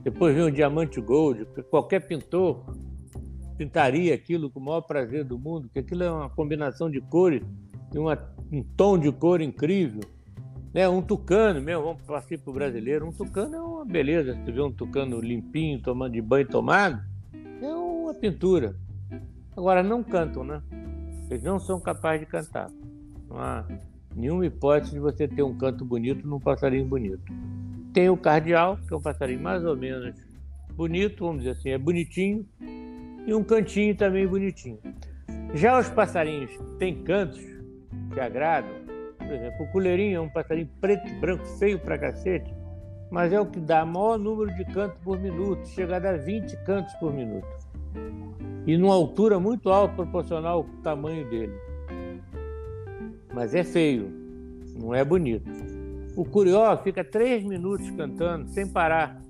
Depois 0.03 0.34
vem 0.34 0.44
o 0.44 0.50
diamante 0.50 1.00
gold, 1.00 1.46
qualquer 1.70 2.00
pintor 2.00 2.64
pintaria 3.57 4.14
aquilo 4.14 4.50
com 4.50 4.59
o 4.59 4.64
maior 4.64 4.80
prazer 4.80 5.24
do 5.24 5.38
mundo, 5.38 5.68
que 5.72 5.78
aquilo 5.78 6.03
é 6.03 6.11
uma 6.11 6.28
combinação 6.28 6.90
de 6.90 7.00
cores, 7.00 7.42
uma, 7.94 8.18
um 8.50 8.62
tom 8.62 8.98
de 8.98 9.12
cor 9.12 9.40
incrível. 9.40 10.03
Né? 10.74 10.88
Um 10.88 11.03
tucano 11.03 11.61
mesmo, 11.61 11.84
vamos 11.84 12.03
passar 12.03 12.38
para 12.38 12.50
o 12.50 12.53
brasileiro, 12.53 13.07
um 13.07 13.12
tucano 13.12 13.55
é 13.55 13.61
uma 13.61 13.84
beleza. 13.84 14.36
Se 14.44 14.50
vê 14.50 14.61
um 14.61 14.72
tucano 14.72 15.20
limpinho, 15.20 15.80
tomando 15.80 16.12
de 16.12 16.22
banho 16.22 16.48
tomado, 16.48 17.00
é 17.61 17.68
uma 17.68 18.14
pintura. 18.14 18.74
Agora, 19.57 19.82
não 19.82 20.03
cantam, 20.03 20.42
né? 20.42 20.62
Eles 21.30 21.42
não 21.42 21.59
são 21.61 21.78
capazes 21.78 22.20
de 22.20 22.26
cantar. 22.26 22.70
Não 23.28 23.38
há 23.38 23.66
nenhuma 24.16 24.46
hipótese 24.46 24.92
de 24.92 24.98
você 24.98 25.28
ter 25.28 25.42
um 25.42 25.57
canto 25.57 25.84
bonito 25.84 26.26
num 26.26 26.40
passarinho 26.40 26.86
bonito. 26.86 27.22
Tem 27.93 28.09
o 28.09 28.16
cardeal, 28.16 28.78
que 28.88 28.95
é 28.95 28.97
um 28.97 29.03
passarinho 29.03 29.40
mais 29.40 29.64
ou 29.64 29.76
menos 29.76 30.14
bonito, 30.74 31.26
vamos 31.26 31.43
dizer 31.43 31.51
assim, 31.51 31.70
é 31.70 31.78
bonitinho, 31.78 32.47
e 33.26 33.34
um 33.34 33.45
cantinho 33.45 33.95
também 33.95 34.26
bonitinho. 34.26 34.78
Já 35.55 35.78
os 35.78 35.88
passarinhos 35.90 36.51
têm 36.78 37.03
cantos 37.05 37.40
que 38.12 38.20
agradam, 38.20 38.72
por 39.18 39.26
exemplo, 39.26 39.64
o 39.64 39.70
coleirinho 39.70 40.16
é 40.16 40.20
um 40.20 40.28
passarinho 40.28 40.68
preto 40.80 41.07
e 41.07 41.12
branco, 41.20 41.45
feio 41.59 41.78
pra 41.78 41.99
cacete, 41.99 42.53
mas 43.11 43.30
é 43.30 43.38
o 43.38 43.45
que 43.45 43.61
dá 43.61 43.84
maior 43.84 44.18
número 44.18 44.55
de 44.57 44.64
cantos 44.72 44.99
por 45.05 45.20
minuto, 45.20 45.66
chega 45.68 45.97
a 45.97 45.99
dar 45.99 46.18
20 46.18 46.57
cantos 46.64 46.95
por 46.95 47.12
minuto. 47.12 47.47
E 48.66 48.76
numa 48.78 48.95
altura 48.95 49.38
muito 49.38 49.68
alta 49.68 49.95
proporcional 49.97 50.59
ao 50.59 50.64
tamanho 50.82 51.28
dele. 51.28 51.53
Mas 53.34 53.55
é 53.55 53.62
feio, 53.62 54.11
não 54.80 54.95
é 54.95 55.05
bonito. 55.05 55.51
O 56.17 56.25
curió 56.25 56.77
fica 56.79 57.03
três 57.03 57.43
minutos 57.43 57.91
cantando 57.91 58.49
sem 58.49 58.67
parar, 58.67 59.21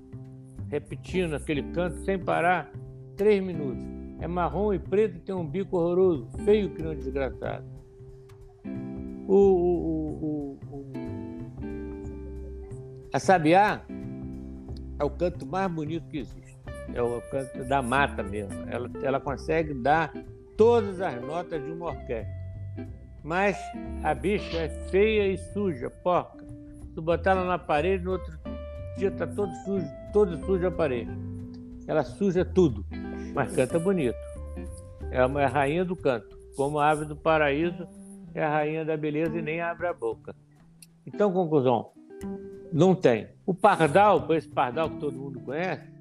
repetindo 0.69 1.35
aquele 1.35 1.63
canto 1.71 1.97
sem 2.03 2.19
parar, 2.19 2.71
três 3.15 3.41
minutos. 3.41 3.83
É 4.19 4.27
marrom 4.27 4.73
e 4.73 4.79
preto 4.79 5.19
tem 5.19 5.33
um 5.33 5.45
bico 5.45 5.77
horroroso, 5.77 6.29
feio 6.43 6.69
que 6.69 6.81
não 6.81 6.95
desgraçado. 6.95 7.65
O, 9.27 9.35
o, 9.35 10.59
o, 10.59 10.59
a 13.13 13.19
sabiá 13.19 13.81
é 14.99 15.03
o 15.03 15.09
canto 15.09 15.45
mais 15.45 15.71
bonito 15.71 16.07
que 16.09 16.19
existe. 16.19 16.57
É 16.93 17.01
o 17.01 17.21
canto 17.31 17.63
da 17.65 17.81
mata 17.81 18.21
mesmo. 18.21 18.53
Ela, 18.69 18.89
ela 19.01 19.19
consegue 19.19 19.73
dar 19.73 20.13
todas 20.57 20.99
as 20.99 21.21
notas 21.21 21.63
de 21.63 21.71
uma 21.71 21.87
orquestra. 21.87 22.43
Mas 23.23 23.57
a 24.03 24.13
bicha 24.13 24.57
é 24.57 24.69
feia 24.89 25.27
e 25.27 25.37
suja, 25.37 25.89
porca. 25.89 26.42
Se 26.93 27.01
botar 27.01 27.31
ela 27.31 27.45
na 27.45 27.57
parede, 27.57 28.03
no 28.03 28.11
outro 28.11 28.37
dia 28.97 29.07
está 29.07 29.25
todo 29.25 29.51
sujo, 29.65 29.87
todo 30.11 30.37
sujo 30.45 30.67
a 30.67 30.71
parede. 30.71 31.11
Ela 31.87 32.03
suja 32.03 32.45
tudo, 32.45 32.85
mas 33.33 33.53
canta 33.55 33.79
bonito. 33.79 34.15
É 35.11 35.19
a 35.19 35.47
rainha 35.47 35.83
do 35.83 35.95
canto, 35.95 36.37
como 36.55 36.79
a 36.79 36.89
ave 36.89 37.05
do 37.05 37.15
paraíso 37.15 37.87
é 38.33 38.43
a 38.43 38.49
rainha 38.49 38.85
da 38.85 38.97
beleza 38.97 39.37
e 39.37 39.41
nem 39.41 39.61
abre 39.61 39.87
a 39.87 39.93
boca. 39.93 40.35
Então, 41.05 41.31
conclusão, 41.31 41.91
não 42.71 42.95
tem. 42.95 43.27
O 43.45 43.53
pardal, 43.53 44.25
esse 44.33 44.47
pardal 44.47 44.89
que 44.89 44.97
todo 44.97 45.17
mundo 45.17 45.39
conhece, 45.41 45.91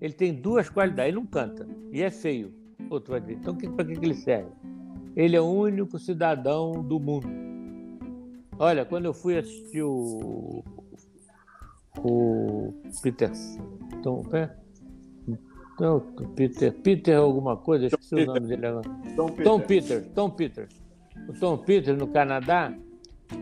ele 0.00 0.12
tem 0.12 0.32
duas 0.32 0.70
qualidades. 0.70 1.08
Ele 1.08 1.16
não 1.16 1.26
canta 1.26 1.66
e 1.92 2.02
é 2.02 2.10
feio. 2.10 2.54
Outro 2.88 3.12
vai 3.12 3.20
dizer, 3.20 3.34
então 3.34 3.54
para 3.54 3.84
que, 3.84 3.96
que 3.96 4.04
ele 4.04 4.14
serve? 4.14 4.50
Ele 5.16 5.36
é 5.36 5.40
o 5.40 5.50
único 5.50 5.98
cidadão 5.98 6.82
do 6.82 6.98
mundo. 6.98 7.47
Olha, 8.58 8.84
quando 8.84 9.04
eu 9.04 9.14
fui 9.14 9.38
assistir 9.38 9.82
o, 9.82 10.64
o 11.98 12.74
Peter, 13.02 13.30
então, 13.94 14.22
é? 14.32 14.50
Não, 15.78 16.00
Peter, 16.34 16.72
Peter 16.72 17.16
alguma 17.16 17.56
coisa, 17.56 17.86
esqueci 17.86 18.16
Tom 18.16 18.22
o 18.22 18.26
nome 18.26 18.40
Peter. 18.40 18.56
dele 18.56 18.66
agora. 18.66 18.90
Tom 19.14 19.28
Peter. 19.28 19.44
Tom 19.44 19.60
Peter, 19.60 20.04
Tom 20.12 20.30
Peter 20.30 20.68
o 21.28 21.32
Tom 21.32 21.58
Peter 21.58 21.96
no 21.96 22.06
Canadá, 22.08 22.72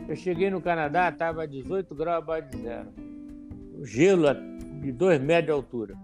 eu 0.09 0.17
cheguei 0.17 0.51
no 0.51 0.61
Canadá, 0.61 1.09
estava 1.09 1.45
a 1.45 1.47
18 1.47 1.95
graus 1.95 2.23
abaixo 2.23 2.49
de 2.51 2.63
zero. 2.63 2.89
Gelo 3.83 4.27
de 4.81 4.91
2 4.93 5.21
metros 5.21 5.47
de 5.47 5.51
altura. 5.53 5.95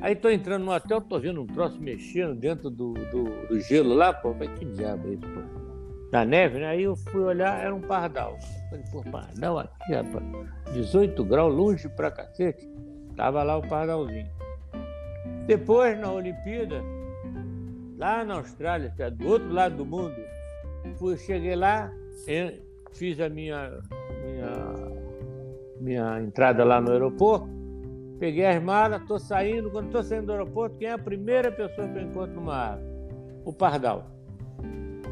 Aí 0.00 0.12
estou 0.12 0.30
entrando 0.30 0.64
no 0.64 0.72
hotel, 0.72 0.98
estou 0.98 1.18
vendo 1.18 1.42
um 1.42 1.46
troço 1.46 1.80
mexendo 1.80 2.34
dentro 2.34 2.70
do, 2.70 2.92
do, 2.92 3.24
do 3.48 3.60
gelo 3.60 3.94
lá, 3.94 4.12
pô. 4.12 4.32
Falei, 4.32 4.48
que 4.50 4.64
diabo 4.66 5.08
é 5.08 5.14
isso, 5.14 5.22
pô? 5.22 5.65
Na 6.12 6.24
neve, 6.24 6.58
né? 6.58 6.66
Aí 6.66 6.82
eu 6.84 6.96
fui 6.96 7.22
olhar, 7.22 7.60
era 7.60 7.74
um 7.74 7.80
pardal. 7.80 8.36
Falei, 8.70 8.84
pô, 8.90 9.02
pardal 9.10 9.58
aqui, 9.58 9.92
rapaz. 9.92 10.24
18 10.72 11.24
graus, 11.24 11.54
longe 11.54 11.88
pra 11.88 12.10
cacete. 12.10 12.68
Tava 13.16 13.42
lá 13.42 13.56
o 13.56 13.62
pardalzinho. 13.62 14.28
Depois, 15.46 15.98
na 15.98 16.12
Olimpíada, 16.12 16.82
lá 17.96 18.24
na 18.24 18.34
Austrália, 18.34 18.92
que 18.94 19.02
é 19.02 19.10
do 19.10 19.26
outro 19.26 19.52
lado 19.52 19.76
do 19.76 19.86
mundo, 19.86 20.14
Fui, 20.94 21.16
cheguei 21.18 21.56
lá, 21.56 21.92
fiz 22.92 23.20
a 23.20 23.28
minha, 23.28 23.80
minha, 24.24 24.74
minha 25.80 26.22
entrada 26.22 26.64
lá 26.64 26.80
no 26.80 26.90
aeroporto, 26.90 27.48
peguei 28.18 28.46
as 28.46 28.62
malas, 28.62 29.02
estou 29.02 29.18
saindo. 29.18 29.70
Quando 29.70 29.86
estou 29.86 30.02
saindo 30.02 30.26
do 30.26 30.32
aeroporto, 30.32 30.76
quem 30.78 30.88
é 30.88 30.92
a 30.92 30.98
primeira 30.98 31.50
pessoa 31.52 31.88
que 31.88 31.98
eu 31.98 32.02
encontro 32.02 32.34
numa 32.34 32.54
árvore? 32.54 32.96
O 33.44 33.52
pardal. 33.52 34.15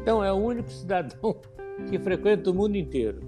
Então, 0.05 0.23
é 0.23 0.31
o 0.31 0.35
único 0.35 0.69
cidadão 0.69 1.35
que 1.89 1.97
frequenta 1.97 2.51
o 2.51 2.53
mundo 2.53 2.77
inteiro. 2.77 3.21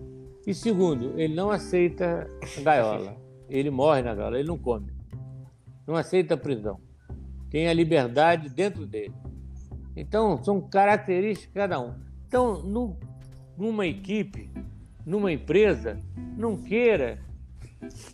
E 0.46 0.54
segundo, 0.54 1.20
ele 1.20 1.34
não 1.34 1.50
aceita 1.50 2.30
gaiola. 2.62 3.18
Ele 3.50 3.72
morre 3.72 4.04
na 4.04 4.14
gaiola, 4.14 4.38
ele 4.38 4.48
não 4.48 4.60
come. 4.60 4.94
Não 5.88 5.96
aceita 5.96 6.38
prisão. 6.38 6.80
Tem 7.50 7.68
a 7.68 7.74
liberdade 7.74 8.48
dentro 8.48 8.86
dele. 8.86 9.16
Então, 9.96 10.44
são 10.44 10.62
características 10.62 11.48
de 11.48 11.54
cada 11.56 11.80
um. 11.80 11.96
Então, 12.28 12.62
no, 12.62 12.96
numa 13.58 13.88
equipe, 13.88 14.48
numa 15.04 15.32
empresa, 15.32 16.00
não 16.38 16.58
queira 16.58 17.18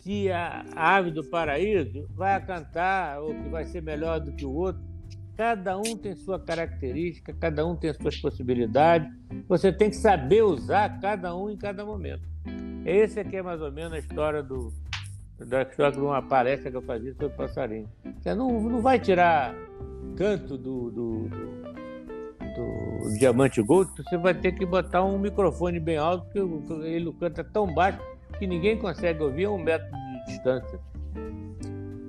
que 0.02 0.30
a 0.32 0.64
ave 0.74 1.10
do 1.10 1.22
paraíso 1.22 2.08
vai 2.14 2.42
cantar 2.42 3.20
ou 3.20 3.34
que 3.34 3.48
vai 3.50 3.66
ser 3.66 3.82
melhor 3.82 4.20
do 4.20 4.32
que 4.32 4.46
o 4.46 4.54
outro. 4.54 4.93
Cada 5.36 5.76
um 5.76 5.96
tem 5.96 6.14
sua 6.14 6.38
característica, 6.38 7.32
cada 7.32 7.66
um 7.66 7.74
tem 7.74 7.92
suas 7.92 8.16
possibilidades. 8.16 9.10
Você 9.48 9.72
tem 9.72 9.90
que 9.90 9.96
saber 9.96 10.42
usar 10.42 11.00
cada 11.00 11.36
um 11.36 11.50
em 11.50 11.56
cada 11.56 11.84
momento. 11.84 12.22
Esse 12.86 13.20
aqui 13.20 13.36
é 13.36 13.42
mais 13.42 13.60
ou 13.60 13.72
menos 13.72 13.92
a 13.92 13.98
história 13.98 14.42
do 14.42 14.72
da 15.38 15.62
história 15.62 15.92
de 15.92 16.00
uma 16.00 16.22
palestra 16.22 16.70
que 16.70 16.76
eu 16.76 16.82
fazia 16.82 17.12
sobre 17.14 17.36
passarinho. 17.36 17.88
Você 18.20 18.34
não, 18.34 18.60
não 18.60 18.80
vai 18.80 19.00
tirar 19.00 19.52
canto 20.16 20.56
do, 20.56 20.90
do, 20.92 21.28
do 21.28 21.64
do 22.54 23.18
Diamante 23.18 23.60
Gold, 23.60 23.90
você 23.96 24.16
vai 24.16 24.32
ter 24.32 24.52
que 24.52 24.64
botar 24.64 25.04
um 25.04 25.18
microfone 25.18 25.80
bem 25.80 25.96
alto, 25.96 26.24
porque 26.32 26.72
ele 26.86 27.12
canta 27.18 27.42
tão 27.42 27.72
baixo 27.72 27.98
que 28.38 28.46
ninguém 28.46 28.78
consegue 28.78 29.22
ouvir 29.22 29.46
a 29.46 29.50
um 29.50 29.58
metro 29.58 29.90
de 29.90 30.26
distância. 30.26 30.78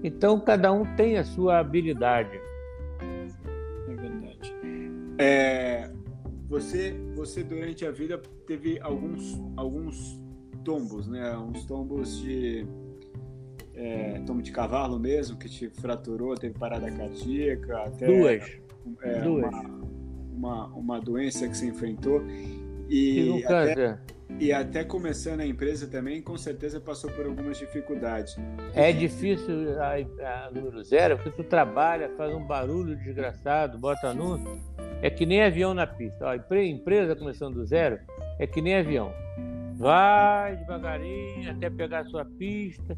Então, 0.03 0.39
cada 0.39 0.71
um 0.71 0.85
tem 0.95 1.17
a 1.17 1.23
sua 1.23 1.57
habilidade. 1.59 2.39
É. 5.17 5.25
É, 5.25 5.91
Você, 6.47 6.95
você 7.15 7.43
durante 7.43 7.85
a 7.85 7.91
vida 7.91 8.21
teve 8.45 8.79
alguns, 8.79 9.41
alguns 9.57 10.19
tombos, 10.63 11.07
né? 11.07 11.35
Uns 11.37 11.65
tombos 11.65 12.21
de 12.21 12.65
é, 13.75 14.21
tombo 14.25 14.41
de 14.41 14.51
cavalo 14.51 14.99
mesmo, 14.99 15.37
que 15.37 15.49
te 15.49 15.69
fraturou, 15.69 16.35
teve 16.35 16.57
parada 16.57 16.89
cardíaca, 16.91 17.79
até 17.79 18.05
duas, 18.05 18.59
é, 19.01 19.21
duas. 19.21 19.53
Uma, 19.53 19.85
uma, 20.33 20.67
uma, 20.67 20.99
doença 21.01 21.47
que 21.47 21.57
você 21.57 21.67
enfrentou 21.67 22.21
e 22.89 23.29
um 23.29 23.37
até, 23.45 23.99
e 24.39 24.51
até 24.51 24.83
começando 24.83 25.41
a 25.41 25.45
empresa 25.45 25.87
também, 25.87 26.21
com 26.21 26.37
certeza 26.37 26.79
passou 26.79 27.11
por 27.11 27.25
algumas 27.25 27.57
dificuldades. 27.57 28.35
É 28.73 28.91
difícil 28.91 29.81
a, 29.81 30.45
a 30.47 30.51
número 30.51 30.83
zero, 30.83 31.17
porque 31.17 31.31
tu 31.31 31.43
trabalha, 31.43 32.09
faz 32.17 32.33
um 32.33 32.45
barulho 32.45 32.95
desgraçado, 32.95 33.77
bota 33.77 34.07
anúncio, 34.09 34.61
é 35.01 35.09
que 35.09 35.25
nem 35.25 35.43
avião 35.43 35.73
na 35.73 35.85
pista. 35.85 36.29
A 36.29 36.35
empresa 36.35 37.15
começando 37.15 37.55
do 37.55 37.65
zero 37.65 37.99
é 38.39 38.47
que 38.47 38.61
nem 38.61 38.77
avião. 38.77 39.11
Vai 39.75 40.55
devagarinho 40.57 41.51
até 41.51 41.69
pegar 41.69 41.99
a 41.99 42.05
sua 42.05 42.25
pista, 42.25 42.97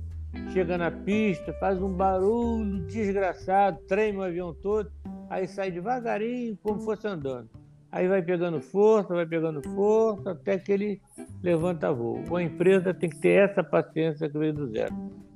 chega 0.54 0.78
na 0.78 0.92
pista, 0.92 1.54
faz 1.54 1.82
um 1.82 1.92
barulho 1.92 2.86
desgraçado, 2.86 3.80
treme 3.88 4.20
o 4.20 4.24
avião 4.24 4.54
todo, 4.54 4.92
aí 5.30 5.48
sai 5.48 5.72
devagarinho, 5.72 6.58
como 6.62 6.80
fosse 6.82 7.08
andando. 7.08 7.50
Aí 7.92 8.08
vai 8.08 8.22
pegando 8.22 8.62
força, 8.62 9.14
vai 9.14 9.26
pegando 9.26 9.62
força, 9.70 10.32
até 10.32 10.58
que 10.60 10.72
ele 10.72 11.02
levanta 11.42 11.92
voo. 11.92 12.22
Uma 12.28 12.44
empresa 12.44 12.94
tem 12.94 13.10
que 13.10 13.18
ter 13.18 13.50
essa 13.50 13.64
paciência 13.64 14.30
que 14.30 14.38
veio 14.38 14.54
do 14.54 14.68
zero. 14.68 14.94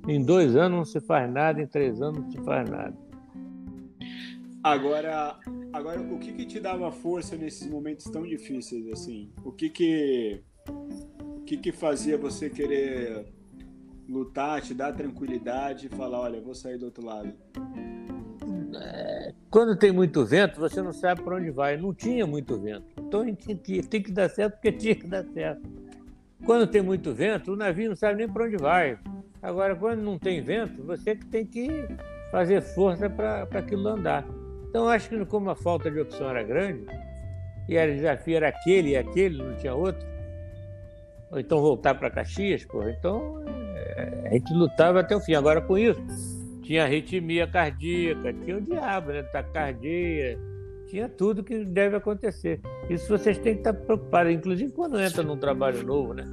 Em 0.08 0.24
dois 0.24 0.56
anos 0.56 0.78
não 0.78 0.86
se 0.86 1.00
faz 1.00 1.32
nada, 1.32 1.62
em 1.62 1.68
três 1.68 2.02
anos 2.02 2.20
não 2.20 2.32
se 2.32 2.38
faz 2.44 2.70
nada. 2.70 2.94
Agora, 4.64 5.40
agora 5.74 6.00
o 6.02 6.20
que, 6.20 6.32
que 6.34 6.46
te 6.46 6.60
dava 6.60 6.92
força 6.92 7.36
nesses 7.36 7.68
momentos 7.68 8.06
tão 8.06 8.22
difíceis 8.24 8.88
assim? 8.92 9.32
O 9.44 9.52
que 9.52 9.70
que, 9.70 10.44
o 11.20 11.42
que, 11.42 11.58
que 11.58 11.72
fazia 11.72 12.16
você 12.16 12.48
querer 12.50 13.26
lutar, 14.08 14.62
te 14.62 14.76
dar 14.76 14.94
tranquilidade 14.94 15.88
e 15.88 15.90
falar, 15.90 16.20
olha, 16.22 16.40
vou 16.40 16.54
sair 16.54 16.78
do 16.78 16.86
outro 16.86 17.04
lado? 17.04 17.34
É, 18.76 19.34
quando 19.50 19.76
tem 19.76 19.92
muito 19.92 20.24
vento, 20.26 20.60
você 20.60 20.82
não 20.82 20.94
sabe 20.94 21.24
para 21.24 21.38
onde 21.38 21.50
vai. 21.50 21.76
Não 21.76 21.94
tinha 21.94 22.28
muito 22.28 22.60
vento. 22.60 22.86
Então 23.00 23.24
tem 23.24 23.58
que, 23.58 23.82
tem 23.82 24.04
que 24.04 24.12
dar 24.12 24.30
certo 24.30 24.54
porque 24.54 24.72
tinha 24.78 24.96
que 24.96 25.08
dar 25.08 25.26
certo. 25.26 25.68
Quando 26.46 26.68
tem 26.68 26.82
muito 26.82 27.14
vento, 27.14 27.54
o 27.54 27.56
navio 27.56 27.90
não 27.90 27.96
sabe 27.96 28.18
nem 28.18 28.30
para 28.32 28.46
onde 28.46 28.58
vai. 28.58 29.00
Agora, 29.42 29.76
quando 29.76 30.02
não 30.02 30.20
tem 30.20 30.42
vento, 30.42 30.84
você 30.84 31.16
que 31.16 31.26
tem 31.26 31.46
que 31.46 31.88
fazer 32.32 32.62
força 32.62 33.10
para 33.10 33.48
aquilo 33.54 33.88
andar. 33.88 34.26
Então, 34.72 34.88
acho 34.88 35.10
que 35.10 35.26
como 35.26 35.50
a 35.50 35.56
falta 35.56 35.92
de 35.92 36.00
opção 36.00 36.30
era 36.30 36.42
grande, 36.44 36.86
e 37.68 37.78
o 37.78 37.94
desafio 37.94 38.38
era 38.38 38.48
aquele 38.48 38.92
e 38.92 38.96
aquele, 38.96 39.44
não 39.44 39.54
tinha 39.58 39.76
outro, 39.76 40.08
ou 41.30 41.38
então 41.42 41.60
voltar 41.60 41.94
para 41.94 42.10
Caxias, 42.10 42.64
porra, 42.64 42.90
então 42.90 43.44
é, 43.76 44.30
a 44.30 44.34
gente 44.34 44.54
lutava 44.54 45.02
até 45.02 45.14
o 45.14 45.20
fim. 45.20 45.34
Agora, 45.34 45.60
com 45.60 45.78
isso, 45.78 46.02
tinha 46.62 46.86
arritmia 46.86 47.46
cardíaca, 47.46 48.32
tinha 48.32 48.58
o 48.58 48.62
diabo, 48.62 49.12
né? 49.12 49.24
Taquicardia, 49.24 50.40
tinha 50.88 51.10
tudo 51.10 51.44
que 51.44 51.66
deve 51.66 51.98
acontecer. 51.98 52.62
Isso 52.90 53.10
vocês 53.10 53.38
têm 53.38 53.56
que 53.56 53.60
estar 53.60 53.74
preocupados, 53.74 54.32
inclusive 54.32 54.72
quando 54.72 54.98
entra 55.02 55.22
num 55.22 55.36
trabalho 55.36 55.84
novo, 55.84 56.14
né? 56.14 56.26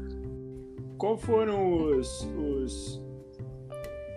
Qual 0.96 1.18
foram 1.18 1.72
os, 1.72 2.22
os 2.36 3.02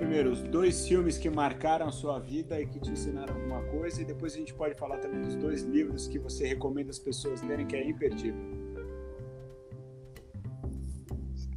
primeiro, 0.02 0.32
os 0.32 0.42
dois 0.42 0.88
filmes 0.88 1.16
que 1.20 1.30
marcaram 1.30 1.92
sua 1.92 2.18
vida 2.18 2.60
e 2.60 2.66
que 2.66 2.80
te 2.80 2.90
ensinaram 2.90 3.36
alguma 3.36 3.62
coisa, 3.66 4.02
e 4.02 4.06
depois 4.06 4.34
a 4.34 4.38
gente 4.38 4.52
pode 4.52 4.74
falar 4.74 4.98
também 4.98 5.22
dos 5.22 5.36
dois 5.36 5.62
livros 5.62 6.08
que 6.08 6.18
você 6.18 6.48
recomenda 6.48 6.90
as 6.90 6.98
pessoas 6.98 7.44
lerem, 7.44 7.68
que 7.68 7.76
é 7.76 7.88
imperdível. 7.88 8.42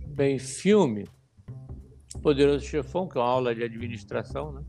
Bem, 0.09 0.39
filme, 0.39 1.09
Poderoso 2.23 2.67
Chefão, 2.67 3.09
que 3.09 3.17
é 3.17 3.21
uma 3.23 3.31
aula 3.31 3.55
de 3.55 3.63
administração, 3.63 4.53
né? 4.53 4.63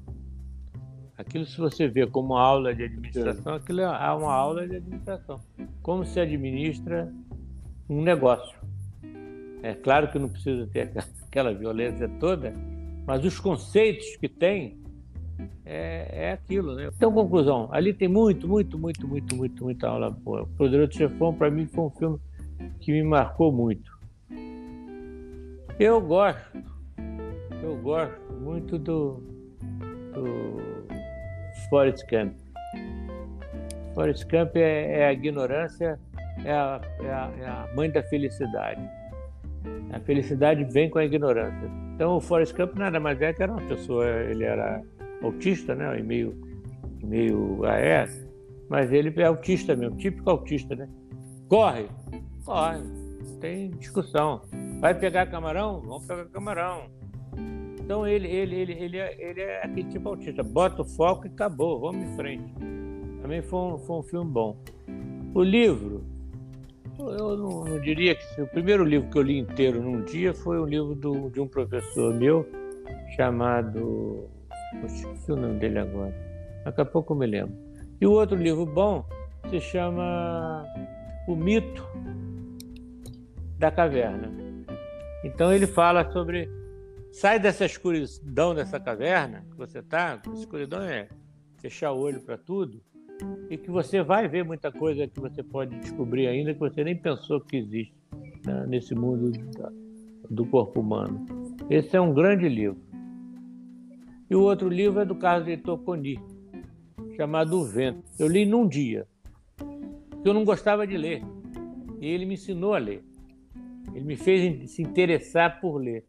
Aquilo, 1.18 1.46
se 1.46 1.58
você 1.58 1.86
vê 1.86 2.08
como 2.08 2.38
aula 2.38 2.74
de 2.74 2.84
administração, 2.84 3.54
é. 3.54 3.58
aquilo 3.58 3.82
é 3.82 4.14
uma 4.14 4.34
aula 4.34 4.66
de 4.66 4.78
administração. 4.78 5.42
Como 5.82 6.06
se 6.06 6.18
administra 6.18 7.14
um 7.90 8.02
negócio. 8.02 8.58
É 9.62 9.74
claro 9.74 10.10
que 10.10 10.18
não 10.18 10.30
precisa 10.30 10.66
ter 10.66 10.94
aquela 11.26 11.54
violência 11.54 12.08
toda, 12.20 12.54
mas 13.06 13.24
os 13.24 13.40
conceitos 13.40 14.16
que 14.18 14.28
tem 14.28 14.78
é, 15.66 16.08
é 16.12 16.32
aquilo, 16.34 16.76
né? 16.76 16.90
Então, 16.96 17.12
conclusão, 17.12 17.70
ali 17.72 17.94
tem 17.94 18.08
muito, 18.08 18.48
muito, 18.48 18.78
muito, 18.78 19.08
muito, 19.08 19.36
muito, 19.36 19.64
muita 19.64 19.88
aula 19.88 20.10
boa. 20.10 20.48
Poderoso 20.58 20.94
Chefão, 20.94 21.34
para 21.34 21.50
mim, 21.50 21.66
foi 21.68 21.84
um 21.86 21.90
filme 21.90 22.20
que 22.80 22.92
me 22.92 23.04
marcou 23.04 23.52
muito. 23.52 23.94
Eu 25.78 26.00
gosto 26.00 26.76
eu 27.66 27.76
gosto 27.78 28.32
muito 28.34 28.78
do, 28.78 29.24
do 30.14 30.62
Forrest 31.68 32.06
Camp. 32.06 32.32
Forrest 33.96 34.24
Camp 34.28 34.56
é, 34.56 35.00
é 35.00 35.08
a 35.08 35.14
ignorância, 35.14 36.00
é 36.44 36.52
a, 36.52 36.80
é, 37.02 37.10
a, 37.12 37.32
é 37.40 37.46
a, 37.46 37.68
mãe 37.76 37.90
da 37.90 38.04
felicidade. 38.04 38.88
A 39.92 40.00
felicidade 40.02 40.64
vem 40.66 40.92
com 40.92 41.00
a 41.00 41.06
ignorância. 41.06 41.68
Então 41.96 42.18
o 42.18 42.22
Forrest 42.22 42.54
Camp 42.54 42.76
nada 42.76 43.00
mais 43.00 43.22
é 43.22 43.32
que 43.32 43.42
era 43.42 43.52
uma 43.52 43.62
pessoa, 43.62 44.06
ele 44.06 44.44
era 44.44 44.84
autista, 45.24 45.74
né? 45.74 45.98
meio, 46.04 46.36
meio 47.02 47.62
AS, 47.66 48.28
mas 48.70 48.92
ele 48.92 49.14
é 49.16 49.26
autista 49.26 49.76
mesmo, 49.76 49.96
típico 49.96 50.30
autista, 50.30 50.76
né? 50.76 50.90
Corre, 51.48 51.88
corre, 52.44 52.80
não 52.80 53.40
tem 53.40 53.72
discussão. 53.72 54.42
Vai 54.82 54.94
pegar 54.94 55.28
camarão? 55.28 55.82
Vamos 55.82 56.06
pegar 56.06 56.26
camarão. 56.26 56.84
Então 57.80 58.06
ele, 58.06 58.28
ele, 58.28 58.56
ele, 58.56 58.74
ele, 58.74 58.98
é, 58.98 59.30
ele 59.30 59.42
é 59.42 59.64
aquele 59.64 59.90
tipo 59.90 60.10
autista, 60.10 60.44
bota 60.44 60.82
o 60.82 60.86
foco 60.86 61.28
e 61.28 61.30
acabou, 61.30 61.80
vamos 61.80 62.04
em 62.04 62.16
frente. 62.18 62.54
Também 63.22 63.42
foi 63.42 63.60
um, 63.60 63.78
foi 63.78 63.98
um 63.98 64.04
filme 64.04 64.32
bom. 64.32 64.58
O 65.34 65.42
livro, 65.42 66.04
eu 67.00 67.38
não, 67.38 67.66
não 67.66 67.80
diria 67.80 68.16
que 68.16 68.42
o 68.42 68.48
primeiro 68.48 68.84
livro 68.84 69.10
que 69.10 69.18
eu 69.18 69.22
li 69.22 69.38
inteiro 69.38 69.82
num 69.82 70.04
dia 70.04 70.34
foi 70.34 70.60
um 70.60 70.66
livro 70.66 70.96
do, 70.96 71.30
de 71.30 71.40
um 71.40 71.48
professor 71.48 72.14
meu 72.14 72.48
chamado. 73.16 74.30
Esqueci 74.86 75.32
o 75.32 75.36
nome 75.36 75.60
dele 75.60 75.80
agora. 75.80 76.14
Daqui 76.64 76.82
a 76.82 76.86
pouco 76.86 77.14
eu 77.14 77.18
me 77.18 77.26
lembro. 77.26 77.56
E 78.00 78.06
o 78.06 78.12
outro 78.12 78.36
livro 78.36 78.66
bom 78.66 79.06
se 79.50 79.60
chama 79.62 80.66
O 81.28 81.36
Mito 81.36 81.88
da 83.58 83.72
Caverna. 83.72 84.32
Então 85.24 85.54
ele 85.54 85.68
fala 85.68 86.12
sobre 86.12 86.50
Sai 87.16 87.40
dessa 87.40 87.64
escuridão 87.64 88.54
dessa 88.54 88.78
caverna 88.78 89.46
que 89.50 89.56
você 89.56 89.80
está. 89.80 90.22
Escuridão 90.34 90.82
é 90.82 91.08
fechar 91.62 91.94
o 91.94 92.00
olho 92.00 92.20
para 92.20 92.38
tudo 92.38 92.84
e 93.50 93.58
que 93.58 93.70
você 93.70 94.02
vai 94.02 94.28
ver 94.28 94.44
muita 94.44 94.72
coisa 94.72 95.08
que 95.08 95.20
você 95.20 95.44
pode 95.44 95.78
descobrir 95.80 96.28
ainda 96.28 96.54
que 96.54 96.60
você 96.60 96.84
nem 96.84 96.96
pensou 96.96 97.40
que 97.40 97.58
existe 97.58 97.94
né, 98.46 98.66
nesse 98.68 98.96
mundo 98.96 99.32
do 100.30 100.46
corpo 100.46 100.80
humano. 100.80 101.26
Esse 101.70 101.96
é 101.96 102.02
um 102.02 102.14
grande 102.14 102.48
livro. 102.48 102.78
E 104.30 104.36
o 104.36 104.42
outro 104.42 104.68
livro 104.70 105.00
é 105.00 105.06
do 105.06 105.16
Carlos 105.16 105.46
de 105.46 105.58
Toconi, 105.58 106.20
chamado 107.16 107.60
O 107.60 107.66
Vento. 107.66 108.04
Eu 108.18 108.28
li 108.28 108.46
num 108.46 108.68
dia, 108.68 109.08
porque 110.10 110.28
eu 110.28 110.34
não 110.34 110.44
gostava 110.44 110.88
de 110.88 110.98
ler. 110.98 111.24
E 112.02 112.08
ele 112.08 112.26
me 112.26 112.34
ensinou 112.34 112.74
a 112.74 112.80
ler. 112.80 113.04
Ele 113.94 114.04
me 114.04 114.16
fez 114.16 114.72
se 114.72 114.82
interessar 114.82 115.62
por 115.62 115.78
ler. 115.78 116.06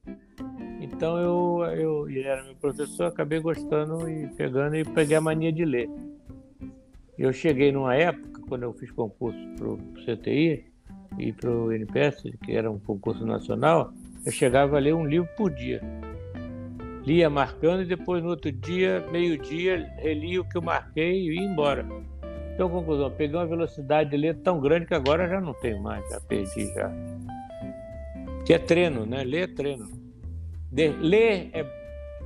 Então 0.80 1.18
eu, 1.18 1.64
eu 1.74 2.08
ele 2.08 2.22
era 2.22 2.42
meu 2.44 2.54
professor, 2.54 3.06
acabei 3.06 3.40
gostando 3.40 4.08
e 4.08 4.28
pegando 4.28 4.76
e 4.76 4.84
peguei 4.84 5.16
a 5.16 5.20
mania 5.20 5.52
de 5.52 5.64
ler. 5.64 5.88
Eu 7.18 7.32
cheguei 7.32 7.72
numa 7.72 7.94
época, 7.94 8.42
quando 8.48 8.64
eu 8.64 8.72
fiz 8.74 8.90
concurso 8.90 9.38
para 9.56 9.68
o 9.68 9.78
CTI 10.04 10.66
e 11.18 11.32
para 11.32 11.50
o 11.50 11.72
NPS, 11.72 12.22
que 12.44 12.52
era 12.52 12.70
um 12.70 12.78
concurso 12.78 13.24
nacional, 13.24 13.92
eu 14.24 14.30
chegava 14.30 14.76
a 14.76 14.80
ler 14.80 14.94
um 14.94 15.06
livro 15.06 15.28
por 15.36 15.50
dia. 15.50 15.80
Lia 17.06 17.30
marcando 17.30 17.82
e 17.82 17.86
depois 17.86 18.22
no 18.22 18.30
outro 18.30 18.52
dia, 18.52 19.06
meio-dia, 19.10 19.90
relia 19.98 20.40
o 20.40 20.48
que 20.48 20.58
eu 20.58 20.62
marquei 20.62 21.28
e 21.28 21.34
ia 21.36 21.42
embora. 21.42 21.86
Então, 22.52 22.68
conclusão, 22.68 23.10
peguei 23.10 23.36
uma 23.36 23.46
velocidade 23.46 24.10
de 24.10 24.16
ler 24.16 24.34
tão 24.36 24.60
grande 24.60 24.86
que 24.86 24.94
agora 24.94 25.28
já 25.28 25.40
não 25.40 25.54
tenho 25.54 25.80
mais, 25.82 26.06
já 26.10 26.20
perdi 26.20 26.66
já. 26.74 26.90
Que 28.44 28.54
é 28.54 28.58
treino, 28.58 29.06
né? 29.06 29.24
Ler 29.24 29.42
é 29.42 29.46
treino. 29.46 29.88
De, 30.70 30.88
ler 30.88 31.50
é, 31.52 31.66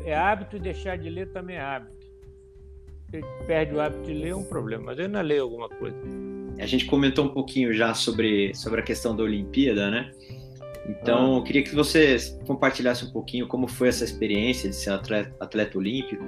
é 0.05 0.17
hábito 0.17 0.57
e 0.57 0.61
deixar 0.61 0.97
de 0.97 1.11
ler 1.11 1.31
também 1.33 1.57
é 1.57 1.61
hábito. 1.61 2.00
Perde 3.47 3.75
o 3.75 3.81
hábito 3.81 4.03
de 4.05 4.15
ler 4.15 4.29
é 4.29 4.37
um 4.37 4.45
problema, 4.45 4.85
mas 4.87 4.99
eu 4.99 5.07
ainda 5.07 5.21
leio 5.21 5.43
alguma 5.43 5.69
coisa. 5.69 5.97
A 6.59 6.67
gente 6.67 6.85
comentou 6.85 7.25
um 7.25 7.31
pouquinho 7.31 7.73
já 7.73 7.95
sobre, 7.95 8.55
sobre 8.55 8.81
a 8.81 8.83
questão 8.83 9.17
da 9.17 9.23
Olimpíada, 9.23 9.91
né? 9.91 10.13
Então, 10.89 11.35
ah. 11.35 11.39
eu 11.39 11.43
queria 11.43 11.63
que 11.63 11.75
você 11.75 12.17
compartilhasse 12.47 13.05
um 13.05 13.11
pouquinho 13.11 13.47
como 13.47 13.67
foi 13.67 13.89
essa 13.89 14.05
experiência 14.05 14.69
de 14.69 14.77
ser 14.77 14.91
atleta, 14.91 15.35
atleta 15.41 15.79
olímpico 15.79 16.25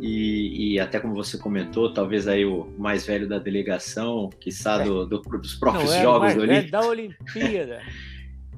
e, 0.00 0.74
e, 0.74 0.80
até 0.80 1.00
como 1.00 1.14
você 1.14 1.36
comentou, 1.36 1.92
talvez 1.92 2.28
aí 2.28 2.44
o 2.44 2.72
mais 2.78 3.04
velho 3.04 3.28
da 3.28 3.38
delegação, 3.38 4.30
que 4.40 4.52
sabe 4.52 4.84
do, 4.84 5.04
do, 5.04 5.20
dos 5.20 5.56
próprios 5.56 5.92
não, 5.92 6.02
Jogos 6.02 6.34
do 6.34 6.42
Olímpicos. 6.42 6.70
da 6.70 6.80
Olimpíada. 6.86 7.82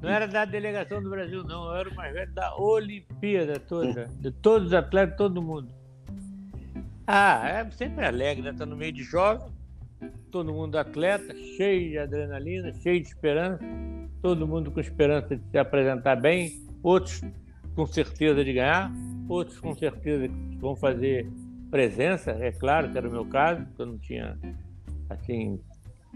Não 0.02 0.10
era 0.10 0.26
da 0.26 0.44
delegação 0.44 1.02
do 1.02 1.08
Brasil, 1.08 1.42
não. 1.44 1.66
Eu 1.68 1.76
era 1.76 1.88
o 1.88 1.94
mais 1.94 2.12
velho 2.12 2.32
da 2.32 2.56
Olimpíada 2.56 3.58
toda. 3.58 4.08
De 4.20 4.30
todos 4.30 4.68
os 4.68 4.74
atletas, 4.74 5.16
todo 5.16 5.42
mundo. 5.42 5.79
Ah, 7.12 7.42
é 7.44 7.70
sempre 7.72 8.06
alegre, 8.06 8.40
né? 8.40 8.54
Tá 8.56 8.64
no 8.64 8.76
meio 8.76 8.92
de 8.92 9.02
jogos, 9.02 9.50
todo 10.30 10.52
mundo 10.52 10.78
atleta, 10.78 11.34
cheio 11.56 11.90
de 11.90 11.98
adrenalina, 11.98 12.72
cheio 12.72 13.00
de 13.00 13.08
esperança, 13.08 13.64
todo 14.22 14.46
mundo 14.46 14.70
com 14.70 14.78
esperança 14.78 15.34
de 15.34 15.42
se 15.50 15.58
apresentar 15.58 16.14
bem, 16.14 16.64
outros 16.84 17.20
com 17.74 17.84
certeza 17.84 18.44
de 18.44 18.52
ganhar, 18.52 18.92
outros 19.28 19.58
com 19.58 19.74
certeza 19.74 20.28
que 20.28 20.56
vão 20.60 20.76
fazer 20.76 21.28
presença, 21.68 22.30
é 22.30 22.52
claro 22.52 22.92
que 22.92 22.96
era 22.96 23.08
o 23.08 23.10
meu 23.10 23.24
caso, 23.24 23.64
porque 23.64 23.82
eu 23.82 23.86
não 23.86 23.98
tinha 23.98 24.38
assim 25.08 25.58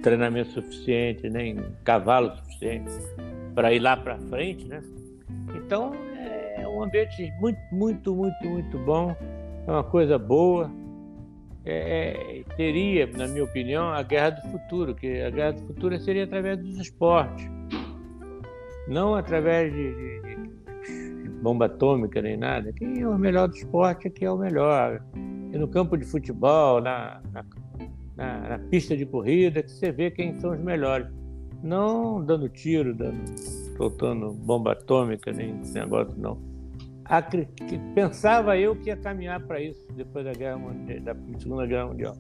treinamento 0.01 0.53
suficiente, 0.53 1.29
nem 1.29 1.57
cavalo 1.83 2.37
suficiente 2.37 2.93
para 3.53 3.73
ir 3.73 3.81
lá 3.81 3.97
para 3.97 4.17
frente, 4.29 4.65
né? 4.65 4.81
Então 5.57 5.93
é 6.17 6.69
um 6.69 6.85
ambiente 6.85 7.33
muito, 7.41 7.59
muito, 7.73 8.15
muito, 8.15 8.45
muito 8.49 8.79
bom, 8.79 9.17
é 9.67 9.71
uma 9.73 9.83
coisa 9.83 10.17
boa. 10.17 10.84
É, 11.67 12.41
é, 12.41 12.55
teria, 12.57 13.07
na 13.07 13.27
minha 13.27 13.45
opinião, 13.45 13.89
a 13.89 14.03
guerra 14.03 14.31
do 14.31 14.43
futuro, 14.51 14.95
que 14.95 15.23
a 15.23 15.31
guerra 15.31 15.53
do 15.53 15.63
futuro 15.63 15.99
seria 15.99 16.25
através 16.25 16.59
dos 16.59 16.79
esportes, 16.79 17.51
não 18.87 19.15
através 19.15 19.73
de, 19.73 19.95
de, 19.95 21.23
de 21.23 21.29
bomba 21.41 21.67
atômica 21.67 22.21
nem 22.21 22.37
nada. 22.37 22.73
Quem 22.73 23.01
é 23.01 23.09
o 23.09 23.19
melhor 23.19 23.49
do 23.49 23.57
esporte 23.57 24.09
aqui 24.09 24.25
é 24.27 24.31
o 24.31 24.37
melhor. 24.37 25.03
E 25.53 25.57
no 25.57 25.67
campo 25.67 25.97
de 25.97 26.05
futebol, 26.05 26.83
na, 26.83 27.23
na, 27.33 27.45
na, 28.17 28.49
na 28.51 28.59
pista 28.59 28.95
de 28.95 29.07
corrida, 29.07 29.63
que 29.63 29.71
você 29.71 29.91
vê 29.91 30.11
quem 30.11 30.39
são 30.41 30.53
os 30.53 30.61
melhores 30.61 31.09
não 31.65 32.23
dando 32.23 32.47
tiro, 32.51 32.95
dando, 32.95 33.19
soltando 33.77 34.33
bomba 34.33 34.73
atômica, 34.73 35.33
nem 35.33 35.59
esse 35.63 35.73
negócio, 35.73 36.15
não. 36.19 36.39
Acre... 37.05 37.49
Pensava 37.95 38.57
eu 38.57 38.75
que 38.77 38.89
ia 38.89 38.97
caminhar 38.97 39.41
para 39.41 39.61
isso 39.61 39.87
depois 39.93 40.25
da, 40.25 40.33
guerra 40.33 40.59
mundial, 40.59 41.01
da 41.01 41.17
Segunda 41.39 41.67
Guerra 41.67 41.87
Mundial. 41.87 42.17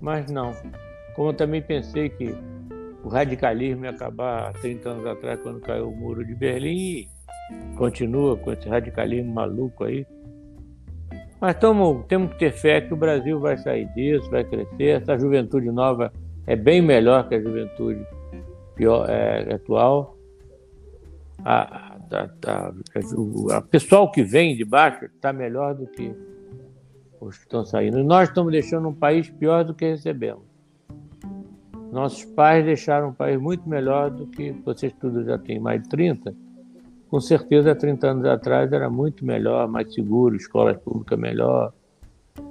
Mas 0.00 0.30
não. 0.30 0.54
Como 1.14 1.30
eu 1.30 1.34
também 1.34 1.62
pensei 1.62 2.08
que 2.08 2.34
o 3.02 3.08
radicalismo 3.08 3.84
ia 3.84 3.90
acabar 3.90 4.52
30 4.54 4.88
anos 4.88 5.06
atrás, 5.06 5.40
quando 5.40 5.60
caiu 5.60 5.88
o 5.88 5.96
muro 5.96 6.24
de 6.24 6.34
Berlim, 6.34 6.68
e 6.70 7.08
continua 7.76 8.36
com 8.36 8.52
esse 8.52 8.68
radicalismo 8.68 9.32
maluco 9.32 9.84
aí. 9.84 10.06
Mas 11.40 11.56
tamo, 11.56 12.04
temos 12.08 12.32
que 12.32 12.38
ter 12.38 12.52
fé 12.52 12.80
que 12.80 12.94
o 12.94 12.96
Brasil 12.96 13.38
vai 13.38 13.58
sair 13.58 13.86
disso, 13.94 14.30
vai 14.30 14.44
crescer. 14.44 15.02
Essa 15.02 15.18
juventude 15.18 15.70
nova 15.70 16.12
é 16.46 16.56
bem 16.56 16.80
melhor 16.80 17.28
que 17.28 17.34
a 17.34 17.40
juventude 17.40 18.04
pior, 18.74 19.08
é, 19.08 19.54
atual. 19.54 20.16
A, 21.44 21.83
a, 22.14 22.30
a, 22.46 23.56
a, 23.56 23.60
pessoal 23.60 24.10
que 24.10 24.22
vem 24.22 24.56
de 24.56 24.64
baixo 24.64 25.04
está 25.06 25.32
melhor 25.32 25.74
do 25.74 25.86
que 25.86 26.14
os 27.20 27.36
que 27.36 27.44
estão 27.44 27.64
saindo. 27.64 27.98
E 27.98 28.02
nós 28.02 28.28
estamos 28.28 28.52
deixando 28.52 28.88
um 28.88 28.94
país 28.94 29.28
pior 29.30 29.64
do 29.64 29.74
que 29.74 29.84
recebemos. 29.84 30.44
Nossos 31.90 32.24
pais 32.24 32.64
deixaram 32.64 33.10
um 33.10 33.12
país 33.12 33.40
muito 33.40 33.68
melhor 33.68 34.10
do 34.10 34.26
que 34.26 34.52
vocês 34.64 34.92
tudo 35.00 35.24
já 35.24 35.38
têm 35.38 35.60
mais 35.60 35.82
de 35.82 35.88
30. 35.88 36.34
Com 37.08 37.20
certeza, 37.20 37.74
30 37.74 38.06
anos 38.08 38.24
atrás 38.24 38.72
era 38.72 38.90
muito 38.90 39.24
melhor, 39.24 39.68
mais 39.68 39.94
seguro, 39.94 40.34
escola 40.34 40.74
pública 40.74 41.16
melhor, 41.16 41.72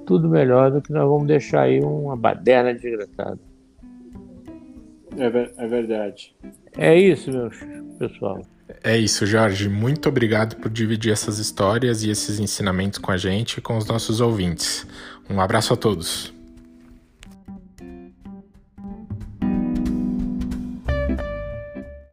tudo 0.06 0.28
melhor 0.28 0.70
do 0.70 0.80
que 0.80 0.92
nós 0.92 1.06
vamos 1.06 1.26
deixar 1.26 1.62
aí 1.62 1.80
uma 1.80 2.16
baderna 2.16 2.72
desgraçada. 2.72 3.38
É, 5.18 5.28
ver, 5.28 5.52
é 5.56 5.66
verdade. 5.66 6.34
É 6.76 6.98
isso, 6.98 7.30
meus 7.30 7.56
pessoal. 7.98 8.40
É 8.82 8.96
isso, 8.96 9.26
Jorge. 9.26 9.68
Muito 9.68 10.08
obrigado 10.08 10.56
por 10.56 10.70
dividir 10.70 11.12
essas 11.12 11.38
histórias 11.38 12.02
e 12.02 12.10
esses 12.10 12.38
ensinamentos 12.38 12.98
com 12.98 13.10
a 13.10 13.16
gente 13.16 13.58
e 13.58 13.60
com 13.60 13.76
os 13.76 13.86
nossos 13.86 14.20
ouvintes. 14.20 14.86
Um 15.28 15.40
abraço 15.40 15.72
a 15.72 15.76
todos. 15.76 16.32